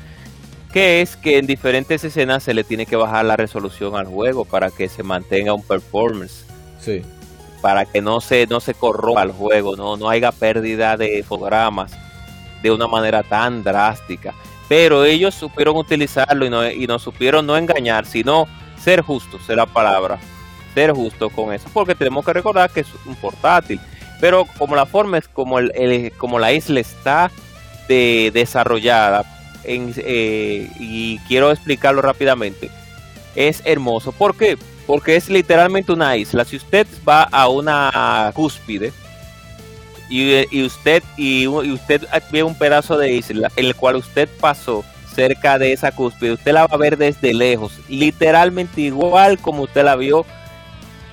[0.74, 4.46] que es que en diferentes escenas se le tiene que bajar la resolución al juego
[4.46, 6.46] para que se mantenga un performance.
[6.80, 7.02] Sí.
[7.62, 11.92] Para que no se, no se corrompa el juego, no, no haya pérdida de fotogramas
[12.64, 14.34] de una manera tan drástica.
[14.70, 18.48] Pero ellos supieron utilizarlo y no, y no supieron no engañar, sino
[18.80, 20.20] ser justos, es la palabra.
[20.76, 21.68] Ser justo con eso.
[21.74, 23.82] Porque tenemos que recordar que es un portátil.
[24.22, 27.32] Pero como la forma es como, el, como la isla está
[27.88, 29.26] de, desarrollada,
[29.64, 32.70] eh, y quiero explicarlo rápidamente,
[33.36, 34.12] es hermoso.
[34.12, 34.58] ¿Por qué?
[34.86, 36.46] Porque es literalmente una isla.
[36.46, 38.94] Si usted va a una cúspide
[40.10, 44.84] y, usted y, usted ve un pedazo de isla el cual usted pasó
[45.14, 49.84] cerca de esa cúspide, usted la va a ver desde lejos, literalmente igual como usted
[49.84, 50.26] la vio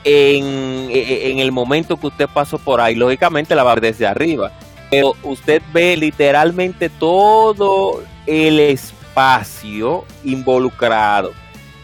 [0.04, 2.94] en, en el momento que usted pasó por ahí.
[2.94, 4.52] Lógicamente la va a ver desde arriba
[4.90, 11.32] pero usted ve literalmente todo el espacio involucrado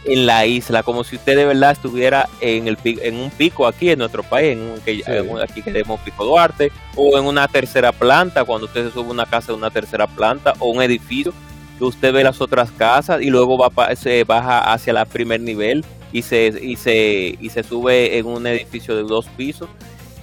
[0.05, 3.91] en la isla, como si usted de verdad estuviera en, el, en un pico aquí
[3.91, 8.45] en nuestro país, en, un, aquí que tenemos Pico Duarte, o en una tercera planta,
[8.45, 11.33] cuando usted se sube a una casa de una tercera planta, o un edificio,
[11.81, 16.23] usted ve las otras casas y luego va se baja hacia el primer nivel y
[16.23, 19.69] se, y se, y se sube en un edificio de dos pisos.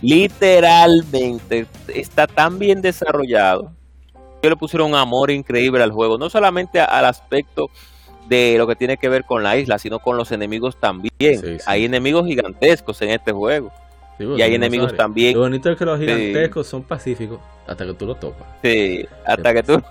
[0.02, 3.72] Literalmente está tan bien desarrollado.
[4.42, 7.70] Que le pusieron un amor increíble al juego, no solamente al aspecto
[8.30, 11.60] de lo que tiene que ver con la isla, sino con los enemigos también.
[11.66, 13.72] Hay enemigos gigantescos en este juego.
[14.20, 15.34] y hay enemigos también.
[15.34, 18.48] Lo bonito es que los gigantescos son pacíficos hasta que tú los topas.
[18.64, 19.82] Sí, hasta que tú.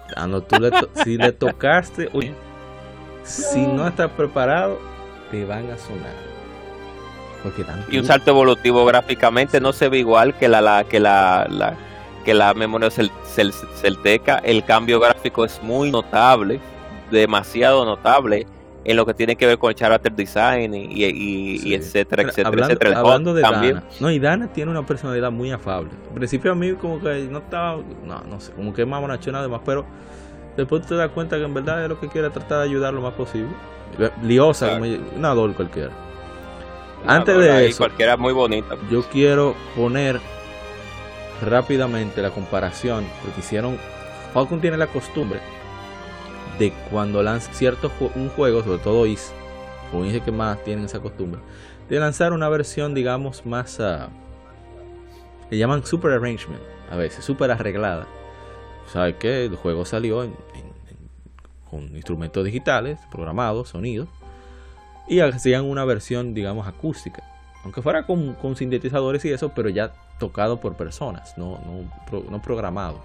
[1.05, 2.09] si le tocaste,
[3.23, 4.79] si no estás preparado,
[5.31, 6.29] te van a sonar.
[7.43, 11.77] Porque y un salto evolutivo gráficamente no se ve igual que la, la que la,
[12.25, 13.11] que la memoria cel,
[13.53, 14.39] celteca.
[14.39, 16.59] El cambio gráfico es muy notable,
[17.11, 18.47] demasiado notable
[18.85, 22.73] en lo que tiene que ver con el character design y, y, etcétera, etcétera, hablando,
[22.73, 22.99] etcétera.
[22.99, 23.85] hablando de Dana.
[24.01, 25.91] No, y Dana tiene una personalidad muy afable.
[26.09, 29.01] Al principio a mí como que no estaba, no, no sé, como que es más
[29.01, 29.85] bonachona además, pero
[30.57, 33.03] después te das cuenta que en verdad es lo que quiere tratar de ayudar lo
[33.03, 33.51] más posible.
[34.23, 34.87] Liosa, como
[35.17, 35.91] una ador cualquiera.
[37.07, 38.75] Antes de eso, cualquiera muy bonita.
[38.91, 40.21] Yo quiero poner
[41.47, 43.77] rápidamente la comparación, porque hicieron.
[44.33, 45.41] Falcon tiene la costumbre
[46.59, 49.33] de cuando lanza cierto un juego, sobre todo Is,
[49.93, 51.41] o dice que más tienen esa costumbre,
[51.89, 53.79] de lanzar una versión, digamos, más.
[53.79, 54.09] Uh,
[55.51, 58.07] le llaman super arrangement, a veces, super arreglada.
[58.93, 59.47] ¿Sabe qué?
[59.47, 60.27] El juego salió
[61.71, 64.09] con instrumentos digitales, programados, sonidos
[65.09, 67.23] y hacían una versión, digamos, acústica.
[67.65, 71.59] Aunque fuera con, sintetizadores y eso, pero ya tocado por personas, no,
[72.31, 73.01] no, programado.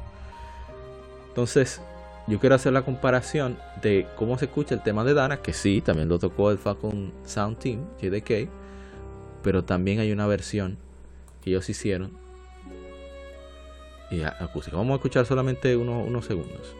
[1.30, 1.82] Entonces,
[2.28, 5.82] yo quiero hacer la comparación de cómo se escucha el tema de Dana, que sí,
[5.82, 8.50] también lo tocó el Falcon Sound Team, JDK,
[9.42, 10.78] pero también hay una versión
[11.42, 12.12] que ellos hicieron
[14.10, 14.78] y acústica.
[14.78, 16.76] Vamos a escuchar solamente unos segundos.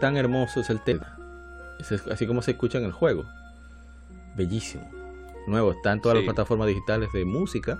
[0.00, 1.16] Tan hermoso es el tema.
[2.10, 3.24] así como se escucha en el juego.
[4.36, 4.90] Bellísimo.
[5.46, 7.78] Nuevo, está en todas las plataformas digitales de música.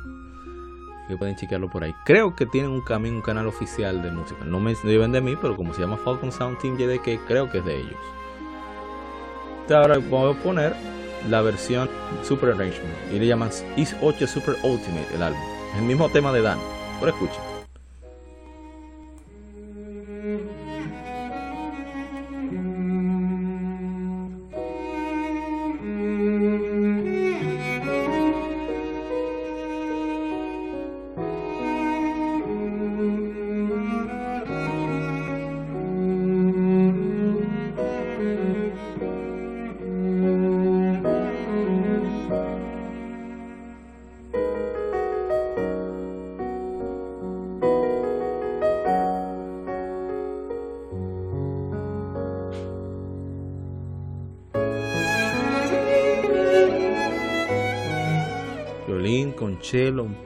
[1.08, 1.92] Que pueden chequearlo por ahí.
[2.04, 4.44] Creo que tienen un, camino, un canal oficial de música.
[4.44, 7.58] No me lleven de mí, pero como se llama Falcon Sound Team JDK, creo que
[7.58, 7.96] es de ellos.
[9.70, 10.76] ahora voy a poner
[11.28, 11.90] la versión
[12.22, 12.94] Super Arrangement.
[13.12, 15.40] Y le llaman Is 8 Super Ultimate el álbum.
[15.72, 16.58] Es el mismo tema de Dan.
[17.00, 17.49] Por escucha.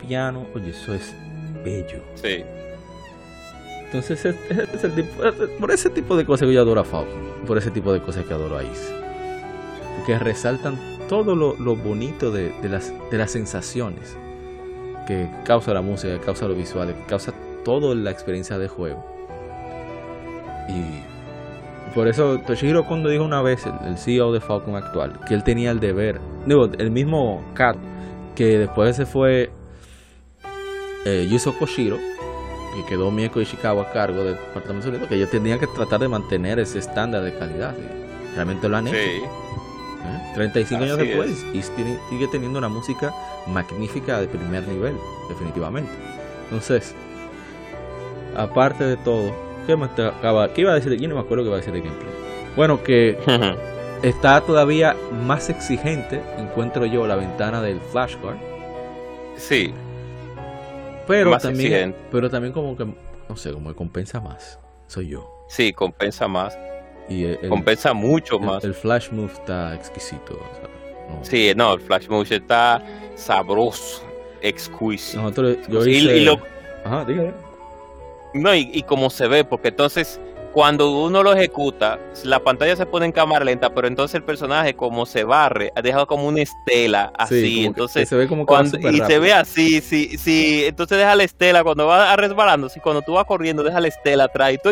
[0.07, 1.15] Piano, oye, eso es
[1.65, 2.01] bello.
[2.15, 2.45] Sí.
[3.85, 5.23] Entonces, es, el tipo,
[5.61, 8.25] por ese tipo de cosas que yo adoro a Falcon, por ese tipo de cosas
[8.25, 8.93] que adoro a Is.
[9.97, 10.79] Porque resaltan
[11.09, 14.17] todo lo, bonito de, las, de las sensaciones
[15.07, 17.33] que causa la música, que causa lo visual, que causa
[17.65, 19.05] toda la experiencia de juego.
[20.69, 25.45] Y por eso Toshihiro Kondo dijo una vez, el, CEO de Falcon actual, que él
[25.45, 27.77] tenía el deber, digo, el mismo Kat
[28.35, 29.51] que después se fue
[31.05, 31.99] eh, Yuzo Koshiro,
[32.75, 36.09] que quedó Mieko Ishikawa a cargo del departamento de que ellos tenían que tratar de
[36.09, 37.75] mantener ese estándar de calidad.
[38.35, 39.29] realmente lo han hecho.
[40.35, 40.87] 35 ¿Eh?
[40.87, 43.15] años después y sigue teniendo una música
[43.47, 44.95] magnífica de primer nivel,
[45.29, 45.91] definitivamente.
[46.45, 46.95] Entonces,
[48.37, 49.33] aparte de todo,
[49.67, 50.93] ¿qué, me acaba, ¿qué iba a decir?
[50.95, 52.13] Yo no me acuerdo qué iba a decir de gameplay.
[52.57, 53.19] Bueno, que
[54.03, 58.37] está todavía más exigente, encuentro yo, la ventana del flashcard.
[59.37, 59.73] Sí.
[61.07, 62.87] Pero también, pero también como que,
[63.29, 64.59] no sé, como que compensa más.
[64.87, 65.31] Soy yo.
[65.49, 66.59] Sí, compensa más.
[67.09, 68.65] Y compensa mucho más.
[68.65, 70.39] El flash move está exquisito.
[71.23, 72.83] Sí, no, el flash move está
[73.15, 74.03] sabroso,
[74.41, 75.31] exquisito.
[75.69, 76.39] yo hice...
[76.85, 77.33] Ajá, dígame.
[78.35, 80.21] No, y, y como se ve, porque entonces
[80.55, 84.75] cuando uno lo ejecuta, la pantalla se pone en cámara lenta, pero entonces el personaje
[84.75, 89.01] como se barre, ha dejado como una estela así, entonces se ve como cuando, y
[89.01, 93.15] se ve así, sí, sí, entonces deja la estela cuando va resbalando, si cuando tú
[93.15, 94.71] vas corriendo deja la estela atrás y tú,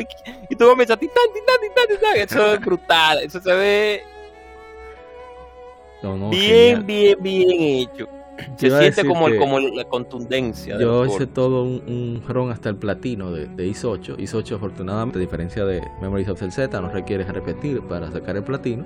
[0.48, 4.04] y tú comienzas titán, titán, titán, titán, eso es brutal, eso se ve
[6.30, 8.08] bien, bien, bien hecho.
[8.56, 10.78] Se siente como, como la contundencia.
[10.78, 14.16] Yo hice todo un, un, ron hasta el platino de, de IS 8.
[14.18, 18.36] IS 8 afortunadamente, a diferencia de Memories of the Z, no requiere repetir para sacar
[18.36, 18.84] el platino.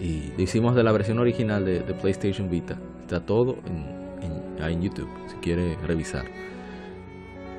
[0.00, 2.78] Y lo hicimos de la versión original de, de PlayStation Vita.
[3.00, 6.24] Está todo en, en, en, YouTube, si quiere revisar.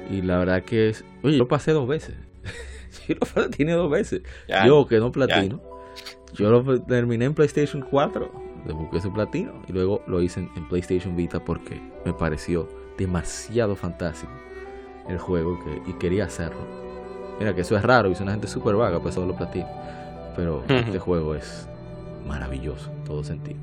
[0.09, 1.05] Y la verdad que es...
[1.23, 2.15] Oye, yo lo pasé dos veces.
[3.07, 4.21] yo lo platiné dos veces.
[4.65, 5.61] yo que no platino.
[6.33, 11.15] Yo lo terminé en PlayStation 4 busqué su platino y luego lo hice en, PlayStation
[11.15, 12.67] Vita porque me pareció
[12.97, 14.31] demasiado fantástico
[15.07, 16.59] el juego que, y quería hacerlo.
[17.39, 19.67] Mira que eso es raro y es una gente súper vaga, pues solo lo platino.
[20.35, 21.67] Pero este juego es
[22.27, 23.57] maravilloso en todo sentido.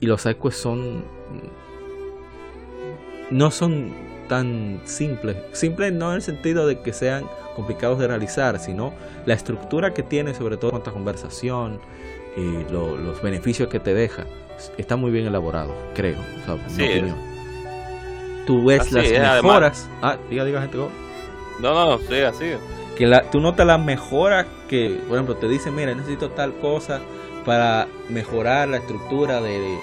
[0.00, 1.04] Y los sidequests son.
[3.30, 3.92] No son
[4.28, 5.36] tan simples.
[5.52, 7.24] Simples no en el sentido de que sean
[7.54, 8.92] complicados de realizar, sino
[9.26, 11.80] la estructura que tiene, sobre todo en cuanto a conversación,
[12.36, 14.24] y los beneficios que te deja,
[14.76, 16.18] está muy bien elaborado, creo.
[16.18, 17.14] O sea,
[18.46, 19.88] Tú ves las mejoras.
[20.02, 20.78] ah, diga, diga, gente.
[20.78, 20.88] No,
[21.60, 22.52] no, sí, así
[22.96, 27.00] Que la, tú notas las mejoras que, por ejemplo, te dicen, mira, necesito tal cosa
[27.44, 29.78] para mejorar la estructura de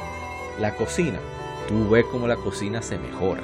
[0.60, 1.20] la cocina.
[1.68, 3.42] Tú ves cómo la cocina se mejora.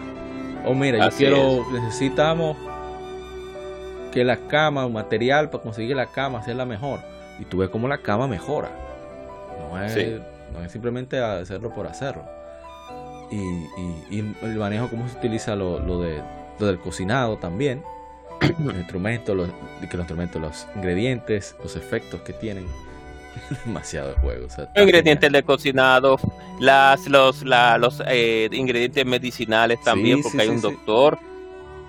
[0.66, 2.58] O mira, yo quiero, necesitamos
[4.12, 7.00] que la cama, un material para conseguir la cama sea la mejor.
[7.40, 8.72] Y tú ves cómo la cama mejora.
[9.60, 12.24] No es, simplemente hacerlo por hacerlo.
[13.32, 16.22] Y, el manejo, cómo se utiliza lo, de,
[16.60, 17.84] lo del cocinado también.
[18.64, 19.50] los instrumentos, los,
[19.80, 22.66] que los instrumentos, los ingredientes, los efectos que tienen.
[23.66, 24.48] Demasiado de juego.
[24.48, 26.18] los ingredientes de cocinado,
[26.60, 31.18] las, los, los eh, ingredientes medicinales también, porque hay un doctor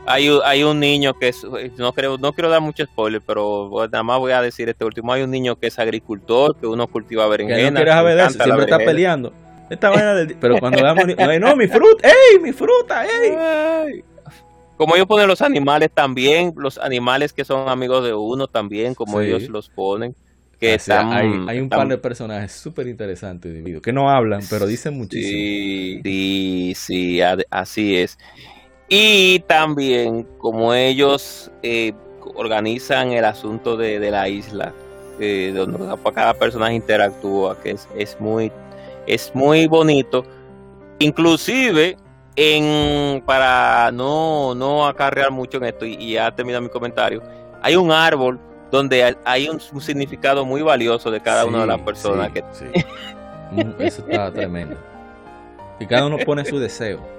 [0.07, 1.45] hay, hay un niño que es,
[1.77, 5.13] no creo, no quiero dar mucho spoiler, pero nada más voy a decir este último,
[5.13, 7.71] hay un niño que es agricultor, que uno cultiva berenjena.
[7.71, 9.33] no quieres saber eso, siempre está peleando.
[9.71, 11.05] Esta del, pero cuando damos,
[11.41, 14.05] no, mi fruta, ey, mi fruta, ey.
[14.77, 19.21] Como ellos ponen los animales también, los animales que son amigos de uno también, como
[19.21, 20.15] ellos los ponen.
[20.61, 25.31] Que hay, hay, un par de personajes súper interesantes que no hablan, pero dicen muchísimo.
[25.31, 27.21] Sí, sí, sí,
[27.51, 28.19] así es.
[28.97, 31.95] Y también como ellos eh,
[32.37, 34.73] organizan el asunto de, la isla,
[35.19, 35.81] eh, donde
[36.15, 38.53] cada personaje interactúa, que es, es, muy,
[39.09, 40.25] es muy bonito.
[41.01, 41.97] Inclusive,
[42.37, 47.21] en, para no, no acarrear mucho en esto, y, ya termino mi comentario,
[47.63, 48.39] hay un árbol
[48.71, 52.31] donde hay un, significado muy valioso de cada una de las personas.
[52.31, 52.45] que...
[53.51, 54.77] Mm, eso está tremendo.
[55.81, 57.14] Y cada uno pone su deseo.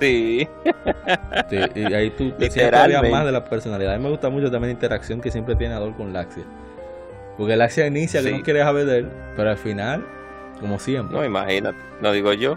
[0.00, 0.48] Sí.
[1.50, 3.94] y ahí tú te sientes más de la personalidad.
[3.94, 6.44] A mí me gusta mucho también la interacción que siempre tiene Adol con Laxia.
[7.36, 10.04] Porque Laxia inicia que no quiere saber de él, pero al final,
[10.60, 11.16] como siempre.
[11.16, 12.56] No, imagínate, no digo yo.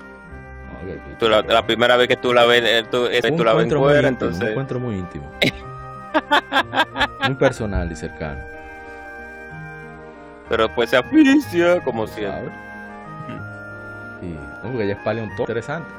[1.21, 4.41] la, primera vez que tú la ves, eh, tú, eh, tú la ves fuera, entonces...
[4.41, 5.31] Un encuentro muy íntimo.
[7.25, 8.39] muy personal y cercano.
[10.49, 12.51] Pero pues se aficia, como siempre.
[14.21, 14.27] Y,
[14.63, 15.96] no, porque ella es paleontólogo interesante.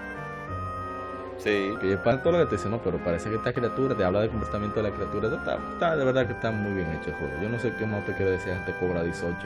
[1.39, 1.75] Sí.
[1.81, 4.21] Que para todo lo que te dice, no, pero parece que esta criatura te habla
[4.21, 5.29] del comportamiento de la criatura.
[5.73, 7.35] Está, de verdad que está muy bien hecho el juego.
[7.43, 9.37] Yo no sé qué más te quiere decir gente Cobra 18.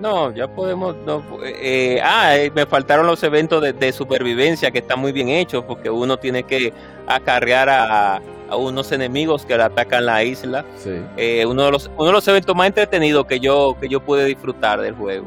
[0.00, 0.96] No, ya podemos.
[1.06, 5.64] No, eh, ah, eh, me faltaron los eventos de, supervivencia que están muy bien hechos
[5.64, 6.72] porque uno tiene que
[7.06, 10.64] acarrear a, a unos enemigos que le atacan la isla.
[10.76, 11.00] Sí.
[11.16, 14.24] Eh, uno, de los, uno de los eventos más entretenidos que yo, que yo pude
[14.24, 15.26] disfrutar del juego.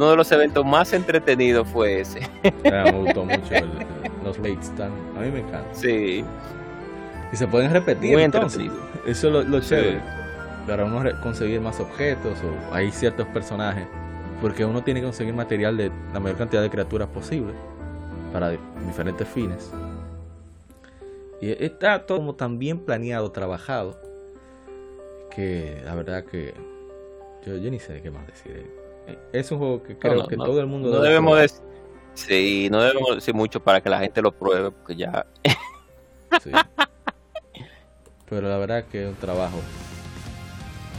[0.00, 2.20] Uno de los eventos más entretenidos fue ese.
[2.64, 3.68] me gustó mucho el,
[4.24, 5.74] los raids están, a mí me encanta.
[5.74, 6.24] Sí.
[7.30, 8.70] Y se pueden repetir entonces.
[9.06, 10.00] Eso es lo, chévere.
[10.66, 13.86] Para uno conseguir más objetos o hay ciertos personajes.
[14.40, 17.52] Porque uno tiene que conseguir material de la mayor cantidad de criaturas posible.
[18.32, 18.56] Para
[18.86, 19.70] diferentes fines.
[21.42, 24.00] Y está todo como tan bien planeado, trabajado.
[25.30, 26.54] Que la verdad que
[27.44, 28.79] yo, yo ni sé qué más decir.
[29.32, 30.90] Es un juego que creo que todo el mundo...
[30.90, 31.70] No debemos decir
[32.26, 35.26] Sí, no debemos decir mucho para que la gente lo pruebe, porque ya.
[36.42, 36.50] sí.
[38.28, 39.58] Pero la verdad que es un trabajo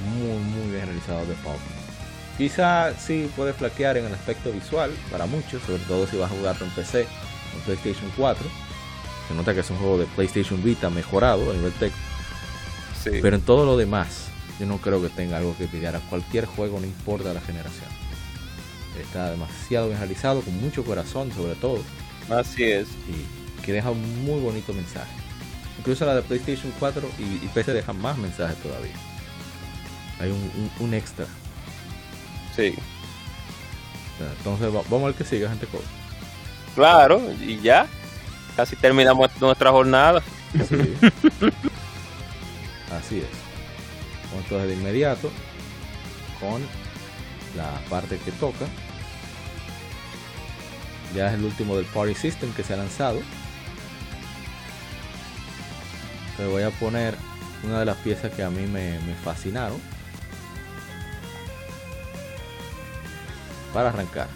[0.10, 1.56] muy, muy bien realizado de Pau.
[2.38, 6.36] Quizá sí puede flaquear en el aspecto visual para muchos, sobre todo si vas a
[6.36, 8.46] jugarlo en PC o PlayStation 4.
[9.28, 11.98] Se nota que es un juego de PlayStation Vita mejorado a nivel técnico.
[13.04, 14.30] Pero en todo lo demás,
[14.60, 18.01] yo no creo que tenga algo que pillar a cualquier juego, no importa la generación.
[19.00, 21.82] Está demasiado bien realizado, con mucho corazón sobre todo.
[22.30, 22.88] Así es.
[23.08, 25.12] Y que deja un muy bonito mensaje.
[25.80, 28.94] Incluso la de PlayStation 4 y, PC dejan más mensajes todavía.
[30.20, 30.32] Hay
[30.80, 31.26] un, extra.
[32.56, 32.76] Sí.
[34.38, 35.68] Entonces vamos al que sigue, gente.
[36.76, 37.88] Claro, y ya.
[38.56, 40.22] Casi terminamos nuestra jornada.
[40.70, 40.96] Sí.
[42.92, 43.42] Así es.
[44.38, 45.32] Entonces de inmediato
[46.40, 46.62] con
[47.56, 48.66] la parte que toca.
[51.16, 53.22] Ya es el último del Party System que se ha lanzado.
[56.38, 57.16] Te voy a poner
[57.64, 59.80] una de las piezas que a mí me, me fascinaron.
[63.74, 64.28] Para arrancar.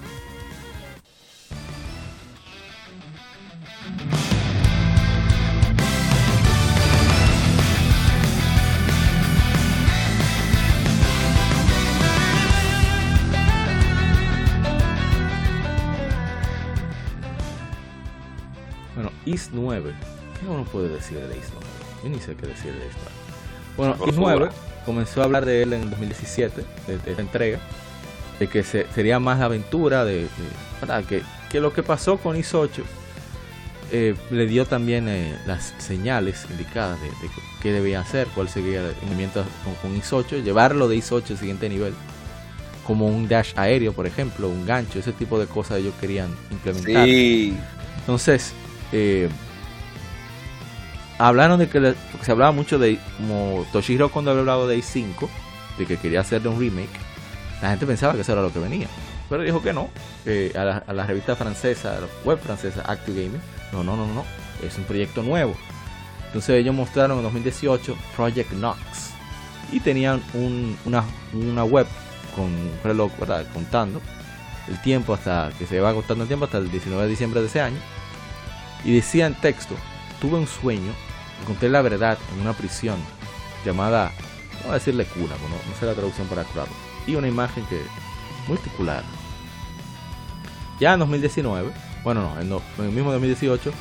[19.25, 19.93] Is 9.
[20.39, 21.65] ¿Qué uno puede decir de Is 9?
[22.03, 22.93] Yo ni sé qué decir de Is
[23.77, 23.95] 9.
[23.97, 24.49] Bueno, Is 9
[24.85, 27.59] comenzó a hablar de él en 2017, de, esta entrega,
[28.39, 30.27] de que sería más aventura, de,
[31.09, 32.83] que, que, lo que pasó con Is 8
[33.91, 37.09] eh, le dio también eh, las señales indicadas de,
[37.61, 41.33] qué debía hacer, cuál sería el movimiento con, con, Is 8, llevarlo de Is 8
[41.33, 41.93] al siguiente nivel,
[42.85, 47.05] como un dash aéreo, por ejemplo, un gancho, ese tipo de cosas ellos querían implementar.
[47.05, 47.57] Sí.
[47.99, 48.53] Entonces,
[48.91, 49.29] eh,
[51.17, 55.27] hablaron de que se hablaba mucho de como Toshiro cuando había hablado de i5
[55.77, 57.05] de que quería hacerle un remake
[57.61, 58.87] la gente pensaba que eso era lo que venía.
[59.29, 59.89] Pero dijo que no
[60.55, 63.41] a, la, revista francesa a la web francesa Active Gaming
[63.71, 64.23] no no no no
[64.63, 65.55] es un proyecto nuevo.
[66.27, 69.11] Entonces ellos mostraron en 2018 Project Nox
[69.71, 70.21] y tenían
[70.83, 71.87] una, web
[72.35, 73.11] con un reloj
[73.53, 74.01] contando
[74.67, 77.47] el tiempo hasta que se va contando el tiempo hasta el 19 de diciembre de
[77.47, 77.77] ese año
[78.85, 79.75] y decía en texto,
[80.21, 80.93] tuve un sueño,
[81.41, 82.97] encontré la verdad en una prisión
[83.65, 84.11] llamada,
[84.59, 86.69] no voy a decirle cuna, no, no sé la traducción para claro,
[87.07, 87.81] y una imagen que
[88.47, 89.03] muy particular.
[90.79, 91.71] Ya en 2019,
[92.03, 93.71] bueno, no, en, el mismo 2018,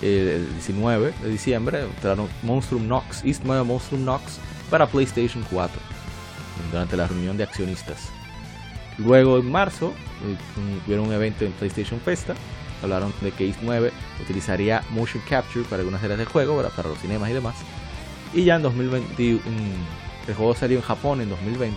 [0.00, 4.38] el 19 de diciembre, entraron Monstrum Nox, East Monstrum Nox
[4.70, 5.80] para PlayStation 4,
[6.70, 8.08] durante la reunión de accionistas.
[8.96, 9.92] Luego en marzo,
[10.24, 10.36] eh,
[10.84, 12.34] tuvieron un evento en PlayStation Festa,
[12.82, 13.92] hablaron de que East 9
[14.22, 17.56] utilizaría motion capture para algunas series de juego, para los cinemas y demás.
[18.34, 19.40] Y ya en 2020,
[20.28, 21.76] el juego salió en Japón en 2020.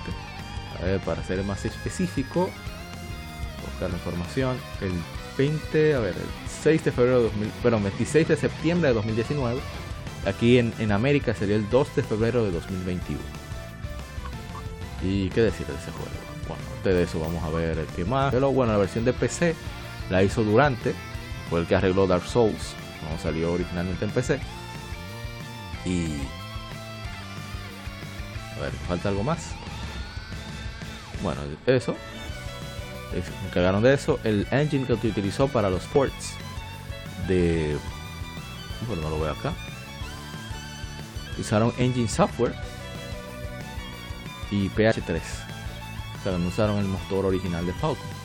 [1.06, 2.50] para ser más específico,
[3.70, 4.92] buscar la información, el
[5.38, 9.60] 20, a ver, el 6 de febrero de 2000, perdón, 26 de septiembre de 2019.
[10.26, 13.20] Aquí en, en América sería el 2 de febrero de 2021.
[15.04, 16.12] ¿Y qué decir de ese juego?
[16.48, 18.32] Bueno, antes de eso vamos a ver qué más.
[18.32, 19.56] Pero bueno, la versión de PC
[20.12, 20.94] la hizo Durante,
[21.50, 24.40] fue el que arregló Dark Souls, como salió originalmente en PC.
[25.86, 26.18] Y.
[28.58, 29.52] A ver, falta algo más.
[31.24, 31.96] Bueno, eso.
[33.12, 34.20] Se encargaron de eso.
[34.24, 36.34] El engine que utilizó para los ports
[37.28, 37.78] de.
[38.88, 39.54] Bueno, no lo veo acá.
[41.40, 42.54] Usaron Engine Software
[44.52, 45.20] y PH3.
[46.20, 48.21] O sea, no usaron el motor original de Falcon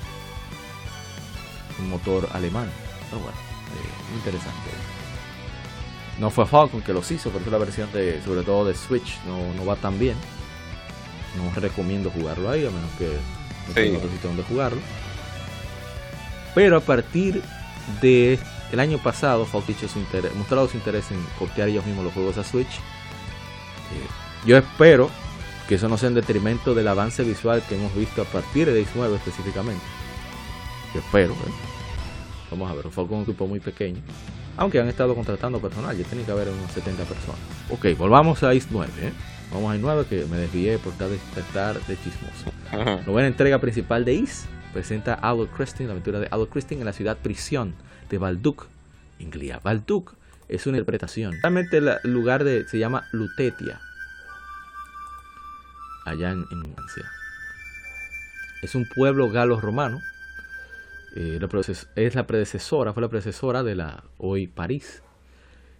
[1.79, 2.71] un motor alemán.
[3.11, 4.71] Pero bueno, eh, interesante.
[6.19, 9.53] No fue Falcon que los hizo, pero la versión de, sobre todo de Switch, no,
[9.55, 10.17] no va tan bien.
[11.37, 13.09] No recomiendo jugarlo ahí, a menos que
[13.69, 14.81] no tenga otro sitio donde jugarlo.
[16.55, 17.43] Pero a partir
[18.01, 18.39] de
[18.73, 22.39] el año pasado, Falcon su interés, mostrado su interés en portear ellos mismos los juegos
[22.39, 22.67] a Switch.
[22.69, 24.07] Eh,
[24.47, 25.11] yo espero
[25.69, 28.87] que eso no sea en detrimento del avance visual que hemos visto a partir de
[28.87, 29.85] X9 específicamente
[30.99, 31.33] espero.
[31.33, 31.66] ¿eh?
[32.51, 34.01] Vamos a ver, fue con un equipo muy pequeño.
[34.57, 37.41] Aunque han estado contratando personal, ya tiene que haber unos 70 personas.
[37.71, 38.93] Ok, volvamos a IS 9.
[39.01, 39.13] ¿eh?
[39.53, 42.53] Vamos a IS 9 que me desvié por estar de, chismoso.
[42.73, 46.81] La Novena entrega principal de IS presenta a Albert Christine, la aventura de Albert Christine
[46.81, 47.75] en la ciudad prisión
[48.09, 48.67] de Balduk,
[49.19, 49.61] Inglia.
[49.63, 50.15] Balduk
[50.49, 51.35] es una interpretación.
[51.43, 53.81] Realmente el lugar de, se llama Lutetia,
[56.05, 56.75] allá en, en
[58.63, 60.01] Es un pueblo galo-romano
[61.17, 61.39] eh,
[61.97, 65.03] es la predecesora, fue la predecesora de la hoy París.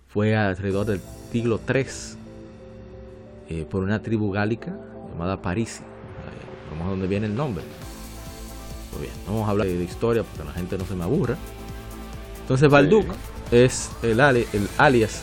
[0.09, 1.01] Fue alrededor del
[1.31, 1.85] siglo III
[3.51, 4.75] eh, por una tribu gálica
[5.11, 5.83] llamada Parisi.
[6.71, 7.65] Vamos a donde viene el nombre.
[8.93, 11.37] Muy bien, vamos a hablar de historia porque la gente no se me aburra.
[12.41, 13.07] Entonces Balduk
[13.51, 15.23] es el, el alias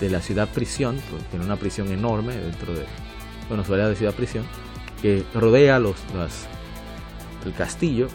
[0.00, 0.96] de la ciudad prisión,
[1.30, 2.84] tiene una prisión enorme dentro de,
[3.48, 4.44] bueno, su área de ciudad prisión,
[5.00, 5.96] que rodea los,
[7.44, 8.08] el castillo.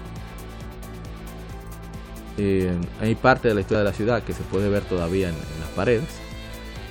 [2.42, 2.72] Eh,
[3.02, 5.70] hay parte de la historia de la ciudad que se puede ver todavía en, las
[5.76, 6.08] paredes.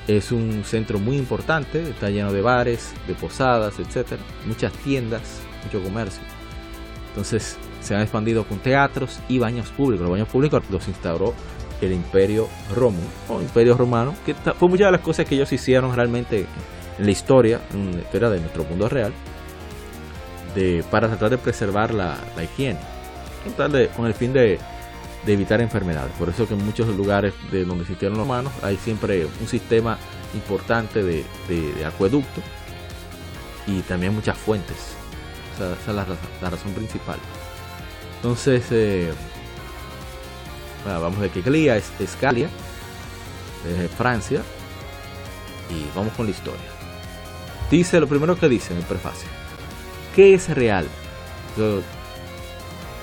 [0.07, 5.83] Es un centro muy importante, está lleno de bares, de posadas, etcétera, muchas tiendas, mucho
[5.83, 6.23] comercio.
[7.09, 10.03] Entonces se han expandido con teatros y baños públicos.
[10.03, 11.33] Los baños públicos los instauró
[11.81, 15.97] el Imperio Romano o Imperio Romano, que fue muchas de las cosas que ellos hicieron
[15.97, 16.45] realmente
[16.99, 19.13] en la historia, en la historia de nuestro mundo real,
[20.55, 22.81] de, para tratar de preservar la, higiene,
[23.97, 24.59] con el fin de,
[25.33, 26.13] evitar enfermedades.
[26.19, 29.99] Por eso que en muchos lugares de donde existieron los romanos hay siempre un sistema
[30.35, 31.25] importante de,
[31.87, 32.43] acueducto
[33.67, 34.77] y también muchas fuentes.
[35.55, 35.97] esa es
[36.43, 37.19] la, razón principal.
[38.17, 39.13] Entonces, eh,
[40.85, 42.49] vamos de que Glia es Escalia,
[43.65, 44.43] de Francia,
[45.71, 46.61] y vamos con la historia.
[47.71, 49.29] Dice lo primero que dice en el prefacio.
[50.15, 50.87] ¿Qué es real?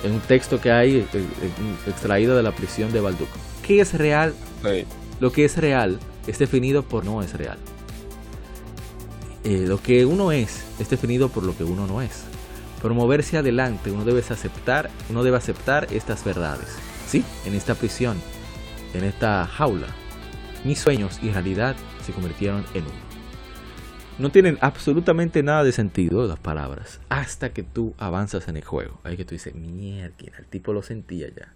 [0.05, 1.27] En un texto que hay eh, eh,
[1.87, 3.37] extraído de la prisión de Balduco.
[3.65, 4.33] ¿Qué es real?
[5.19, 7.57] Lo que es real es definido por no es real.
[9.43, 12.23] Eh, lo que uno es es definido por lo que uno no es.
[12.81, 16.67] Por moverse adelante uno debe aceptar, uno debe aceptar estas verdades.
[17.07, 18.17] Sí, en esta prisión,
[18.93, 19.87] en esta jaula,
[20.63, 21.75] mis sueños y realidad
[22.05, 23.14] se convirtieron en uno.
[24.17, 28.99] No tienen absolutamente nada de sentido las palabras hasta que tú avanzas en el juego.
[29.03, 31.53] Ahí que tú dices, mierda, el tipo lo sentía ya.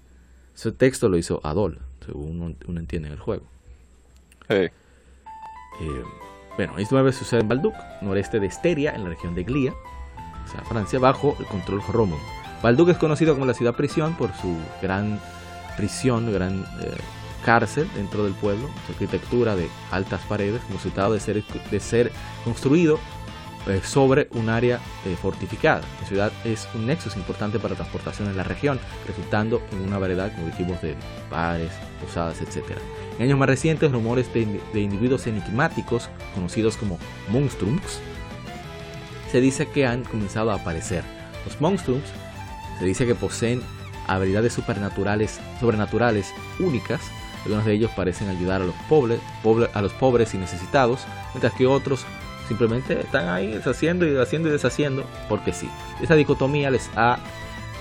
[0.53, 3.45] Ese texto lo hizo Adol, según uno, entiende en el juego.
[4.49, 4.72] Eh,
[6.57, 10.52] bueno, esto vez sucede en Balduc, noreste de Esteria, en la región de Glia, o
[10.52, 12.22] sea, Francia, bajo el control romano.
[12.61, 15.22] Balduc es conocido como la ciudad prisión por su gran
[15.77, 16.98] prisión, gran eh,
[17.49, 22.11] cárcel dentro del pueblo, su arquitectura de altas paredes, como resultado de ser, de ser
[22.43, 22.99] construido
[23.65, 25.81] eh, sobre un área eh, fortificada.
[25.99, 30.31] La ciudad es un nexo importante para transportación en la región, resultando en una variedad,
[30.31, 30.95] como dijimos, de
[31.31, 32.77] bares, posadas, etc.
[33.17, 36.99] En años más recientes, rumores de, de individuos enigmáticos, conocidos como
[37.30, 37.99] monstrums,
[39.31, 41.03] se dice que han comenzado a aparecer.
[41.45, 42.05] Los monstrums
[42.77, 43.63] se dice que poseen
[44.05, 47.01] habilidades supernaturales, sobrenaturales únicas.
[47.45, 49.20] Algunos de ellos parecen ayudar a los pobres,
[49.74, 51.02] a los pobres y necesitados,
[51.34, 52.06] mientras que otros
[52.48, 55.70] simplemente están ahí deshaciendo y deshaciendo y deshaciendo porque sí.
[56.02, 57.20] Esa dicotomía les ha,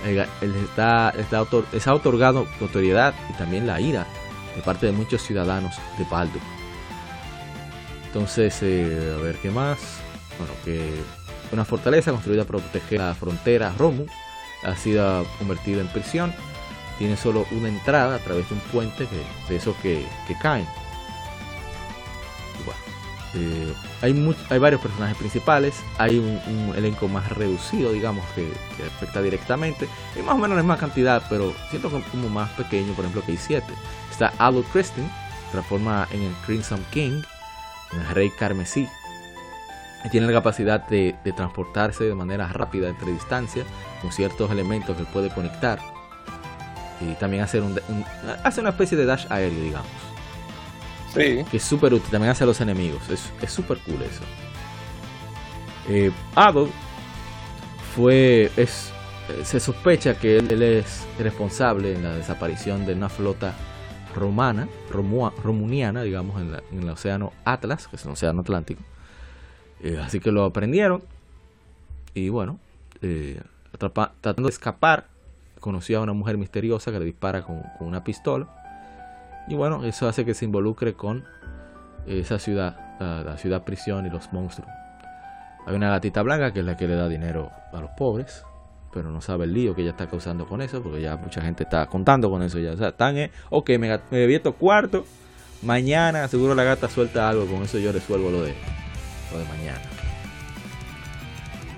[0.04, 4.06] eh, les, ha otorgado notoriedad y también la ira
[4.54, 6.42] de parte de muchos ciudadanos de Baldur.
[8.06, 9.78] Entonces, eh, a ver qué más.
[10.38, 10.92] Bueno, que
[11.50, 14.06] una fortaleza construida para proteger la frontera Romu
[14.62, 16.32] ha sido convertida en prisión.
[16.98, 20.06] Tiene solo una entrada a través de un puente que, de esos que,
[20.42, 20.66] caen.
[23.34, 28.50] Eh, hay, hay varios personajes principales, hay un, elenco más reducido, digamos, que,
[28.84, 29.88] afecta directamente.
[30.18, 33.32] Y más o menos la misma cantidad, pero siento como más pequeño, por ejemplo, que
[33.32, 33.64] hay 7.
[34.10, 35.08] Está Albert Christine,
[35.52, 37.22] transforma en el Crimson King,
[37.92, 38.88] en el Rey Carmesí,
[40.10, 43.66] tiene la capacidad de, transportarse de manera rápida entre distancias
[44.00, 45.80] con ciertos elementos que puede conectar
[47.00, 47.78] y también hacer un,
[48.44, 49.88] hace una especie de dash aéreo digamos.
[51.14, 51.44] Sí.
[51.50, 53.02] Que es súper útil también hace a los enemigos.
[53.08, 54.22] Es súper cool eso.
[55.88, 56.12] Eh,
[57.94, 58.92] fue es
[59.44, 63.54] se sospecha que él, es responsable en la desaparición de una flota
[64.14, 68.82] romana romuniana digamos en, en el océano Atlas que es el océano Atlántico.
[69.82, 71.02] Eh, así que lo aprendieron.
[72.14, 72.58] Y bueno,
[73.02, 73.40] eh,
[73.78, 75.06] tratando de escapar,
[75.68, 78.48] conoció a una mujer misteriosa que le dispara con, una pistola.
[79.48, 81.24] Y bueno, eso hace que se involucre con
[82.06, 84.70] esa ciudad, la, ciudad prisión y los monstruos.
[85.66, 88.44] Hay una gatita blanca que es la que le da dinero a los pobres,
[88.94, 91.64] pero no sabe el lío que ella está causando con eso, porque ya mucha gente
[91.64, 92.58] está contando con eso.
[92.58, 95.04] Ya, o sea, están, eh, ok, me, me bebí estos cuartos,
[95.62, 98.54] mañana seguro la gata suelta algo, con eso yo resuelvo lo de
[99.36, 99.82] de mañana.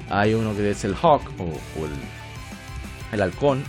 [0.09, 1.93] Hay uno que es el Hawk o, el,
[3.13, 3.65] el, halcón,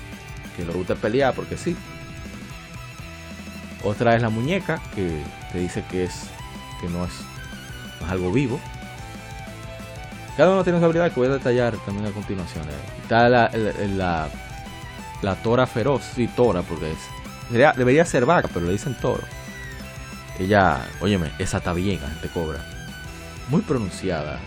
[0.61, 1.75] que lo gusta pelear porque sí.
[3.83, 6.27] Otra es la muñeca, que te dice que es
[6.79, 7.11] que no es,
[8.07, 8.59] algo vivo.
[10.37, 12.63] Cada uno tiene su habilidad que voy a detallar también a continuación.
[12.65, 13.01] Eh.
[13.03, 14.29] Está la,
[15.21, 16.97] la, tora feroz, sí, tora, porque es,
[17.77, 19.23] debería, ser vaca, pero le dicen toro.
[20.39, 22.63] Ella, óyeme, esa está bien, la gente cobra
[23.49, 24.39] muy pronunciada,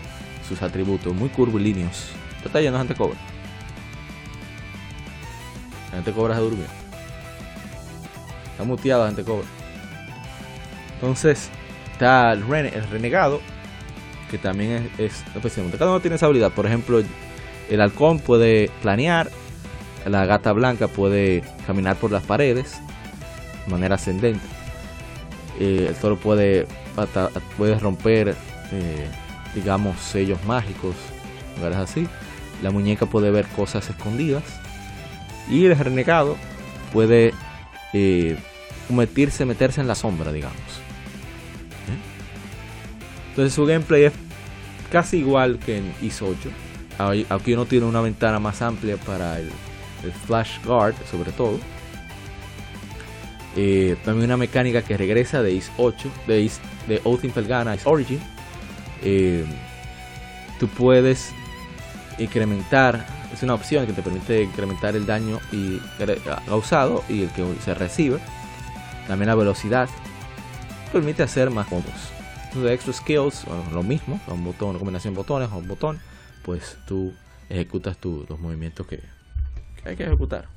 [0.47, 2.07] sus atributos muy curvilíneos.
[2.41, 3.17] ¿Te está yendo gente cobra?
[5.89, 6.65] La gente cobra se durmió.
[8.51, 9.47] Está muteada la gente cobra.
[10.95, 11.49] Entonces,
[11.91, 12.43] está el,
[12.89, 13.41] renegado,
[14.31, 15.77] que también es, especialmente.
[15.77, 16.51] Cada uno tiene esa habilidad.
[16.51, 17.01] Por ejemplo,
[17.69, 19.29] el halcón puede planear,
[20.05, 22.79] la gata blanca puede caminar por las paredes
[23.65, 24.45] de manera ascendente.
[25.59, 26.67] Eh, el toro puede,
[27.57, 28.35] puede romper,
[28.71, 29.07] eh,
[29.53, 30.95] digamos, sellos mágicos,
[31.57, 32.07] lugares así.
[32.61, 34.43] La muñeca puede ver cosas escondidas.
[35.49, 36.37] Y el renegado
[36.91, 37.33] puede
[37.93, 38.37] eh,
[38.89, 40.85] meterse, en la sombra, digamos.
[43.29, 44.13] Entonces su gameplay es
[44.91, 47.25] casi igual que en ISO 8.
[47.29, 49.49] Aquí uno tiene una ventana más amplia para el,
[50.25, 51.59] Flash Guard, sobre todo.
[53.57, 57.75] Eh, también una mecánica que regresa de IS 8, de, Is, de Oath in Felgana,
[57.75, 58.19] Is Origin.
[59.03, 59.43] Eh,
[60.59, 61.33] tú puedes
[62.19, 63.05] incrementar,
[63.35, 65.79] es una opción que te permite incrementar el daño y,
[66.47, 68.19] causado y el que se recibe.
[69.07, 69.89] También la velocidad
[70.91, 72.15] permite hacer más combos
[72.63, 75.99] de extra skills, lo mismo, un botón, una combinación de botones o un botón,
[76.43, 77.13] pues tú
[77.49, 79.01] ejecutas tu, los movimientos que,
[79.83, 80.47] hay que ejecutar.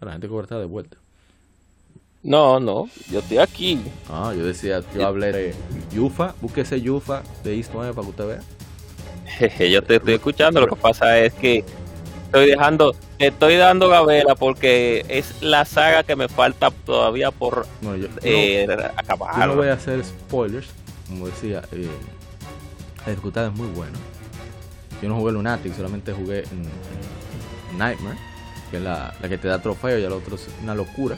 [0.00, 0.96] La gente cobra de vuelta.
[2.22, 3.80] No, no, yo estoy aquí.
[4.08, 5.54] Ah, yo decía, yo hablé de
[5.92, 8.42] Yufa, búsquese Yufa de East 9 para que usted vea.
[9.70, 11.64] yo te estoy escuchando, lo que pasa es que
[12.32, 17.66] estoy dejando, estoy dando gavela porque es la saga que me falta todavía por
[18.22, 18.66] eh,
[18.96, 19.38] acabar.
[19.38, 20.68] Yo no voy a hacer spoilers,
[21.08, 21.88] como decía, eh,
[23.04, 23.98] la dificultad es muy buena.
[25.02, 26.68] Yo no jugué Lunatic, solamente jugué en,
[27.76, 28.18] Nightmare,
[28.70, 31.16] que es la, que te da trofeo y el otro es una locura.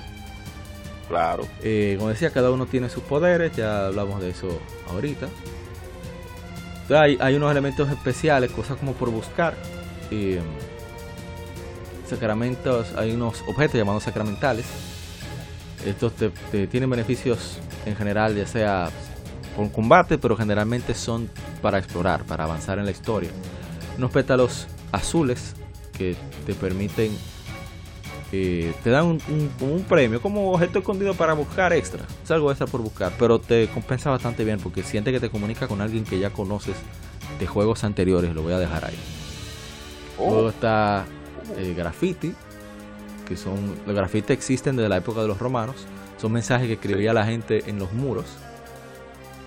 [1.08, 1.46] Claro.
[1.62, 4.58] Eh, como decía, cada uno tiene sus poderes, ya hablamos de eso
[4.90, 5.28] ahorita.
[6.90, 9.54] Hay, hay unos elementos especiales, cosas como por buscar.
[10.10, 10.38] Y,
[12.08, 14.66] sacramentos, hay unos objetos llamados sacramentales.
[15.84, 18.90] Estos te, tienen beneficios en general, ya sea
[19.56, 21.30] con combate, pero generalmente son
[21.62, 23.30] para explorar, para avanzar en la historia.
[23.98, 25.54] Unos pétalos azules
[25.96, 26.16] que
[26.46, 27.16] te permiten,
[28.36, 29.20] eh, te dan un,
[29.60, 32.04] un, premio como objeto escondido para buscar extra.
[32.22, 35.68] Es algo extra por buscar, pero te compensa bastante bien porque siente que te comunica
[35.68, 36.74] con alguien que ya conoces
[37.38, 38.34] de juegos anteriores.
[38.34, 38.98] Lo voy a dejar ahí.
[40.18, 40.32] Oh.
[40.32, 41.04] Luego está
[41.56, 42.34] eh, graffiti,
[43.28, 45.76] que son los grafitis existen desde la época de los romanos,
[46.20, 48.26] son mensajes que escribía la gente en los muros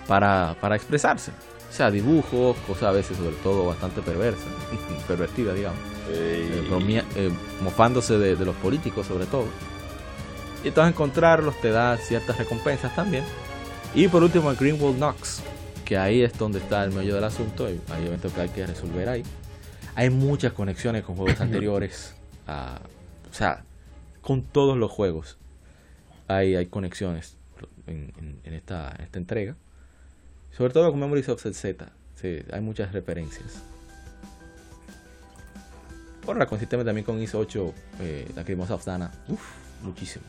[0.07, 1.31] para, para expresarse.
[1.69, 4.47] O sea, dibujos, cosas a veces sobre todo bastante perversas,
[5.07, 5.96] pervertidas, digamos.
[6.09, 6.63] Eh,
[7.15, 7.31] eh,
[7.61, 9.45] mofándose de, los políticos sobre todo.
[10.63, 13.23] Y entonces encontrarlos te da ciertas recompensas también.
[13.93, 15.41] Y por último el Greenwald Knox,
[15.85, 19.07] que ahí es donde está el medio del asunto, hay eventos que hay que resolver
[19.09, 19.23] ahí
[19.97, 22.13] hay muchas conexiones con juegos anteriores.
[22.47, 23.63] o sea,
[24.21, 25.39] con todos los juegos
[26.27, 27.35] hay, hay conexiones
[27.87, 29.55] en, esta, esta entrega.
[30.55, 31.91] Sobre todo con Memories of Z.
[32.13, 33.63] Sí, hay muchas referencias.
[36.27, 39.09] Por la consistente también con ISO 8, eh, la Crimosa of Dana.
[39.29, 39.39] Uf,
[39.81, 40.25] muchísimo.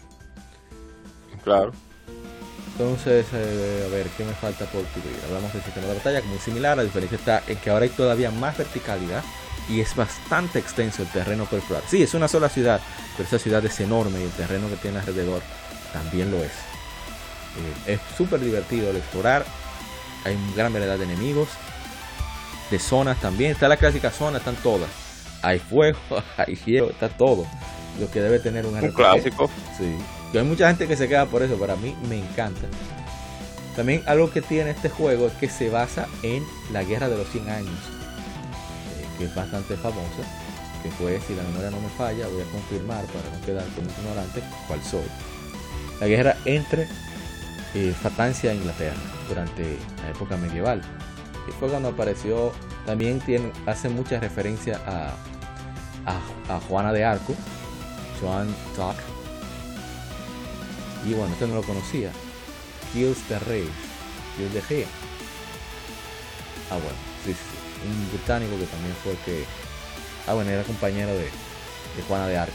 [1.42, 1.72] Claro.
[2.70, 5.16] Entonces, eh, a ver, ¿qué me falta por cubrir?
[5.26, 6.76] Hablamos del sistema de batalla, como muy similar.
[6.76, 9.24] La diferencia está en que ahora hay todavía más verticalidad
[9.68, 11.82] y es bastante extenso el terreno por explorar.
[11.88, 12.80] Sí, es una sola ciudad,
[13.16, 15.42] pero esa ciudad es enorme y el terreno que tiene alrededor
[15.92, 16.52] también lo es.
[17.86, 19.44] Eh, es súper divertido el explorar.
[20.24, 21.48] Hay una gran variedad de enemigos,
[22.70, 23.50] de zonas también.
[23.50, 25.07] Está la clásica zona, están todas.
[25.42, 25.98] Hay fuego,
[26.36, 27.46] hay hielo, está todo.
[28.00, 29.50] Lo que debe tener un, un clásico.
[29.76, 29.96] Sí.
[30.32, 32.66] Y hay mucha gente que se queda por eso, para mí me encanta.
[33.74, 37.28] También algo que tiene este juego es que se basa en la guerra de los
[37.28, 37.98] 100 años
[39.18, 40.22] que es bastante famosa,
[40.82, 43.90] que fue, si la memoria no me falla, voy a confirmar para no quedar como
[43.90, 45.04] ignorante cuál soy.
[46.00, 46.86] La guerra entre
[47.74, 48.96] eh, Francia e Inglaterra
[49.28, 50.80] durante la época medieval.
[51.48, 52.52] Y fue cuando apareció,
[52.88, 55.12] también tiene, hace mucha referencia a,
[56.06, 57.34] a, Juana de Arco,
[58.18, 58.96] Joan Talk.
[61.06, 62.10] Y bueno, este no lo conocía.
[62.94, 63.68] Gilles de Rey,
[64.38, 64.86] Gilles de Rey.
[66.70, 66.96] Ah, bueno,
[67.26, 69.44] sí, sí un británico que también fue que.
[70.26, 72.54] Ah, bueno, era compañero de, de Juana de Arco.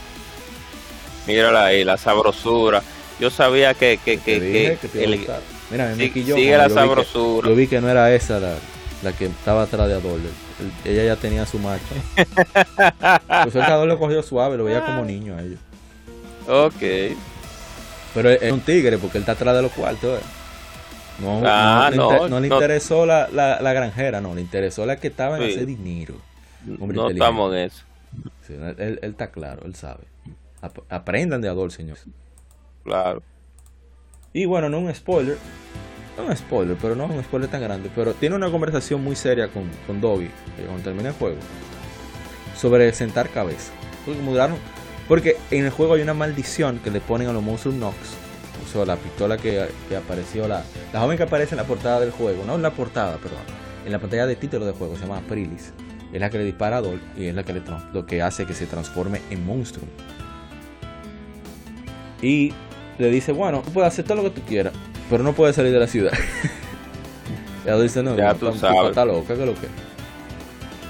[1.28, 2.82] Mírala ahí, la sabrosura.
[3.20, 4.00] Yo sabía que.
[4.04, 4.78] que, que,
[5.70, 7.48] Mira, me sigue la sabrosura.
[7.48, 8.56] yo vi que no era esa la,
[9.04, 10.20] la que estaba atrás de Adol.
[10.84, 11.84] Ella ya tenía su macho.
[13.44, 15.04] pues el Adol lo cogió suave, lo veía como ah.
[15.04, 15.60] niño a ellos.
[16.48, 17.16] Ok.
[18.14, 20.20] Pero es un tigre porque él está atrás de los cuartos.
[20.20, 20.24] ¿eh?
[21.20, 25.44] No, ah, no, le interesó la, la, granjera, no, le interesó la que estaba en
[25.44, 26.14] ese dinero.
[26.64, 27.84] no estamos en eso.
[28.78, 30.04] él, está claro, él sabe.
[30.88, 31.98] aprendan de Adol, señor.
[32.82, 33.22] Claro.
[34.32, 35.38] Y bueno, no un spoiler,
[36.22, 39.64] un spoiler, pero no un spoiler tan grande, pero tiene una conversación muy seria con,
[39.86, 40.30] con Dobby, eh,
[40.64, 41.38] cuando termina el juego,
[42.56, 43.72] sobre sentar cabeza.
[44.04, 44.20] Porque,
[45.08, 47.96] porque en el juego hay una maldición que le ponen a los monstruos Nox,
[48.64, 49.66] o sea, la pistola que,
[49.96, 50.62] apareció, la,
[50.92, 53.40] la joven que aparece en la portada del juego, no en la portada, perdón,
[53.84, 55.72] en la pantalla de título del juego, se llama Prilis,
[56.12, 57.62] es la que le dispara a Dol y es la que le,
[57.92, 59.86] lo que hace que se transforme en monstruo.
[62.22, 62.52] Y
[62.98, 64.72] le dice, bueno, tú puedes hacer todo lo que tú quieras,
[65.10, 66.12] pero no puedes salir de la ciudad.
[67.64, 68.90] Ella dice, no, ya tú sabes.
[68.90, 69.68] Está loca, que lo que.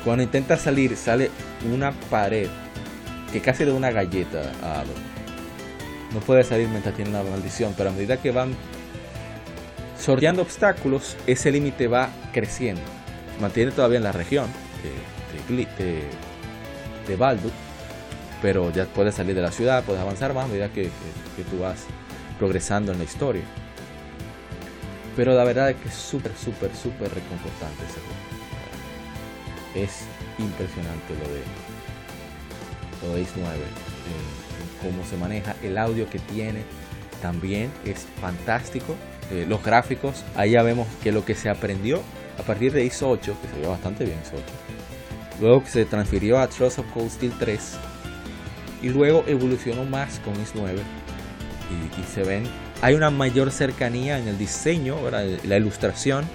[0.05, 1.31] Cuando intenta salir, sale
[1.73, 2.49] una pared
[3.33, 4.95] que casi de una galleta a Adol.
[6.13, 8.55] No puede salir mientras tiene una maldición, pero a medida que van
[9.99, 12.83] sorteando obstáculos, ese límite va creciendo.
[13.41, 14.47] Mantiene todavía en la región
[15.49, 16.03] de, de,
[17.09, 17.51] de, Baldur,
[18.43, 20.85] pero ya puedes salir de la ciudad, puedes avanzar más a medida que,
[21.37, 21.87] que tú vas
[22.39, 23.43] progresando en la historia.
[25.17, 28.25] Pero la verdad es que es súper, súper, súper reconfortante ese juego.
[29.75, 30.05] Es
[30.39, 31.43] impresionante lo de,
[33.09, 33.59] lo de Ace 9,
[34.83, 36.63] cómo se maneja, el audio que tiene
[37.23, 38.95] también es fantástico.
[39.31, 42.03] Eh, los gráficos, ya vemos que lo que se aprendió
[42.39, 44.45] a partir de Ace 8, que se ve bastante bien Ace 8,
[45.41, 47.79] luego que se transfirió a Trust of Cold Steel 3,
[48.83, 50.81] y luego evolucionó más con Ace 9,
[51.99, 52.45] y se ven
[52.85, 56.27] hay una mayor cercanía en el diseño, la ilustración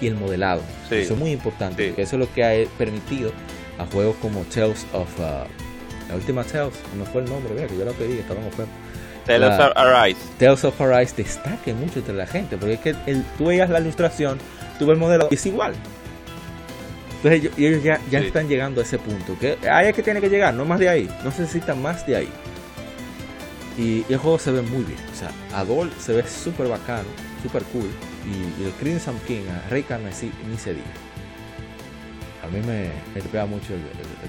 [0.00, 0.62] y el modelado.
[0.88, 3.32] Eso es muy importante, eso es lo que ha permitido
[3.76, 5.08] a juegos como Tales of...
[5.18, 5.48] Uh,
[6.08, 8.70] la última Tales, no fue el nombre, vea que yo la pedí, estaba en oferta.
[9.26, 10.20] Tales of Arise.
[10.38, 13.80] Tales of Arise destaque mucho entre la gente, porque es que el, tú veías la
[13.80, 14.38] ilustración,
[14.78, 15.74] tú ves el modelo y es igual.
[17.16, 20.28] Entonces ellos, ya, ya están llegando a ese punto, que ahí es que tiene que
[20.28, 22.28] llegar, no más de ahí, no se necesita más de ahí.
[23.78, 24.98] Y, el juego se ve muy bien.
[25.12, 27.08] O sea, Adol se ve súper bacano,
[27.42, 27.90] súper cool.
[28.24, 30.86] Y, el Crimson King, a Rey Carmesí, ni se diga.
[32.42, 33.80] A mí me, me pega mucho el,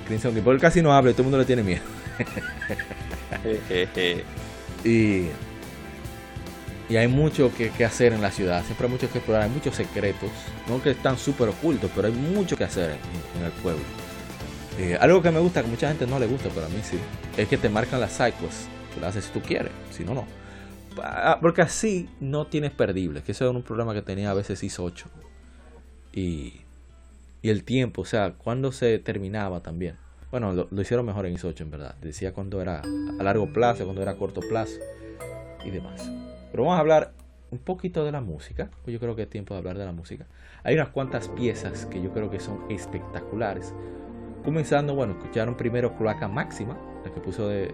[0.06, 0.42] Crimson King.
[0.42, 1.84] Porque casi no habla y todo el mundo le tiene miedo.
[4.84, 5.28] y,
[6.90, 8.66] y hay mucho que, que, hacer en la ciudad.
[8.66, 9.44] Siempre hay mucho que explorar.
[9.44, 10.30] Hay muchos secretos.
[10.68, 12.98] No que están súper ocultos, pero hay mucho que hacer
[13.38, 13.84] en, el pueblo.
[14.78, 17.00] Eh, algo que me gusta, que mucha gente no le gusta, pero a mí sí,
[17.36, 18.68] es que te marcan las cycles
[19.06, 20.26] haces si tú quieres, si no, no.
[21.02, 24.64] Ah, porque así no tienes perdibles, que eso es un problema que tenía a veces
[24.64, 25.08] IS 8.
[26.14, 26.62] Y,
[27.42, 29.96] y el tiempo, o sea, cuando se terminaba también.
[30.32, 31.96] Bueno, lo, hicieron mejor en IS 8 en verdad.
[32.02, 34.80] Decía cuando era a largo plazo, cuando era a corto plazo
[35.64, 36.10] y demás.
[36.52, 37.14] Pero vamos a hablar
[37.52, 39.92] un poquito de la música, pues yo creo que es tiempo de hablar de la
[39.92, 40.26] música.
[40.64, 43.74] Hay unas cuantas piezas que yo creo que son espectaculares.
[44.44, 47.74] Comenzando, bueno, escucharon primero Cloaca Máxima, la que puso de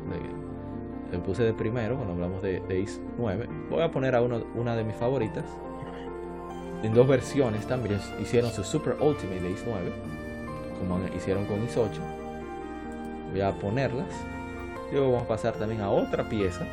[1.13, 3.47] le puse de primero cuando hablamos de, de 9.
[3.69, 5.45] Voy a poner a uno, una de mis favoritas.
[6.81, 9.91] En dos versiones también hicieron su Super Ultimate de Ace 9,
[10.79, 12.01] como hicieron con Is 8.
[13.29, 14.07] Voy a ponerlas.
[14.89, 16.65] Y luego vamos a pasar también a otra pieza.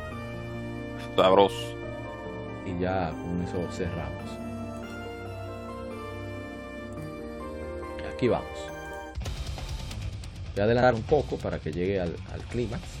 [1.15, 1.75] Sabroso.
[2.65, 4.23] Y ya con eso cerramos.
[8.11, 8.49] Aquí vamos.
[10.55, 13.00] Voy a adelantar un poco para que llegue al, al clímax.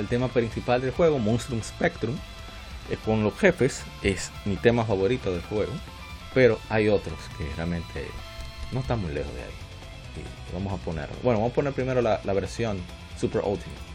[0.00, 2.16] el tema principal del juego, Monstrum Spectrum.
[2.90, 5.72] Eh, con los jefes es mi tema favorito del juego,
[6.34, 8.06] pero hay otros que realmente
[8.72, 9.50] no están muy lejos de ahí.
[10.52, 12.80] vamos a poner, bueno, vamos a poner primero la, la versión
[13.16, 13.90] Super Ultimate.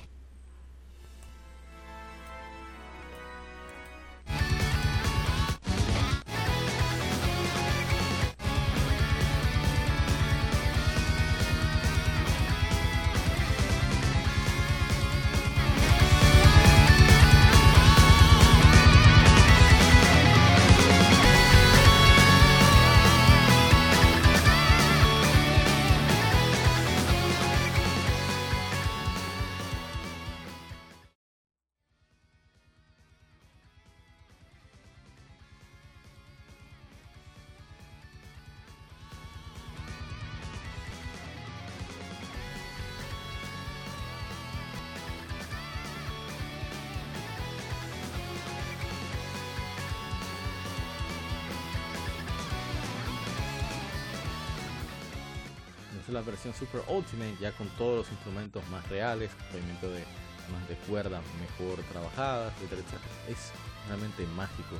[56.35, 60.03] Versión Super Ultimate, ya con todos los instrumentos más reales, movimiento de
[60.51, 62.83] más de cuerda mejor trabajadas, etc,
[63.29, 63.51] Es
[63.87, 64.75] realmente mágico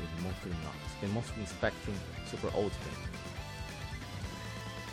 [0.00, 1.94] el Monster Knox, el Monster Spectrum
[2.30, 2.96] Super Ultimate.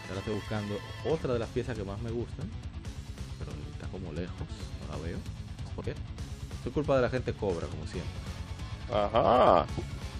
[0.09, 2.49] Ahora estoy buscando otra de las piezas que más me gustan,
[3.39, 4.47] pero está como lejos,
[4.83, 5.17] no la veo.
[5.73, 5.91] ¿Por qué?
[5.91, 8.11] Es culpa de la gente cobra, como siempre.
[8.91, 9.65] Ajá.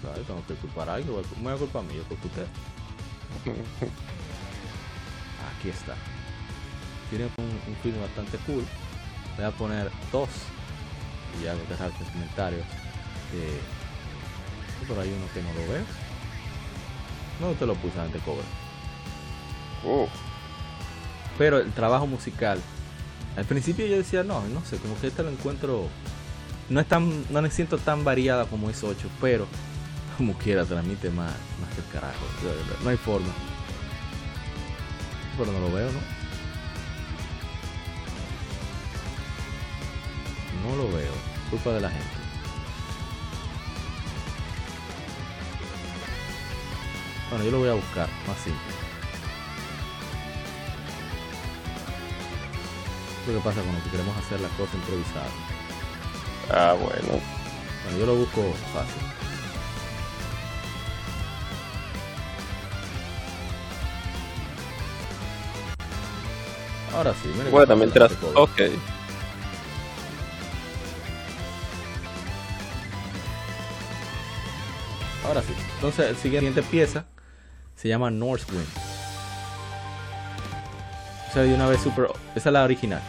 [0.00, 2.46] Claro, tengo que culpar a alguien, me voy a culpar a mí, yo culpo usted.
[5.56, 5.94] Aquí está.
[7.10, 8.64] Tiene un, un film bastante cool.
[9.36, 10.28] Voy a poner dos
[11.38, 12.64] y ya dejar los comentarios.
[14.86, 15.84] Por ahí uno que no lo ve.
[17.40, 18.44] No te lo puse antes cobra.
[19.84, 20.08] Oh.
[21.36, 22.60] Pero el trabajo musical.
[23.36, 25.88] Al principio yo decía, no, no sé, como que este lo encuentro.
[26.68, 29.46] No es tan, no me siento tan variada como es 8, pero
[30.16, 32.24] como quiera transmite más, más que el carajo.
[32.82, 33.32] No hay forma.
[35.38, 36.00] Pero no lo veo, ¿no?
[40.68, 41.12] No lo veo.
[41.50, 42.06] Culpa de la gente.
[47.30, 48.78] Bueno, yo lo voy a buscar, más simple.
[53.26, 55.32] lo que pasa cuando queremos hacer las cosas improvisadas.
[56.50, 57.20] Ah, bueno.
[57.84, 58.42] Bueno, yo lo busco
[58.72, 59.02] fácil.
[66.98, 67.50] Ahora sí, mira.
[67.50, 68.10] Bueno, mientras.
[68.34, 68.60] Ok.
[75.24, 75.54] Ahora sí.
[75.76, 77.04] Entonces, el siguiente pieza
[77.76, 78.66] se llama Northwind.
[81.28, 82.08] O sea, de una vez super.
[82.34, 83.02] Esa es la original.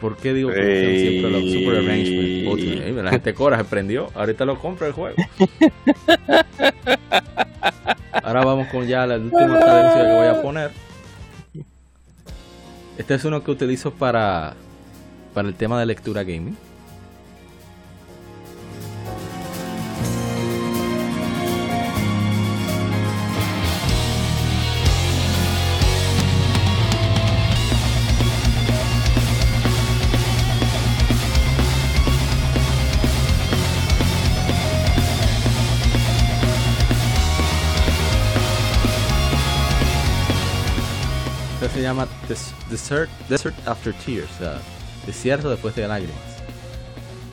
[0.00, 3.04] Por qué digo que siempre los super arrangement.
[3.04, 4.08] La gente cora se prendió.
[4.14, 5.16] Ahorita lo compra el juego.
[8.12, 10.70] Ahora vamos con ya la última cadencia que voy a poner.
[12.98, 14.54] Este es uno que utilizo para,
[15.32, 16.56] para el tema de lectura gaming.
[41.90, 42.08] Llama
[42.68, 44.30] Desert, Desert After Tears,
[45.06, 46.16] desierto después de lágrimas.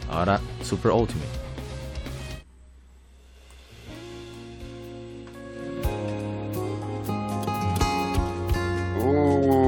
[0.10, 1.48] Ahora Super Ultimate.
[8.98, 9.67] mi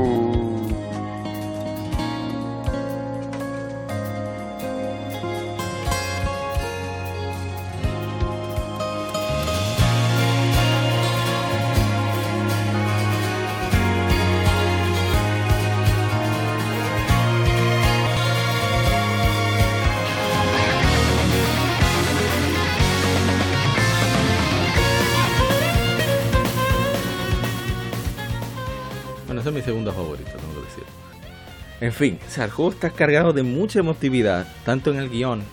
[32.00, 35.44] fin, o sea, el juego está cargado de mucha emotividad, tanto en el guion,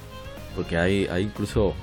[0.55, 1.74] porque hay, hay incluso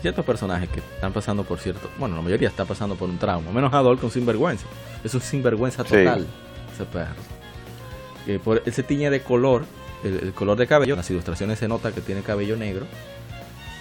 [0.00, 3.52] ciertos personajes que están pasando por cierto, bueno, la mayoría está pasando por un trauma,
[3.52, 4.64] menos Adol con sinvergüenza.
[5.04, 6.26] Es un sinvergüenza total,
[6.72, 8.40] ese perro.
[8.42, 9.66] Por, él se tiñe de color,
[10.04, 12.86] el, color de cabello, en las ilustraciones se nota que tiene cabello negro,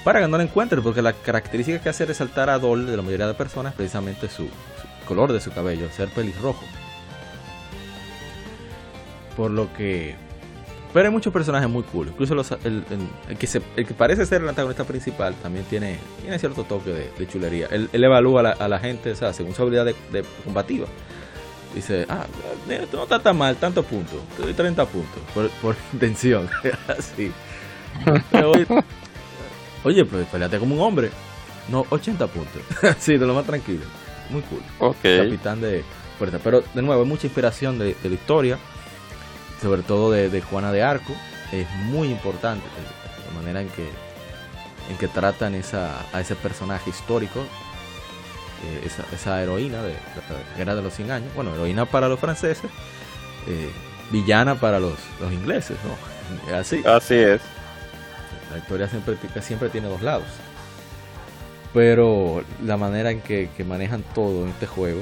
[0.04, 3.02] para que no lo encuentre, porque la característica que hace resaltar a Adol de la
[3.02, 6.66] mayoría de personas es precisamente su, su color de su cabello, ser pelirrojo.
[9.36, 10.16] Por lo que.
[10.94, 12.10] Pero hay muchos personajes muy cool.
[12.10, 12.34] Incluso
[12.66, 12.84] el,
[13.40, 17.28] que se, el, que parece ser el antagonista principal también tiene, tiene cierto toque de,
[17.28, 17.68] chulería.
[17.72, 20.88] Él, evalúa a la, gente, o sea, según su habilidad de, combativa.
[21.74, 22.26] dice, ah,
[22.92, 26.50] no está tan mal, tantos puntos, te doy 30 puntos por, por intención.
[26.90, 27.32] Así.
[29.86, 31.10] oye, pues peleate como un hombre.
[31.70, 32.62] No, 80 puntos.
[33.00, 33.84] sí, de lo más tranquilo.
[34.30, 34.94] Muy cool.
[35.02, 35.84] Capitán de
[36.18, 36.40] Puerta.
[36.44, 38.58] Pero de nuevo, hay mucha inspiración de, la historia,
[39.62, 41.14] sobre todo de, Juana de Arco.
[41.52, 42.66] Es muy importante
[43.28, 43.90] la manera en que,
[44.90, 47.42] en que tratan esa, a ese personaje histórico
[48.64, 51.34] eh, esa, heroína de, la guerra de los 100 años.
[51.36, 52.70] Bueno, heroína para los franceses,
[53.48, 53.72] eh,
[54.12, 56.56] villana para los, los ingleses, ¿no?
[56.58, 56.84] Así.
[56.86, 57.42] Así es.
[58.52, 60.28] La historia siempre, siempre tiene dos lados.
[61.74, 65.02] Pero la manera en que, manejan todo en este juego,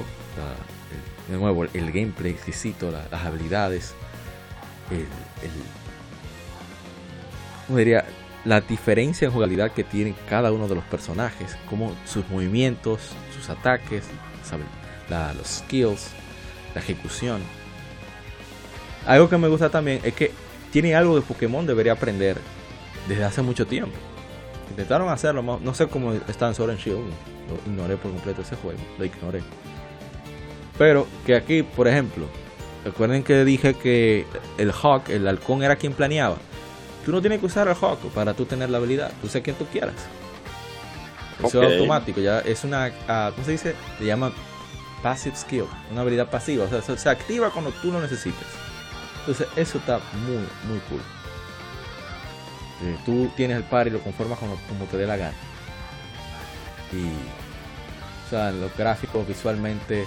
[1.28, 3.94] de nuevo, el, gameplay exquisito, las habilidades,
[4.90, 5.50] el, el
[7.76, 8.04] diría?
[8.44, 13.50] la diferencia en jugabilidad que tienen cada uno de los personajes, como sus movimientos, sus
[13.50, 14.04] ataques,
[15.36, 16.10] los skills,
[16.74, 17.40] la ejecución.
[19.06, 20.30] Algo que me gusta también es que
[20.72, 22.38] tiene algo de Pokémon debería aprender
[23.08, 23.96] desde hace mucho tiempo.
[24.70, 27.00] Intentaron hacerlo, no sé cómo está en Sword and Shield,
[27.48, 29.42] lo ignoré por completo ese juego, lo ignoré.
[30.78, 32.26] Pero que aquí, por ejemplo,
[32.84, 34.26] recuerden que dije que
[34.58, 36.36] el Hawk, el halcón era quien planeaba.
[37.04, 39.12] Tú no tienes que usar el Hawk para tú tener la habilidad.
[39.22, 39.94] Tú sé quien tú quieras.
[41.42, 42.20] Eso es automático.
[42.20, 42.92] Ya es una.
[43.08, 43.74] Ah, ¿Cómo se dice?
[43.98, 44.32] Se llama
[45.02, 45.64] passive skill.
[45.90, 46.64] Una habilidad pasiva.
[46.64, 48.46] O sea, se, activa cuando tú lo necesites.
[49.20, 50.36] Entonces, eso está muy,
[50.68, 51.00] muy cool.
[52.82, 55.36] Eh, tú tienes el par y lo conformas como, como te dé la gana.
[56.92, 57.06] Y.
[58.26, 60.06] O sea, los gráficos, visualmente,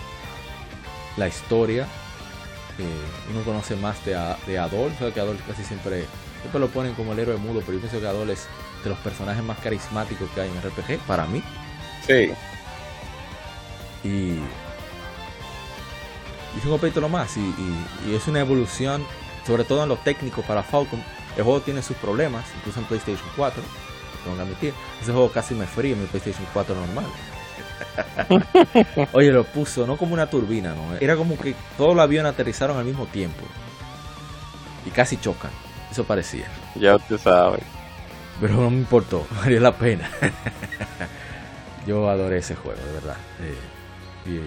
[1.17, 1.87] la historia.
[2.79, 4.11] Eh, uno conoce más de,
[4.47, 4.91] de Adol.
[5.01, 6.05] O que Adol casi siempre
[6.43, 8.47] Siempre lo ponen como el héroe mudo, pero yo pienso que Adol es
[8.83, 11.41] de los personajes más carismáticos que hay en RPG, para mí.
[12.05, 12.33] Sí.
[14.03, 14.39] Y.
[16.53, 17.39] Y es un capítulo más, y,
[18.05, 19.05] y, es una evolución,
[19.47, 21.01] sobre todo en lo técnico para Falcon.
[21.37, 23.63] El juego tiene sus problemas, incluso en PlayStation 4,
[24.25, 24.73] tengo que admitir.
[25.01, 27.05] Ese juego casi me frío en mi PlayStation 4 normal.
[29.13, 30.95] Oye, lo puso no como una turbina, ¿no?
[30.99, 33.43] Era como que todos los aviones aterrizaron al mismo tiempo.
[34.85, 35.51] Y casi chocan.
[35.91, 36.47] Eso parecía.
[36.75, 37.59] Ya usted sabe.
[38.41, 40.09] Pero no me importó, valió la pena.
[41.87, 43.17] Yo adoré ese juego, de verdad.
[43.41, 44.41] Eh,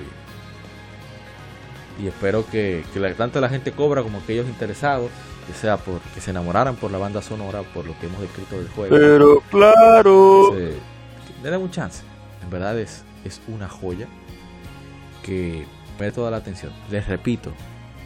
[1.99, 2.85] y, espero que,
[3.17, 5.11] tanto la gente cobra como aquellos interesados,
[5.47, 8.57] que sea por que se enamoraran por la banda sonora, por lo que hemos escrito
[8.57, 8.97] del juego.
[8.97, 10.55] Pero claro.
[10.55, 12.03] le den un chance.
[12.43, 14.07] En verdad es, es una joya
[15.23, 15.65] que
[15.99, 16.73] merece toda la atención.
[16.91, 17.53] Les repito,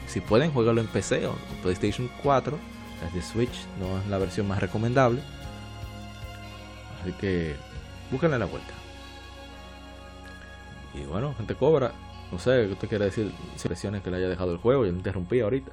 [0.07, 2.59] si pueden, jugarlo en PC o en PlayStation 4
[3.03, 5.21] las de Switch no es la versión más recomendable.
[7.01, 7.55] Así que
[8.11, 8.73] búsquenle la vuelta.
[10.95, 11.93] Y bueno, gente cobra.
[12.31, 13.33] No sé, ¿qué usted quiere decir?
[13.55, 14.85] Impresiones que le haya dejado el juego.
[14.85, 15.73] Yo interrumpí ahorita.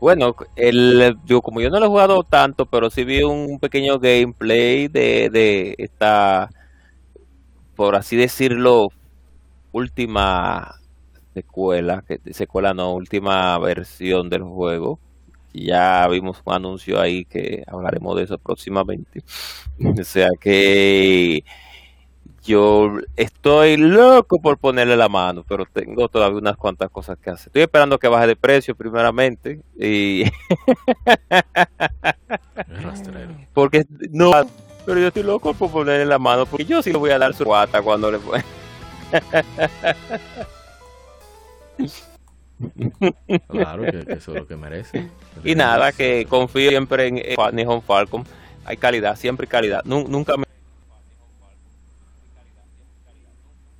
[0.00, 3.98] Bueno, el, yo, como yo no lo he jugado tanto, pero sí vi un pequeño
[3.98, 6.50] gameplay de, de esta,
[7.76, 8.88] por así decirlo,
[9.72, 10.76] última
[11.34, 14.98] secuela, que secuela no, última versión del juego
[15.56, 19.22] ya vimos un anuncio ahí que hablaremos de eso próximamente.
[20.00, 21.44] O sea que
[22.42, 27.48] yo estoy loco por ponerle la mano, pero tengo todavía unas cuantas cosas que hacer.
[27.48, 30.24] Estoy esperando que baje de precio primeramente y
[33.52, 34.32] porque no,
[34.86, 37.34] pero yo estoy loco por ponerle la mano porque yo sí le voy a dar
[37.34, 38.18] su guata cuando le
[43.48, 45.10] Claro que, eso es lo que merece.
[45.44, 47.20] Y nada, que confío siempre en
[47.52, 48.24] Nihon Falcon.
[48.64, 49.84] Hay calidad, siempre calidad.
[49.84, 50.46] Nunca me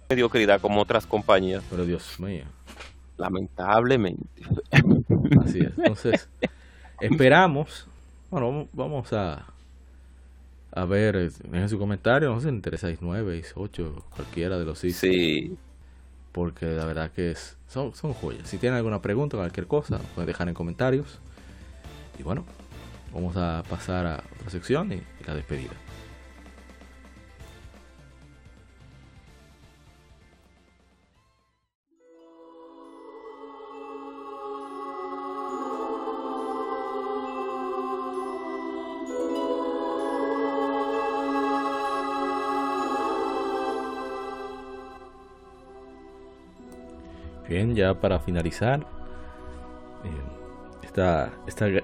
[0.09, 1.65] mediocridad como otras compañías.
[1.71, 2.45] Pero Dios mío.
[3.17, 4.43] Lamentablemente.
[5.43, 5.73] Así es.
[5.79, 6.29] Entonces,
[7.01, 7.89] esperamos.
[8.31, 9.47] Bueno, vamos a
[10.77, 14.93] a ver, en su comentario, no sé, entre 6, 9, 8, cualquiera de los sí.
[14.93, 15.57] Sí
[16.37, 18.47] porque la verdad que es, son, son joyas.
[18.47, 21.19] Si tienen alguna pregunta o cualquier cosa, pueden dejar en comentarios.
[22.19, 22.45] Y bueno,
[23.15, 25.73] vamos a pasar a otra sección y la despedida.
[47.75, 48.81] Ya para finalizar,
[50.05, 50.37] eh,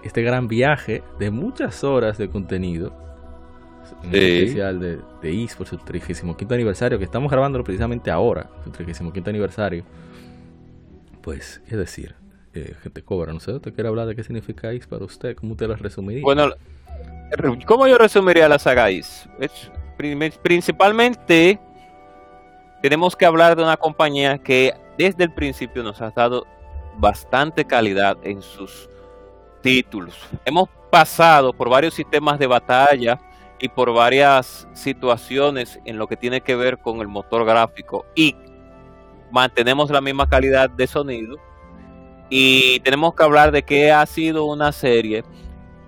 [0.02, 2.94] este gran viaje de muchas horas de contenido,
[4.02, 9.12] un especial de, de por su 35 aniversario, que estamos grabando precisamente ahora, su 35
[9.26, 9.84] aniversario.
[11.20, 12.14] Pues, es decir,
[12.54, 15.36] eh, gente cobra, no sé, ¿usted quiere hablar de qué significa IS para usted?
[15.36, 16.22] ¿Cómo usted lo resumiría?
[16.22, 16.50] Bueno,
[17.66, 19.28] ¿cómo yo resumiría la saga IS?
[20.42, 21.60] Principalmente
[22.82, 26.46] tenemos que hablar de una compañía que desde el principio nos ha dado
[26.98, 28.88] bastante calidad en sus
[29.62, 30.18] títulos.
[30.44, 33.20] Hemos pasado por varios sistemas de batalla
[33.58, 38.36] y por varias situaciones en lo que tiene que ver con el motor gráfico y
[39.30, 41.36] mantenemos la misma calidad de sonido
[42.28, 45.22] y tenemos que hablar de que ha sido una serie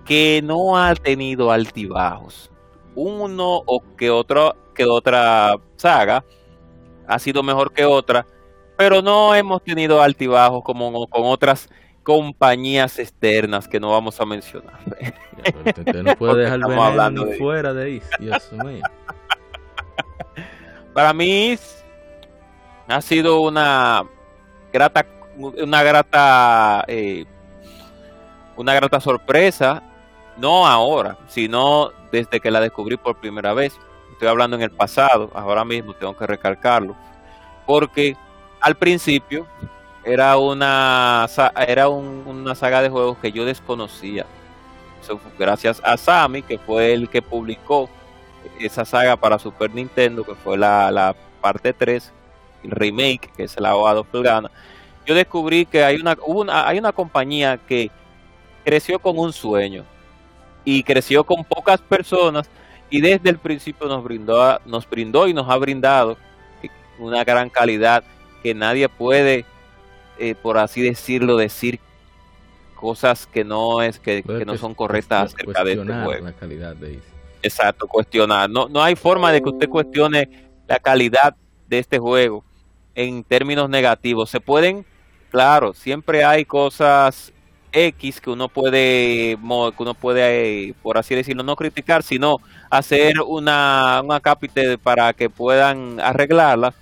[0.05, 2.51] que no ha tenido altibajos.
[2.95, 6.23] Uno o que otro que otra saga
[7.07, 8.25] ha sido mejor que otra,
[8.77, 11.69] pero no hemos tenido altibajos como con otras
[12.05, 14.79] compañías externas que no vamos a mencionar.
[15.65, 18.83] usted no puede dejar hablando fuera de ahí, Dios mío.
[20.93, 21.57] Para mí
[22.87, 24.05] ha sido una
[24.71, 27.25] grata, una grata, eh,
[28.55, 29.81] una grata sorpresa,
[30.37, 33.77] no ahora, sino desde que la descubrí por primera vez.
[34.11, 36.95] Estoy hablando en el pasado, ahora mismo tengo que recalcarlo,
[37.65, 38.15] porque
[38.65, 39.45] al principio
[40.03, 41.27] era una
[41.67, 44.25] era una saga de juegos que yo desconocía.
[45.37, 47.87] gracias a Sammy, que fue el que publicó
[48.59, 52.11] esa saga para Super Nintendo, que fue la, parte 3,
[52.63, 54.49] el remake, que es el abogado Fulgana.
[55.05, 57.91] Yo descubrí que hay una, una, hay una compañía que
[58.63, 59.83] creció con un sueño
[60.63, 62.49] y creció con pocas personas
[62.89, 66.17] y desde el principio nos brindó, nos brindó y nos ha brindado
[66.97, 68.03] una gran calidad
[68.45, 69.43] que nadie puede
[70.19, 71.79] eh, por así decirlo, decir
[72.75, 76.25] cosas que no es que, no son correctas acerca de este juego.
[76.25, 76.99] La calidad de
[77.41, 78.47] Exacto, cuestionar.
[78.47, 81.35] No, no hay forma de que usted cuestione la calidad
[81.67, 82.43] de este juego
[82.93, 84.29] en términos negativos.
[84.29, 84.85] Se pueden,
[85.31, 87.33] claro, siempre hay cosas
[87.71, 92.37] X que uno puede, que uno puede, por así decirlo, no criticar, sino
[92.69, 96.75] hacer una, una cápite para que puedan arreglarlas.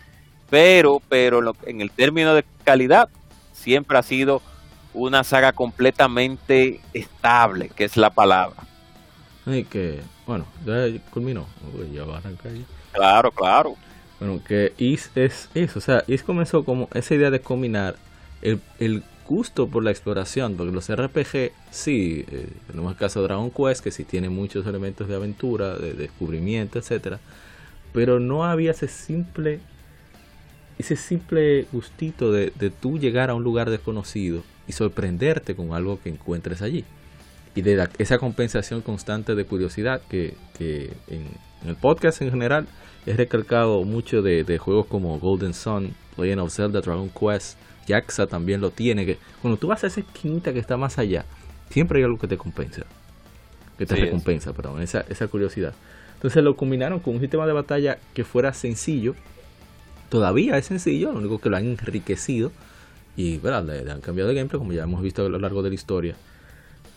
[0.54, 3.10] Pero, pero en el término de calidad,
[3.54, 4.40] siempre ha sido
[4.94, 8.58] una saga completamente estable, que es la palabra.
[9.48, 11.48] Y que, bueno, ya culminó,
[11.92, 12.52] ya va a arrancar
[12.92, 13.74] Claro, claro.
[14.20, 17.96] Bueno, que Is es eso, o sea, Is comenzó como esa idea de combinar
[18.44, 23.28] el, el gusto por la exploración, porque los RPG, sí, eh, tenemos el caso de
[23.30, 27.20] Dragon Quest, que sí tiene muchos elementos de aventura, de descubrimiento, etcétera,
[27.92, 29.60] pero no había ese simple
[30.80, 36.00] ese simple gustito de, de tú llegar a un lugar desconocido y sorprenderte con algo
[36.02, 36.86] que encuentres allí.
[37.56, 41.28] Y de esa compensación constante de curiosidad que, que en,
[41.68, 42.68] el podcast en general
[43.06, 48.26] he recalcado mucho de, de, juegos como Golden Sun, Legend of Zelda, Dragon Quest, Jaxa
[48.28, 49.06] también lo tiene.
[49.06, 51.26] Que cuando tú vas a esa esquinita que está más allá,
[51.70, 52.84] siempre hay algo que te compensa.
[53.78, 55.74] Que te recompensa, perdón, esa, esa curiosidad.
[56.16, 59.16] Entonces lo combinaron con un sistema de batalla que fuera sencillo,
[60.14, 62.52] todavía es sencillo, lo único que lo han enriquecido
[63.16, 63.84] y ¿verdad?
[63.84, 66.16] Le, han cambiado de gameplay, como ya hemos visto a lo largo de la historia.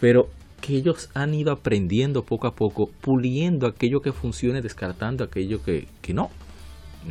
[0.00, 0.28] Pero
[0.60, 5.88] que ellos han ido aprendiendo poco a poco, puliendo aquello que funcione, descartando aquello que,
[6.02, 6.28] que no.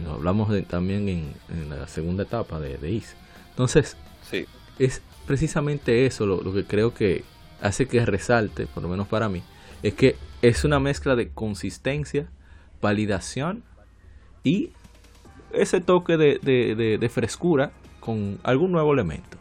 [0.04, 3.16] Lo hablamos también en, la segunda etapa de, de Is.
[3.50, 3.98] Entonces,
[4.30, 4.46] sí.
[4.78, 7.24] es precisamente eso lo, lo que creo que
[7.64, 9.42] hace que resalte, por lo menos para mí,
[9.82, 12.30] es que es una mezcla de consistencia,
[12.80, 13.64] validación
[14.44, 14.70] y
[15.58, 19.38] ese toque de, frescura con algún nuevo elemento.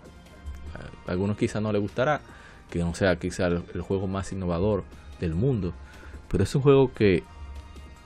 [1.06, 2.20] A algunos quizá no les gustará,
[2.70, 4.84] que no sea quizá el, juego más innovador
[5.20, 5.72] del mundo,
[6.30, 7.22] pero es un juego que,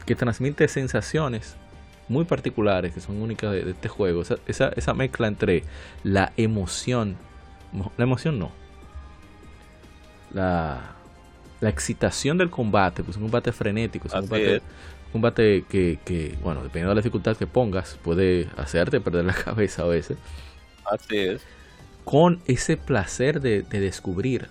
[0.05, 1.57] que transmite sensaciones
[2.09, 4.23] muy particulares que son únicas de, este juego.
[4.47, 5.63] Esa, esa, mezcla entre
[6.03, 7.17] la emoción,
[7.97, 8.51] la emoción no,
[10.33, 10.95] la,
[11.61, 14.63] la excitación del combate, pues un combate frenético, es un combate
[15.13, 19.83] combate que, que, bueno, dependiendo de la dificultad que pongas, puede hacerte perder la cabeza
[19.83, 20.19] a veces.
[20.85, 21.43] Así es.
[22.05, 24.49] Con ese placer de, descubrir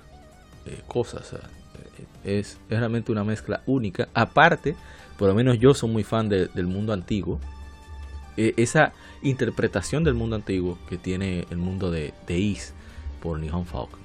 [0.65, 1.33] eh, cosas.
[1.33, 4.09] Eh, es, realmente una mezcla única.
[4.13, 4.75] Aparte,
[5.17, 7.39] por lo menos yo soy muy fan del mundo antiguo.
[8.35, 12.73] E, esa interpretación del mundo antiguo que tiene el mundo de, de Is
[13.21, 13.99] por Nihon Falcon.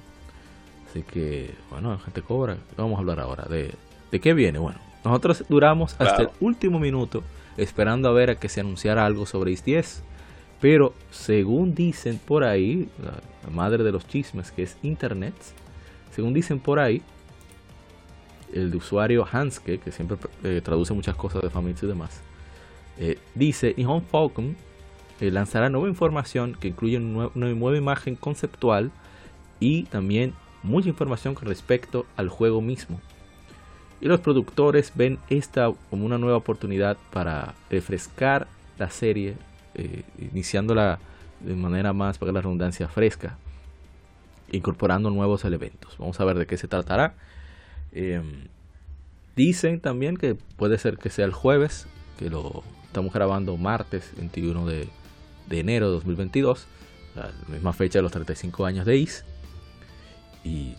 [0.88, 2.56] Así que, bueno, gente cobra.
[2.76, 3.74] Vamos a hablar ahora de,
[4.10, 4.58] de qué viene.
[4.58, 7.22] Bueno, nosotros duramos hasta el último minuto
[7.56, 10.02] esperando a ver a que se anunciara algo sobre Is 10.
[10.60, 15.34] Pero según dicen por ahí, la, madre de los chismes que es Internet,
[16.12, 17.02] según dicen por ahí,
[18.52, 22.20] el de usuario Hanske, que siempre eh, traduce muchas cosas de Famitsu y demás,
[22.98, 24.54] eh, dice Nihon Falcon
[25.20, 28.92] eh, lanzará nueva información que incluye una nueva imagen conceptual
[29.58, 33.00] y también mucha información con respecto al juego mismo.
[34.02, 39.36] Y los productores ven esta como una nueva oportunidad para refrescar la serie,
[39.76, 40.98] eh, iniciándola
[41.38, 43.38] de manera más, para la redundancia, fresca,
[44.50, 45.96] incorporando nuevos elementos.
[45.98, 47.14] Vamos a ver de qué se tratará.
[47.92, 48.48] Em,
[49.36, 51.86] dicen también que puede ser que sea el jueves,
[52.18, 54.88] que lo estamos grabando martes 21 de,
[55.48, 56.66] enero de 2022,
[57.14, 59.24] la misma fecha de los 35 años de IS.
[60.42, 60.74] Y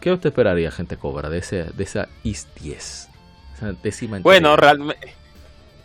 [0.00, 3.08] ¿qué usted esperaría, gente cobra, de, ese, de esa IS 10?
[3.54, 5.14] Esa décima bueno, realmente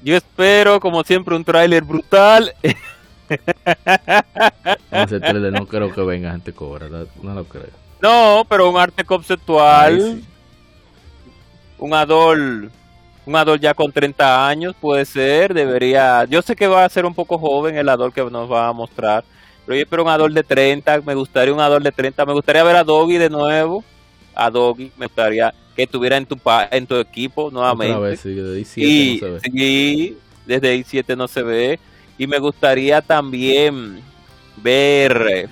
[0.04, 2.54] yo espero, como siempre, un tráiler brutal.
[4.92, 7.70] no, no creo que venga gente cobra, no lo creo.
[8.02, 10.22] No, pero un arte conceptual.
[11.78, 12.70] Un Adol.
[13.26, 16.26] Un Adol ya con 30 años puede ser, debería.
[16.26, 18.74] Yo sé que va a ser un poco joven el Adol que nos va a
[18.74, 19.24] mostrar.
[19.66, 21.00] Pero yo espero un Adol de 30.
[21.02, 22.26] Me gustaría un Adol de 30.
[22.26, 23.86] Me gustaría ver a Doggy de nuevo.
[24.36, 24.92] A Doggy.
[24.98, 26.40] Me gustaría que estuviera en tu,
[26.72, 28.18] en tu equipo nuevamente.
[28.18, 30.18] sí, desde I7 no se ve.
[30.46, 31.80] desde I7 no se ve.
[32.18, 34.02] Y me gustaría también
[34.58, 35.50] ver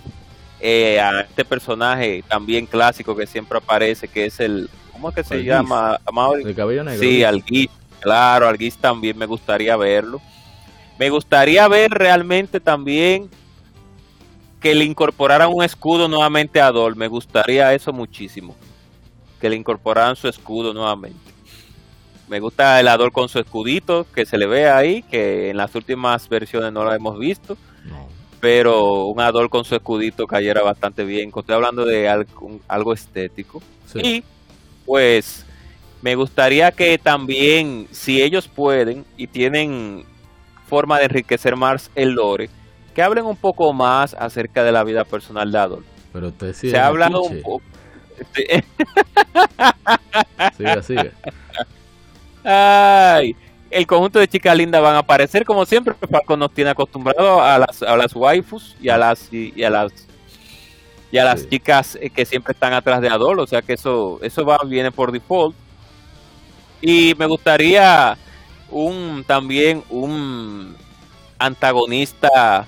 [0.59, 5.23] eh, a este personaje también clásico que siempre aparece, que es el, ¿cómo es que
[5.23, 5.99] se llama?
[6.43, 6.99] El cabello negro.
[7.01, 7.69] Sí, Alguís,
[7.99, 10.21] claro, Alguís también me gustaría verlo.
[10.99, 13.27] Me gustaría ver realmente también
[14.59, 18.55] que le incorporaran un escudo nuevamente a Dol, me gustaría eso muchísimo.
[19.41, 21.31] Que le incorporaran su escudo nuevamente.
[22.29, 25.75] Me gusta el Adol con su escudito, que se le ve ahí, que en las
[25.75, 27.57] últimas versiones no lo hemos visto.
[27.83, 31.31] No pero un Adol con su escudito cayera bastante bien.
[31.33, 33.61] Estoy hablando de algo, algo estético.
[33.93, 34.23] Y
[34.85, 35.45] pues
[36.01, 40.03] me gustaría que también, si ellos pueden y tienen
[40.67, 42.49] forma de enriquecer más el lore,
[42.95, 45.85] que hablen un poco más acerca de la vida personal de Adol.
[46.11, 47.61] Pero sí Se ha hablado un poco.
[50.57, 51.11] sigue, sigue.
[52.43, 53.35] Ay,
[53.69, 55.93] el conjunto de chicas lindas van a aparecer como siempre.
[55.93, 59.91] Paco nos tiene acostumbrado a las, a las waifus y a las y, a las
[61.11, 64.19] y a las chicas eh, que siempre están atrás de Adol, o sea que eso
[64.21, 65.55] eso va viene por default.
[66.81, 68.17] Y me gustaría
[68.69, 70.75] un también un
[71.37, 72.65] antagonista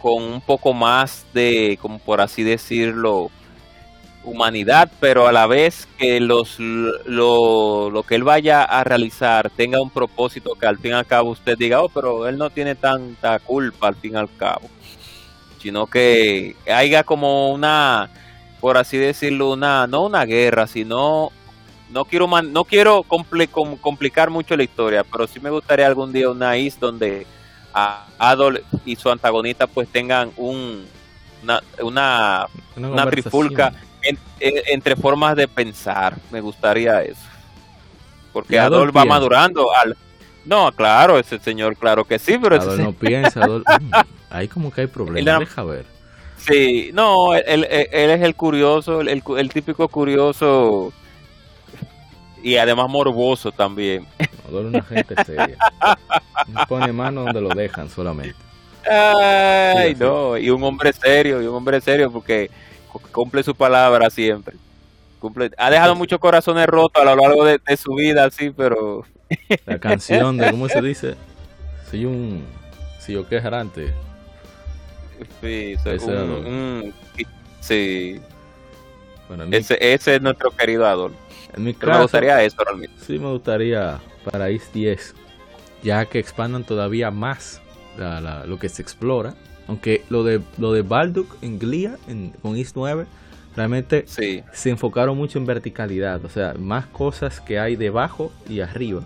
[0.00, 3.30] con un poco más de como por así decirlo
[4.24, 9.80] humanidad, pero a la vez que los lo, lo, que él vaya a realizar tenga
[9.80, 12.74] un propósito que al fin y al cabo usted diga, oh, pero él no tiene
[12.74, 14.68] tanta culpa al fin y al cabo,
[15.58, 18.10] sino que haya como una,
[18.60, 21.32] por así decirlo, una no una guerra, sino
[21.90, 26.56] no quiero no quiero complicar mucho la historia, pero sí me gustaría algún día una
[26.58, 27.26] is donde
[27.72, 30.84] Adol y su antagonista pues tengan un
[31.42, 33.72] una, una, una trifulca
[34.40, 36.16] entre formas de pensar.
[36.30, 37.22] Me gustaría eso.
[38.32, 39.96] Porque Adol, va madurando al...
[40.44, 42.56] No, claro, ese señor, claro que sí, pero...
[42.56, 43.62] Adol no piensa, Adol...
[43.62, 43.90] Mm,
[44.30, 45.84] ahí como que hay problemas, deja ver.
[46.38, 50.90] Sí, no, él, es el curioso, el, el, típico curioso
[52.42, 54.06] y además morboso también.
[54.48, 55.56] Adol es una gente seria.
[56.48, 58.34] No pone mano donde lo dejan solamente.
[58.90, 62.50] Ay, no, y un hombre serio, y un hombre serio porque
[62.98, 64.56] cumple su palabra siempre.
[65.18, 69.04] Cumple, ha dejado muchos corazones rotos a lo largo de, su vida, sí, pero...
[69.66, 71.14] La canción de, ¿cómo se dice?
[71.90, 72.44] Si un...
[72.98, 73.92] Si yo quejarante.
[75.40, 75.76] Sí,
[77.60, 78.20] sí.
[79.28, 81.14] Bueno, ese, ese, es nuestro querido Adol.
[81.54, 82.94] En mi caso, me gustaría eso realmente.
[83.04, 85.14] Sí, me gustaría para IS 10,
[85.82, 87.60] ya que expandan todavía más
[88.46, 89.34] lo que se explora
[89.70, 93.06] aunque lo de lo de Balduk en Glia, en, con East 9,
[93.54, 99.04] realmente se enfocaron mucho en verticalidad, o sea, más cosas que hay debajo y arriba.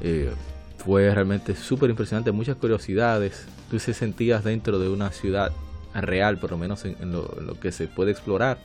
[0.00, 0.30] Eh,
[0.76, 3.48] fue realmente súper impresionante, muchas curiosidades.
[3.68, 5.50] Tú se sentías dentro de una ciudad
[5.92, 8.58] real, por lo menos en, lo, en, lo, que se puede explorar.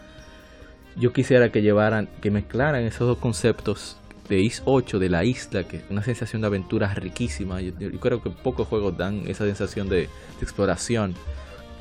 [0.95, 3.97] Yo quisiera que llevaran, que mezclaran esos dos conceptos
[4.29, 7.61] de Is 8 de la isla, que es una sensación de aventura riquísima.
[7.61, 10.09] Yo, creo que pocos juegos dan esa sensación de,
[10.41, 11.15] exploración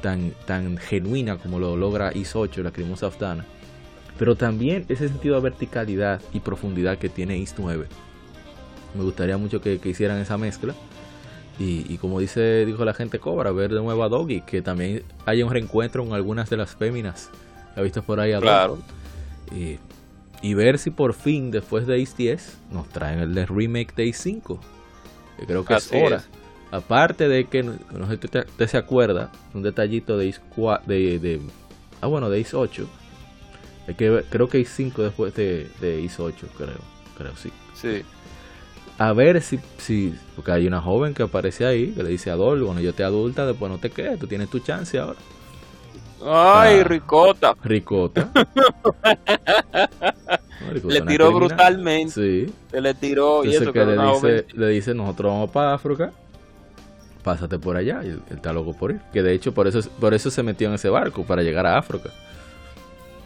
[0.01, 3.45] tan, tan genuina como lo logra Is 8, la Crimosa of Dana.
[4.19, 7.87] Pero también ese sentido de verticalidad y profundidad que tiene Is 9.
[8.95, 10.75] Me gustaría mucho que, hicieran esa mezcla.
[11.59, 15.45] Y, como dice dijo la gente Cobra, ver de nuevo a Doggy, que también haya
[15.45, 17.31] un reencuentro con algunas de las féminas
[17.75, 18.79] que ha visto por ahí a Claro.
[19.55, 19.79] Y
[20.43, 24.23] y ver si por fin, después de Ace 10, nos traen el remake de Ace
[24.25, 24.61] 5.
[25.39, 26.23] Que creo que es hora.
[26.73, 27.77] aparte de que no
[28.09, 30.41] sé si usted se acuerda, un detallito de Is
[30.87, 31.41] de, de,
[32.01, 32.89] ah bueno, de Is 8.
[33.97, 36.79] que, creo que Is 5 después de, de Is 8, creo,
[37.17, 37.53] creo sí.
[37.75, 38.03] Sí.
[38.99, 42.37] A ver si, si, porque hay una joven que aparece ahí, que le dice a
[42.37, 45.19] Dol, bueno, yo te adulta, después no te quedes, tú tienes tu chance ahora.
[46.25, 47.57] Ay, ah, ricota.
[47.65, 48.31] Ricota.
[50.85, 52.13] le tiró brutalmente.
[52.13, 52.53] Sí.
[52.71, 56.13] Se le tiró y eso que le dice, le dice, nosotros vamos para África,
[57.25, 58.03] pásate por allá.
[58.05, 59.01] Y él, está loco por ir.
[59.13, 61.79] Que de hecho por eso, por eso se metió en ese barco, para llegar a
[61.79, 62.11] África.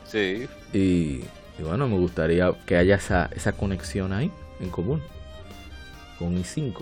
[0.07, 0.49] Sí.
[0.73, 1.23] Y,
[1.63, 5.03] bueno, me gustaría que haya esa, esa conexión ahí, en común,
[6.19, 6.77] con I5.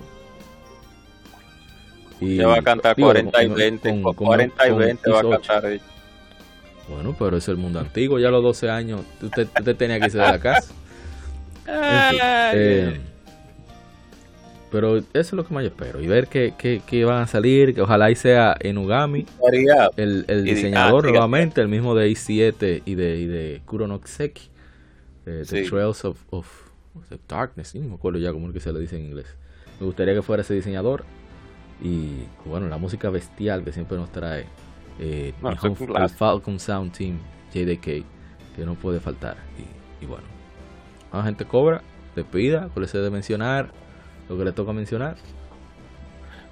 [2.20, 4.02] Y, ya va a cantar 40 y 20.
[4.14, 5.80] 40 y 20 va a cantar.
[6.88, 8.18] Bueno, pero es el mundo antiguo.
[8.18, 10.72] Ya a los 12 años usted, tenía que irse de la casa.
[11.66, 13.00] Eh,
[14.70, 16.00] pero eso es lo que más espero.
[16.00, 17.74] Y ver que, que, van a salir.
[17.74, 19.24] Que ojalá y sea Enugami.
[19.96, 21.60] El, el diseñador nuevamente.
[21.60, 24.50] El mismo de i7 y de, y de Kuronokseki.
[25.26, 26.46] Eh, the Trails of, of,
[27.28, 27.74] Darkness.
[27.74, 29.26] No me acuerdo ya cómo es que se le dice en inglés.
[29.80, 31.04] Me gustaría que fuera ese diseñador.
[31.82, 34.46] Y bueno, la música bestial que siempre nos trae
[34.98, 37.18] eh, el Falcon Sound Team
[37.52, 38.04] JDK,
[38.56, 39.36] que no puede faltar.
[40.00, 40.24] Y, bueno,
[41.12, 41.82] a la gente cobra,
[42.14, 43.70] despida, por eso de mencionar
[44.28, 45.16] lo que le toca mencionar.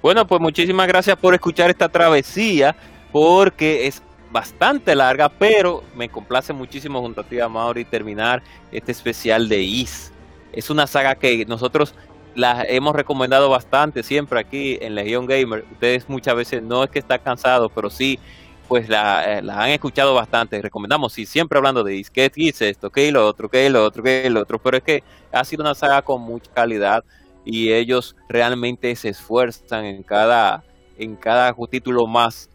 [0.01, 2.75] Bueno, pues muchísimas gracias por escuchar esta travesía,
[3.11, 9.47] porque es bastante larga, pero me complace muchísimo junto a ti, Mauri, terminar este especial
[9.47, 10.11] de Is.
[10.51, 11.95] Es una saga que nosotros
[12.35, 15.65] la hemos recomendado bastante siempre aquí en Legion Gamer.
[15.71, 18.19] Ustedes muchas veces no es que están cansados, pero sí,
[18.67, 20.61] pues la, eh, han escuchado bastante.
[20.61, 24.29] Recomendamos, sí, siempre hablando de qué dice esto, qué lo otro, qué lo otro, qué
[24.29, 24.59] lo otro.
[24.59, 27.03] Pero es que ha sido una saga con mucha calidad
[27.45, 30.63] y ellos realmente se esfuerzan en cada,
[30.97, 32.49] en cada título más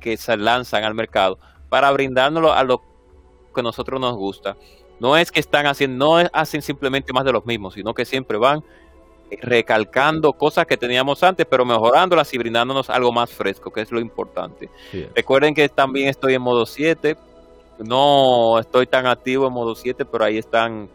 [0.00, 1.38] que se lanzan al mercado
[1.70, 2.82] para brindárnoslo a lo
[3.54, 4.56] que nosotros nos gusta.
[5.00, 8.38] No es que están haciendo, no hacen simplemente más de los mismos, sino que siempre
[8.38, 8.62] van
[9.42, 14.00] recalcando cosas que teníamos antes, pero mejorándolas y brindándonos algo más fresco, que es lo
[14.00, 14.70] importante.
[15.14, 17.16] Recuerden que también estoy en modo 7,
[17.78, 20.88] no estoy tan activo en modo 7, pero ahí están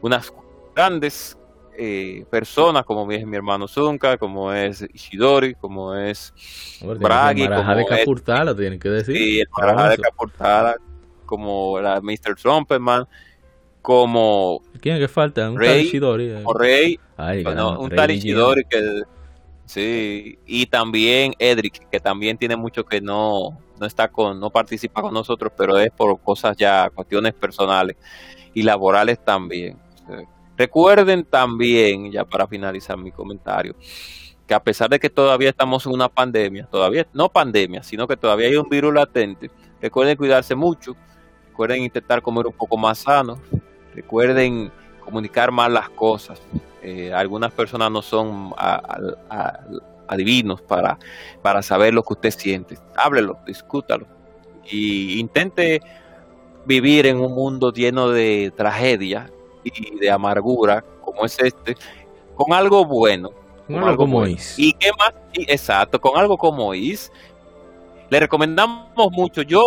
[0.00, 0.32] unas
[0.74, 1.36] grandes
[1.76, 6.32] eh, personas, como es mi hermano Zunka, como es Ishidori, como es
[6.80, 9.16] Bragi, como de Capurtala, tienen que decir.
[9.16, 10.76] Sí, el de Capurtala,
[11.24, 12.34] como la Mr.
[12.34, 13.06] Trumpetman
[13.82, 15.50] como ¿Quién que falta?
[15.50, 16.44] Un Rey, eh.
[16.58, 18.20] Rey, un Rey
[18.68, 19.02] que
[19.64, 25.02] sí, y también Edric, que también tiene mucho que no no está con no participa
[25.02, 27.96] con nosotros, pero es por cosas ya cuestiones personales
[28.54, 29.78] y laborales también.
[30.56, 33.76] Recuerden también, ya para finalizar mi comentario,
[34.44, 38.16] que a pesar de que todavía estamos en una pandemia, todavía no pandemia, sino que
[38.16, 39.50] todavía hay un virus latente,
[39.80, 40.96] recuerden cuidarse mucho,
[41.46, 43.38] recuerden intentar comer un poco más sano,
[43.98, 44.70] Recuerden
[45.04, 46.40] comunicar más las cosas.
[46.82, 48.52] Eh, algunas personas no son
[50.06, 51.00] adivinos para,
[51.42, 52.78] para saber lo que usted siente.
[52.96, 54.06] Háblelo, discútalo.
[54.70, 55.80] Y intente
[56.64, 59.32] vivir en un mundo lleno de tragedia
[59.64, 61.74] y de amargura, como es este,
[62.36, 63.30] con algo bueno.
[63.66, 64.56] Con algo como is.
[64.56, 65.12] ¿Y qué más?
[65.32, 67.10] exacto, con algo como is.
[68.10, 69.42] Le recomendamos mucho.
[69.42, 69.62] Yo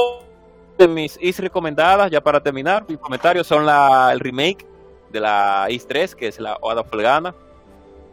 [0.81, 4.65] de mis is recomendadas, ya para terminar, mis comentarios son la, el remake
[5.11, 7.35] de la is 3, que es la Oda Folgana,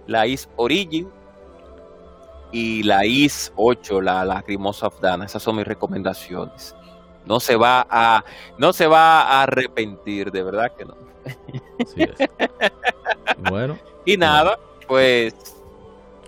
[0.07, 1.09] la is Origin
[2.53, 5.25] y la is 8, la Lacrimosa of Dana.
[5.25, 6.75] Esas son mis recomendaciones.
[7.25, 8.25] No se va a,
[8.59, 10.95] no se va a arrepentir, de verdad que no.
[13.51, 13.79] Bueno.
[14.05, 15.35] Y nada, pues.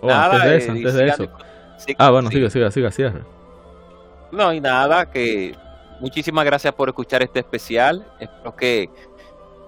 [0.01, 1.29] Oh, nada, antes de eso, eh, antes de eso.
[1.99, 3.21] ah, bueno, siga, siga, siga, cierra.
[4.31, 5.57] No, y nada, que
[6.01, 8.07] muchísimas gracias por escuchar este especial.
[8.19, 8.91] Espero que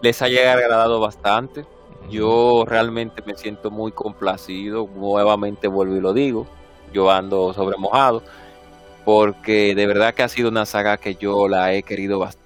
[0.03, 1.65] les haya agradado bastante.
[2.11, 4.89] Yo realmente me siento muy complacido.
[4.95, 6.47] Nuevamente vuelvo y lo digo.
[6.93, 8.23] Yo ando sobre mojado.
[9.05, 12.43] Porque de verdad que ha sido una saga que yo la he querido bastante.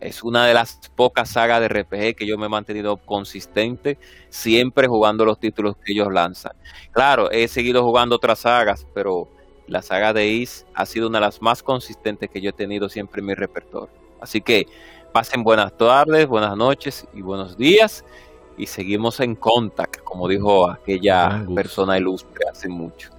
[0.00, 4.86] Es una de las pocas sagas de RPG que yo me he mantenido consistente, siempre
[4.86, 6.52] jugando los títulos que ellos lanzan.
[6.92, 9.28] Claro, he seguido jugando otras sagas, pero
[9.68, 12.88] la saga de Is ha sido una de las más consistentes que yo he tenido
[12.88, 13.94] siempre en mi repertorio.
[14.20, 14.66] Así que
[15.12, 18.04] pasen buenas tardes, buenas noches y buenos días
[18.56, 23.10] y seguimos en contacto, como dijo aquella persona ilustre hace mucho.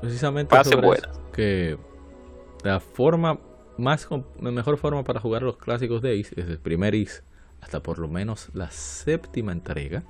[0.00, 1.18] precisamente pasen buenas.
[1.32, 1.78] que
[2.62, 3.38] la forma
[3.78, 4.06] más
[4.40, 7.22] la mejor forma para jugar los clásicos de Is, desde el primer Is
[7.60, 10.02] hasta por lo menos la séptima entrega,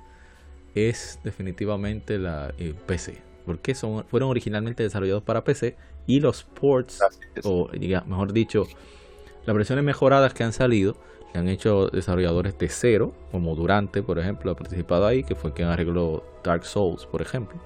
[0.73, 5.75] es definitivamente la eh, PC porque son, fueron originalmente desarrollados para PC
[6.07, 6.99] y los ports,
[7.43, 7.69] o
[8.05, 8.65] mejor dicho,
[9.45, 10.95] las versiones mejoradas que han salido,
[11.31, 15.53] que han hecho desarrolladores de cero, como Durante, por ejemplo, ha participado ahí, que fue
[15.53, 17.59] quien arregló Dark Souls, por ejemplo.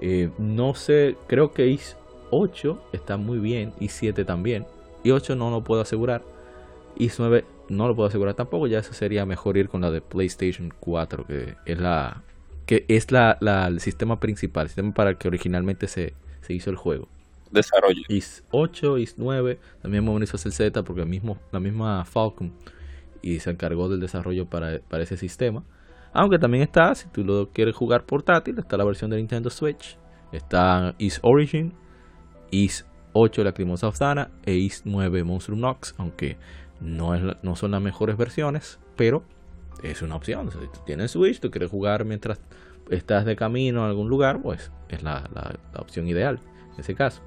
[0.00, 1.96] Eh, no sé, creo que Is
[2.30, 4.66] 8 está muy bien, y 7 también.
[5.02, 6.22] Y 8 no lo puedo asegurar.
[6.96, 10.00] Is 9 no lo puedo asegurar tampoco, ya eso sería mejor ir con la de
[10.00, 12.22] PlayStation 4, que es la
[12.66, 13.38] que es la,
[13.68, 17.08] el sistema principal, el sistema para el que originalmente se, se hizo el juego.
[17.50, 18.02] Desarrollo.
[18.08, 22.52] IS 8, IS 9, también hizo el Z porque el mismo, la misma Falcon
[23.22, 25.64] y se encargó del desarrollo para, para ese sistema.
[26.12, 29.98] Aunque también está, si tú lo quieres jugar portátil, está la versión de Nintendo Switch,
[30.32, 31.72] está IS Origin,
[32.50, 36.36] IS 8 Lacrimosa of Dana e IS 9 Monstrum Nox, aunque
[36.80, 39.24] no, es, no son las mejores versiones, pero
[39.82, 40.50] es una opción.
[40.50, 42.40] si tú tienes Switch, tú quieres jugar mientras
[42.90, 45.28] estás de camino a algún lugar, pues es la,
[45.76, 46.40] opción ideal
[46.74, 47.20] en ese caso.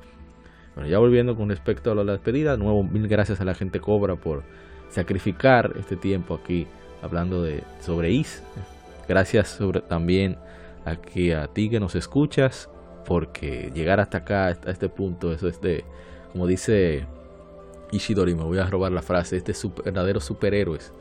[0.75, 3.79] Bueno, ya volviendo con respecto a la despedida, de nuevo mil gracias a la gente
[3.79, 4.43] Cobra por
[4.89, 6.67] sacrificar este tiempo aquí
[7.01, 8.43] hablando de sobre Is.
[9.07, 10.37] Gracias sobre, también
[10.85, 12.69] aquí a ti que nos escuchas,
[13.05, 15.83] porque llegar hasta acá, hasta este punto, eso es de,
[16.31, 17.07] como dice
[17.91, 20.93] Ishidori, me voy a robar la frase, este super, verdaderos superhéroes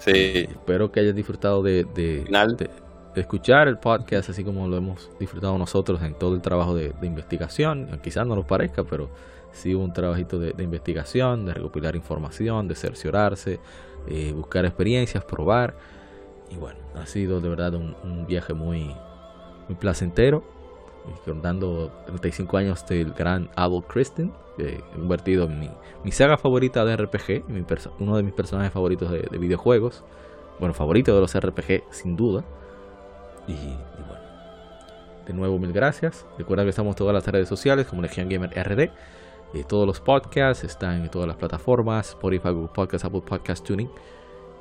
[0.00, 0.48] Sí.
[0.50, 2.24] espero que hayas disfrutado de, de,
[3.14, 8.00] escuchar el podcast, así como lo hemos disfrutado nosotros en todo el trabajo de, investigación.
[8.02, 9.10] Quizás no nos parezca, pero
[9.52, 13.60] sí un trabajito de, investigación, de recopilar información, de cerciorarse,
[14.08, 15.76] eh, buscar experiencias, probar.
[16.50, 18.94] Y bueno, ha sido de verdad un, viaje muy,
[19.68, 20.42] muy placentero.
[21.24, 25.60] Contando 35 años del gran Adol Kristen he convertido en
[26.04, 27.44] mi, saga favorita de RPG,
[27.98, 30.04] uno de mis personajes favoritos de, videojuegos.
[30.58, 32.44] Bueno, favorito de los RPG, sin duda.
[33.46, 34.24] Y, bueno,
[35.26, 36.26] de nuevo, mil gracias.
[36.36, 38.90] Recuerda que estamos en todas las redes sociales como Legion Gamer RD.
[39.66, 43.90] Todos los podcasts están en todas las plataformas: Spotify, Google Podcasts, Apple Podcast Tuning.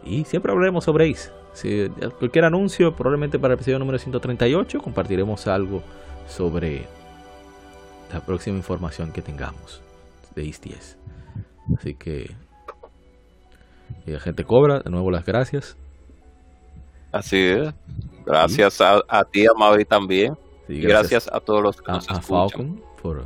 [0.05, 1.31] Y siempre hablaremos sobre Ace.
[1.53, 5.83] Si, cualquier anuncio, probablemente para el episodio número 138, compartiremos algo
[6.29, 6.87] sobre
[8.13, 9.81] la próxima información que tengamos
[10.35, 10.97] de ISTS.
[11.77, 12.31] Así que
[14.05, 15.75] y la gente cobra, de nuevo las gracias.
[17.11, 17.73] Así es.
[18.25, 20.37] Gracias a, ti, a Mavi también.
[20.67, 22.81] y gracias a todos los que nos escuchan.
[23.01, 23.23] por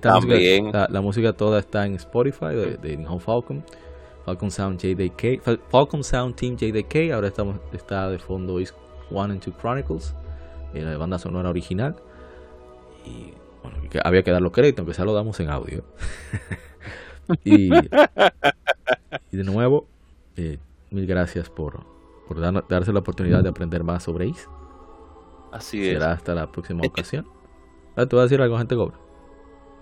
[0.00, 0.70] también.
[0.72, 3.64] la, música toda está en Spotify de, de Falcon.
[4.26, 5.40] Falcon Sound JDK,
[5.70, 8.74] Falcon Sound Team JDK, ahora estamos está de fondo is
[9.08, 10.14] One and Two Chronicles,
[10.74, 11.94] eh, la banda sonora original.
[13.06, 13.34] Y
[14.02, 15.84] había que dar los créditos, aunque ya lo damos en audio.
[17.44, 19.86] y, de nuevo,
[20.36, 20.58] eh,
[20.90, 21.84] mil gracias por,
[22.28, 24.46] por darse la oportunidad de aprender más sobre Ace.
[25.52, 27.28] Así Será hasta la próxima este ocasión.
[27.96, 28.98] Ah, ¿Te voy a decir algo, gente cobra?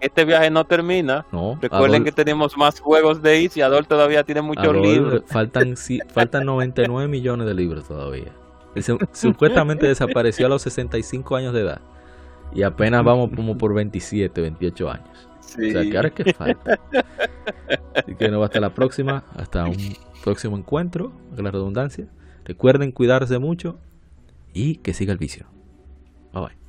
[0.00, 1.26] Este viaje no termina.
[1.32, 5.22] No, Recuerden que tenemos más juegos de Ace y Adol todavía tiene muchos libros.
[5.26, 5.74] Faltan,
[6.08, 8.32] faltan 99 millones de libros todavía.
[9.12, 11.80] supuestamente desapareció a los 65 años de edad.
[12.52, 15.28] Y apenas vamos como por 27, 28 años.
[15.40, 16.80] O sea, que ahora es que falta.
[17.94, 22.06] Así que nos va hasta la próxima, hasta un próximo encuentro, la redundancia.
[22.44, 23.78] Recuerden cuidarse mucho
[24.52, 25.46] y que siga el vicio.
[26.32, 26.63] Bye bye.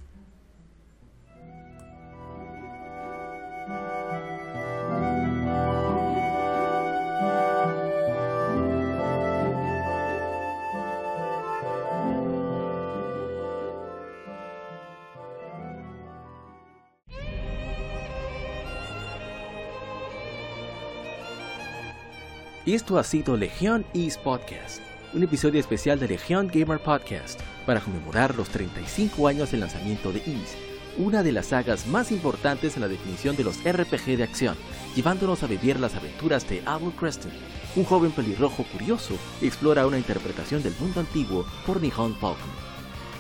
[22.74, 24.82] Esto ha sido Legión East Podcast,
[25.14, 30.18] un episodio especial de Legión Gamer Podcast para conmemorar los 35 años del lanzamiento de
[30.20, 30.56] East,
[30.98, 34.56] una de las sagas más importantes en la definición de los RPG de acción,
[34.96, 37.32] llevándonos a vivir las aventuras de Abel Creston,
[37.76, 39.14] un joven pelirrojo curioso
[39.44, 42.50] explora una interpretación del mundo antiguo por Nihon Falcon.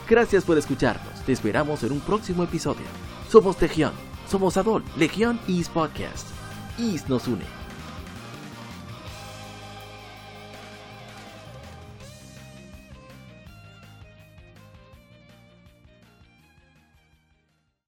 [0.09, 2.85] Gracias por escucharnos, te esperamos en un próximo episodio.
[3.29, 3.91] Somos Legión,
[4.27, 6.27] somos Adol, Legión East Podcast.
[6.79, 7.64] East nos une.